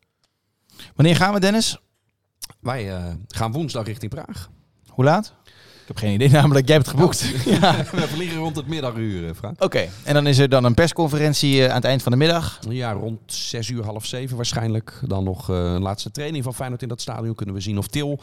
Wanneer 0.95 1.15
gaan 1.15 1.33
we, 1.33 1.39
Dennis? 1.39 1.79
Wij 2.61 2.95
eh, 2.95 3.13
gaan 3.27 3.51
woensdag 3.51 3.85
richting 3.85 4.11
Praag. 4.11 4.49
Hoe 4.87 5.03
laat? 5.03 5.35
Ik 5.91 5.97
heb 5.97 6.05
geen 6.05 6.21
idee, 6.21 6.29
namelijk 6.41 6.67
jij 6.67 6.75
hebt 6.75 6.87
het 6.87 6.97
geboekt. 6.97 7.33
ja. 7.61 7.75
We 7.91 8.07
vliegen 8.07 8.37
rond 8.37 8.55
het 8.55 8.67
middaguur, 8.67 9.27
eh, 9.27 9.35
Frank. 9.35 9.63
Oké, 9.63 9.87
en 10.03 10.13
dan 10.13 10.27
is 10.27 10.37
er 10.37 10.49
dan 10.49 10.63
een 10.63 10.73
persconferentie 10.73 11.63
eh, 11.63 11.69
aan 11.69 11.75
het 11.75 11.83
eind 11.83 12.03
van 12.03 12.11
de 12.11 12.17
middag. 12.17 12.59
Ja, 12.69 12.91
rond 12.91 13.19
6 13.25 13.69
uur, 13.69 13.83
half 13.83 14.05
7 14.05 14.35
waarschijnlijk. 14.35 14.99
Dan 15.07 15.23
nog 15.23 15.49
eh, 15.49 15.55
een 15.55 15.81
laatste 15.81 16.11
training 16.11 16.43
van 16.43 16.53
Feyenoord 16.53 16.81
in 16.81 16.87
dat 16.87 17.01
stadion. 17.01 17.35
Kunnen 17.35 17.55
we 17.55 17.61
zien 17.61 17.77
of 17.77 17.87
Til, 17.87 18.19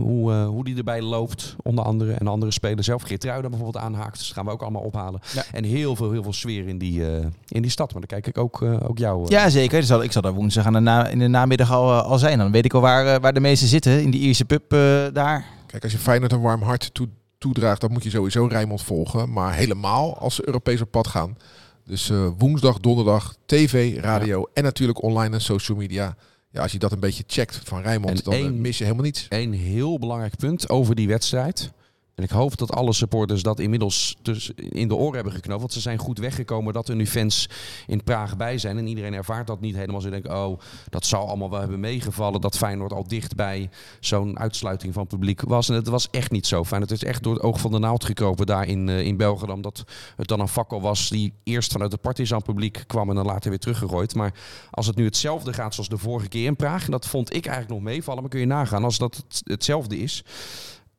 hoe, 0.00 0.32
hoe 0.32 0.64
die 0.64 0.76
erbij 0.76 1.02
loopt. 1.02 1.56
Onder 1.62 1.84
andere. 1.84 2.12
En 2.12 2.26
andere 2.26 2.52
spelers 2.52 2.86
zelf. 2.86 3.02
Geertruida 3.02 3.48
bijvoorbeeld 3.48 3.84
aanhaakt. 3.84 4.18
Dus 4.18 4.26
dat 4.26 4.36
gaan 4.36 4.44
we 4.44 4.50
ook 4.50 4.62
allemaal 4.62 4.82
ophalen. 4.82 5.20
Ja. 5.34 5.42
En 5.52 5.64
heel 5.64 5.96
veel, 5.96 6.10
heel 6.10 6.22
veel 6.22 6.32
sfeer 6.32 6.68
in 6.68 6.78
die, 6.78 7.02
in 7.48 7.62
die 7.62 7.70
stad. 7.70 7.92
Maar 7.92 8.00
dan 8.06 8.20
kijk 8.20 8.26
ik 8.26 8.42
ook, 8.42 8.62
ook 8.62 8.98
jou. 8.98 9.26
Ja, 9.28 9.48
zeker. 9.48 9.78
Ik 9.78 9.84
zal, 9.84 10.02
ik 10.02 10.12
zal 10.12 10.22
daar 10.22 10.32
woensdag 10.32 10.66
aan 10.66 10.72
de 10.72 10.80
na, 10.80 11.06
in 11.06 11.18
de 11.18 11.28
namiddag 11.28 11.72
al, 11.72 11.92
al 11.92 12.18
zijn. 12.18 12.38
Dan 12.38 12.52
weet 12.52 12.64
ik 12.64 12.74
al 12.74 12.80
waar, 12.80 13.20
waar 13.20 13.32
de 13.32 13.40
meesten 13.40 13.68
zitten. 13.68 14.02
In 14.02 14.10
die 14.10 14.20
Ierse 14.20 14.44
pub 14.44 14.70
daar. 15.12 15.56
Kijk, 15.68 15.82
als 15.82 15.92
je 15.92 15.98
Feyenoord 15.98 16.32
een 16.32 16.40
warm 16.40 16.62
hart 16.62 16.94
toe, 16.94 17.08
toedraagt, 17.38 17.80
dan 17.80 17.92
moet 17.92 18.02
je 18.04 18.10
sowieso 18.10 18.46
Rijnmond 18.46 18.82
volgen. 18.82 19.32
Maar 19.32 19.54
helemaal 19.54 20.18
als 20.18 20.34
ze 20.34 20.46
Europees 20.46 20.80
op 20.80 20.90
pad 20.90 21.06
gaan. 21.06 21.36
Dus 21.84 22.10
eh, 22.10 22.28
woensdag, 22.38 22.78
donderdag, 22.78 23.36
tv, 23.46 24.00
radio 24.00 24.46
en 24.54 24.62
natuurlijk 24.62 25.02
online 25.02 25.34
en 25.34 25.40
social 25.40 25.76
media. 25.78 26.16
Ja, 26.50 26.62
als 26.62 26.72
je 26.72 26.78
dat 26.78 26.92
een 26.92 27.00
beetje 27.00 27.24
checkt 27.26 27.60
van 27.64 27.82
Rijnmond, 27.82 28.18
En 28.18 28.24
dan 28.24 28.32
eh, 28.32 28.38
één- 28.40 28.60
mis 28.60 28.78
je 28.78 28.84
helemaal 28.84 29.04
niets. 29.04 29.26
Een 29.28 29.52
heel 29.52 29.98
belangrijk 29.98 30.36
punt 30.36 30.68
over 30.68 30.94
die 30.94 31.08
wedstrijd. 31.08 31.70
En 32.18 32.24
ik 32.24 32.30
hoop 32.30 32.56
dat 32.56 32.72
alle 32.72 32.92
supporters 32.92 33.42
dat 33.42 33.58
inmiddels 33.58 34.16
dus 34.22 34.50
in 34.54 34.88
de 34.88 34.94
oren 34.94 35.14
hebben 35.14 35.32
geknoopt. 35.32 35.60
Want 35.60 35.72
ze 35.72 35.80
zijn 35.80 35.98
goed 35.98 36.18
weggekomen 36.18 36.72
dat 36.72 36.88
er 36.88 36.96
nu 36.96 37.06
fans 37.06 37.48
in 37.86 38.02
Praag 38.02 38.36
bij 38.36 38.58
zijn. 38.58 38.78
En 38.78 38.86
iedereen 38.86 39.14
ervaart 39.14 39.46
dat 39.46 39.60
niet 39.60 39.76
helemaal. 39.76 40.00
Ze 40.00 40.10
denken, 40.10 40.36
oh, 40.36 40.58
dat 40.88 41.06
zou 41.06 41.26
allemaal 41.26 41.50
wel 41.50 41.60
hebben 41.60 41.80
meegevallen. 41.80 42.40
Dat 42.40 42.56
Feyenoord 42.56 42.92
al 42.92 43.08
dichtbij 43.08 43.70
zo'n 44.00 44.38
uitsluiting 44.38 44.92
van 44.92 45.02
het 45.02 45.10
publiek 45.10 45.40
was. 45.40 45.68
En 45.68 45.74
het 45.74 45.88
was 45.88 46.10
echt 46.10 46.30
niet 46.30 46.46
zo. 46.46 46.64
Feyenoord 46.64 46.92
is 46.92 47.04
echt 47.04 47.22
door 47.22 47.34
het 47.34 47.42
oog 47.42 47.60
van 47.60 47.70
de 47.70 47.78
naald 47.78 48.04
gekropen 48.04 48.46
daar 48.46 48.66
in, 48.66 48.88
uh, 48.88 49.00
in 49.00 49.16
België. 49.16 49.50
Omdat 49.50 49.84
het 50.16 50.28
dan 50.28 50.40
een 50.40 50.48
fakkel 50.48 50.80
was 50.80 51.08
die 51.08 51.32
eerst 51.44 51.72
vanuit 51.72 51.92
het 51.92 52.00
Partizan 52.00 52.42
publiek 52.42 52.84
kwam 52.86 53.08
en 53.08 53.14
dan 53.14 53.26
later 53.26 53.50
weer 53.50 53.58
teruggegooid. 53.58 54.14
Maar 54.14 54.34
als 54.70 54.86
het 54.86 54.96
nu 54.96 55.04
hetzelfde 55.04 55.52
gaat 55.52 55.74
zoals 55.74 55.88
de 55.88 55.98
vorige 55.98 56.28
keer 56.28 56.46
in 56.46 56.56
Praag. 56.56 56.84
En 56.84 56.90
dat 56.90 57.06
vond 57.06 57.34
ik 57.34 57.46
eigenlijk 57.46 57.74
nog 57.80 57.92
meevallen. 57.92 58.20
Maar 58.20 58.30
kun 58.30 58.40
je 58.40 58.46
nagaan 58.46 58.84
als 58.84 58.98
dat 58.98 59.16
het, 59.16 59.42
hetzelfde 59.44 59.98
is 59.98 60.24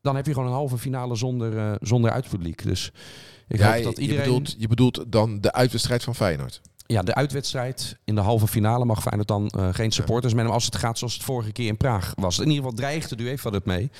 dan 0.01 0.15
heb 0.15 0.25
je 0.25 0.33
gewoon 0.33 0.47
een 0.47 0.53
halve 0.53 0.77
finale 0.77 1.15
zonder, 1.15 1.53
uh, 1.53 1.71
zonder 1.81 2.11
uitpubliek. 2.11 2.63
Dus 2.63 2.91
ik 3.47 3.59
ja, 3.59 3.73
hoop 3.73 3.83
dat 3.83 3.97
iedereen... 3.97 4.23
Je 4.23 4.29
bedoelt, 4.29 4.55
je 4.57 4.67
bedoelt 4.67 5.05
dan 5.07 5.41
de 5.41 5.51
uitwedstrijd 5.51 6.03
van 6.03 6.15
Feyenoord? 6.15 6.61
Ja, 6.85 7.01
de 7.01 7.15
uitwedstrijd 7.15 7.97
in 8.03 8.15
de 8.15 8.21
halve 8.21 8.47
finale 8.47 8.85
mag 8.85 9.01
Feyenoord 9.01 9.27
dan 9.27 9.51
uh, 9.57 9.67
geen 9.71 9.91
supporters 9.91 10.33
ja. 10.33 10.45
als 10.45 10.65
het 10.65 10.75
gaat 10.75 10.97
zoals 10.97 11.13
het 11.13 11.23
vorige 11.23 11.51
keer 11.51 11.67
in 11.67 11.77
Praag 11.77 12.13
was. 12.15 12.39
In 12.39 12.47
ieder 12.47 12.63
geval 12.63 12.77
dreigde 12.77 13.15
de 13.15 13.23
UEFA 13.23 13.49
het 13.49 13.65
mee. 13.65 13.91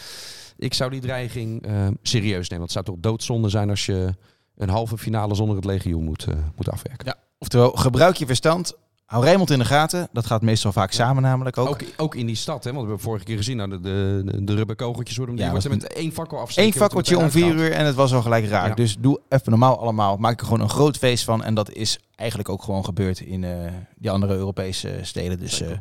Ik 0.57 0.73
zou 0.73 0.91
die 0.91 1.01
dreiging 1.01 1.67
uh, 1.67 1.87
serieus 2.01 2.49
nemen. 2.49 2.57
Want 2.57 2.61
het 2.61 2.71
zou 2.71 2.85
toch 2.85 2.95
doodzonde 2.99 3.49
zijn 3.49 3.69
als 3.69 3.85
je 3.85 4.15
een 4.55 4.69
halve 4.69 4.97
finale 4.97 5.35
zonder 5.35 5.55
het 5.55 5.65
legioen 5.65 6.03
moet, 6.03 6.27
moet 6.55 6.69
afwerken. 6.69 7.05
Ja, 7.05 7.15
oftewel, 7.37 7.71
gebruik 7.71 8.15
je 8.15 8.25
verstand. 8.25 8.73
Hou 9.09 9.23
Rijmond 9.23 9.49
in 9.51 9.59
de 9.59 9.65
gaten. 9.65 10.07
Dat 10.11 10.25
gaat 10.25 10.41
meestal 10.41 10.71
vaak 10.71 10.91
samen 10.91 11.23
namelijk 11.23 11.57
ook. 11.57 11.67
ook. 11.67 11.81
Ook 11.97 12.15
in 12.15 12.25
die 12.25 12.35
stad, 12.35 12.63
hè? 12.63 12.71
want 12.71 12.83
we 12.83 12.87
hebben 12.89 13.05
vorige 13.05 13.25
keer 13.25 13.37
gezien... 13.37 13.57
Nou, 13.57 13.69
de, 13.69 13.79
de, 13.81 14.43
de 14.43 14.55
rubberkogeltjes 14.55 15.17
worden 15.17 15.37
Ja, 15.37 15.43
die 15.43 15.53
was 15.53 15.63
er 15.63 15.69
met 15.69 15.93
één 15.93 16.11
fakkel 16.11 16.39
afsteken. 16.39 16.71
Eén 16.71 16.77
fakkeltje 16.77 17.17
om 17.17 17.31
vier 17.31 17.55
uur 17.55 17.71
en 17.71 17.85
het 17.85 17.95
was 17.95 18.13
al 18.13 18.21
gelijk 18.21 18.47
raak. 18.47 18.67
Ja. 18.67 18.73
Dus 18.73 18.95
doe 18.99 19.19
even 19.29 19.49
normaal 19.49 19.79
allemaal. 19.79 20.17
Maak 20.17 20.39
er 20.39 20.45
gewoon 20.45 20.61
een 20.61 20.69
groot 20.69 20.97
feest 20.97 21.23
van. 21.23 21.43
En 21.43 21.53
dat 21.53 21.71
is 21.71 21.99
eigenlijk 22.15 22.49
ook 22.49 22.63
gewoon 22.63 22.85
gebeurd 22.85 23.19
in 23.19 23.43
eh, 23.43 23.51
die 23.95 24.11
andere 24.11 24.33
Europese 24.35 24.99
steden. 25.01 25.39
Dus 25.39 25.61
eh, 25.61 25.67
daar, 25.67 25.79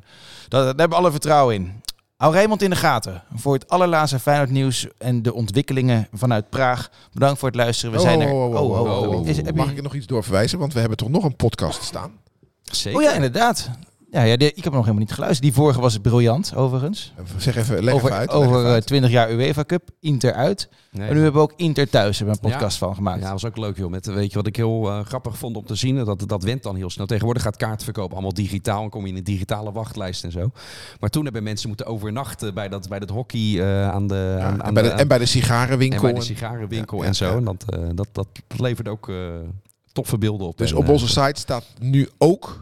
daar 0.48 0.66
hebben 0.66 0.88
we 0.88 0.94
alle 0.94 1.10
vertrouwen 1.10 1.54
in. 1.54 1.82
Hou 2.16 2.32
Rijmond 2.32 2.62
in 2.62 2.70
de 2.70 2.76
gaten 2.76 3.22
voor 3.34 3.54
het 3.54 3.68
allerlaatste 3.68 4.18
Feyenoord 4.18 4.50
nieuws 4.50 4.86
en 4.98 5.22
de 5.22 5.34
ontwikkelingen 5.34 6.08
vanuit 6.12 6.50
Praag. 6.50 6.90
Bedankt 7.12 7.38
voor 7.38 7.48
het 7.48 7.56
luisteren. 7.56 7.94
We 7.94 8.00
zijn 8.00 8.20
er. 8.20 8.32
Oh, 8.32 9.26
heb 9.26 9.36
je- 9.36 9.52
Mag 9.52 9.70
ik 9.70 9.76
er 9.76 9.82
nog 9.82 9.94
iets 9.94 10.06
doorverwijzen? 10.06 10.58
Want 10.58 10.72
we 10.72 10.80
hebben 10.80 10.98
toch 10.98 11.08
nog 11.08 11.24
een 11.24 11.36
podcast 11.36 11.82
staan. 11.82 12.10
Zeker. 12.76 12.98
Oh 12.98 13.04
ja, 13.04 13.12
inderdaad. 13.12 13.70
Ja, 14.10 14.22
ja, 14.22 14.36
die- 14.36 14.48
ik 14.48 14.54
heb 14.54 14.64
hem 14.64 14.72
nog 14.72 14.82
helemaal 14.84 15.04
niet 15.04 15.12
geluisterd. 15.12 15.42
Die 15.42 15.52
vorige 15.52 15.80
was 15.80 15.98
briljant, 15.98 16.52
overigens. 16.56 17.12
Zeg 17.36 17.56
even, 17.56 17.82
leg 17.84 17.94
over 17.94 18.06
even 18.08 18.18
uit. 18.18 18.30
over 18.30 18.48
even 18.56 18.64
eh, 18.66 18.72
uit. 18.72 18.86
20 18.86 19.10
jaar 19.10 19.30
UEFA 19.32 19.64
Cup, 19.64 19.88
Inter 20.00 20.32
uit. 20.32 20.68
Nee. 20.90 21.08
En 21.08 21.14
nu 21.14 21.22
hebben 21.22 21.40
we 21.42 21.48
ook 21.52 21.52
Inter 21.56 21.88
thuis, 21.90 22.18
hebben 22.18 22.34
we 22.36 22.42
een 22.42 22.48
Ja. 22.48 22.54
podcast 22.56 22.78
van 22.78 22.94
gemaakt. 22.94 23.16
Ja, 23.18 23.22
dat 23.30 23.40
was 23.40 23.44
ook 23.50 23.56
leuk 23.56 23.76
joh. 23.76 23.90
Met, 23.90 24.06
weet 24.06 24.30
je 24.30 24.36
wat 24.36 24.46
ik 24.46 24.56
heel 24.56 24.88
eh, 24.90 25.00
grappig 25.04 25.38
vond 25.38 25.56
om 25.56 25.64
te 25.66 25.74
zien? 25.74 26.04
Dat, 26.04 26.24
dat 26.28 26.42
went 26.42 26.62
dan 26.62 26.76
heel 26.76 26.90
snel. 26.90 27.06
Tegenwoordig 27.06 27.42
gaat 27.42 27.56
kaartverkoop 27.56 28.12
allemaal 28.12 28.32
digitaal. 28.34 28.82
En 28.82 28.90
kom 28.90 29.02
je 29.02 29.08
in 29.08 29.16
een 29.16 29.24
digitale 29.24 29.72
wachtlijst 29.72 30.24
en 30.24 30.32
zo. 30.32 30.50
Maar 31.00 31.10
toen 31.10 31.24
hebben 31.24 31.42
mensen 31.42 31.68
moeten 31.68 31.86
overnachten 31.86 32.54
bij 32.54 32.68
dat, 32.68 32.88
bij 32.88 32.98
dat 32.98 33.10
hockey 33.10 33.60
eh, 33.60 33.88
aan 33.90 34.06
de... 34.06 34.34
Ja, 34.38 34.44
aan, 34.44 34.52
en, 34.54 34.64
aan 34.64 34.74
bij 34.74 34.82
de, 34.82 34.88
de- 34.88 34.94
en 34.94 35.08
bij 35.08 35.18
de 35.18 35.24
en 35.24 35.28
sigarenwinkel. 35.30 36.00
bij 36.00 36.10
de 36.12 36.16
En- 36.18 36.24
sigarenwinkel 36.24 37.04
en 37.04 37.14
zo. 37.14 37.26
ja. 37.26 37.36
En 37.36 37.44
dat, 37.44 37.64
eh, 37.68 37.78
dat, 37.94 38.08
dat 38.12 38.28
levert 38.56 38.88
ook 38.88 39.08
eh 39.08 39.14
toffe 39.98 40.18
beelden 40.18 40.46
op. 40.46 40.58
Dus 40.58 40.70
En, 40.70 40.76
op 40.76 40.84
eh, 40.84 40.90
onze 40.90 41.08
site 41.08 41.40
staat 41.40 41.64
nu 41.78 42.08
ook, 42.18 42.44
op 42.44 42.54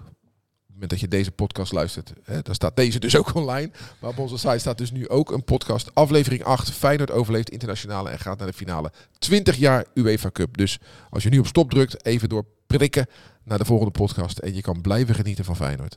het 0.66 0.72
moment 0.72 0.90
dat 0.90 1.00
je 1.00 1.08
deze 1.08 1.30
podcast 1.30 1.72
luistert, 1.72 2.12
hè, 2.24 2.42
dan 2.42 2.54
staat 2.54 2.76
deze 2.76 2.98
dus 2.98 3.16
ook 3.16 3.34
online. 3.34 3.70
Maar 3.98 4.10
op 4.10 4.18
onze 4.18 4.38
site 4.38 4.58
staat 4.58 4.78
dus 4.78 4.90
nu 4.90 5.08
ook 5.08 5.30
een 5.30 5.44
podcast, 5.44 5.94
aflevering 5.94 6.44
8, 6.44 6.70
Feyenoord 6.70 7.10
overleeft 7.10 7.50
internationale 7.50 8.10
en 8.10 8.18
gaat 8.18 8.38
naar 8.38 8.46
de 8.46 8.52
finale. 8.52 8.92
20 9.18 9.56
jaar 9.56 9.84
UEFA 9.94 10.30
Cup. 10.30 10.56
Dus 10.56 10.78
als 11.10 11.22
je 11.22 11.28
nu 11.28 11.38
op 11.38 11.46
stop 11.46 11.70
drukt, 11.70 12.04
even 12.04 12.28
door 12.28 12.44
prikken 12.66 13.06
naar 13.44 13.58
de 13.58 13.64
volgende 13.64 13.92
podcast 13.92 14.38
en 14.38 14.54
je 14.54 14.60
kan 14.60 14.80
blijven 14.80 15.14
genieten 15.14 15.44
van 15.44 15.56
Feyenoord. 15.56 15.96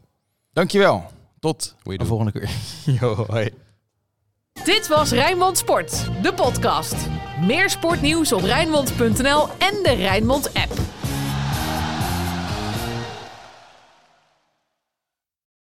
Dankjewel. 0.53 1.11
Tot 1.39 1.75
de 1.83 2.05
volgende 2.05 2.31
keer. 2.31 2.49
Yo, 2.99 3.25
hoi. 3.27 3.49
Dit 4.63 4.87
was 4.87 5.11
Rijnmond 5.11 5.57
Sport, 5.57 6.09
de 6.21 6.33
podcast. 6.33 6.95
Meer 7.41 7.69
sportnieuws 7.69 8.33
op 8.33 8.41
Rijnmond.nl 8.41 9.47
en 9.47 9.83
de 9.83 9.93
Rijnmond 9.97 10.53
app. 10.53 10.98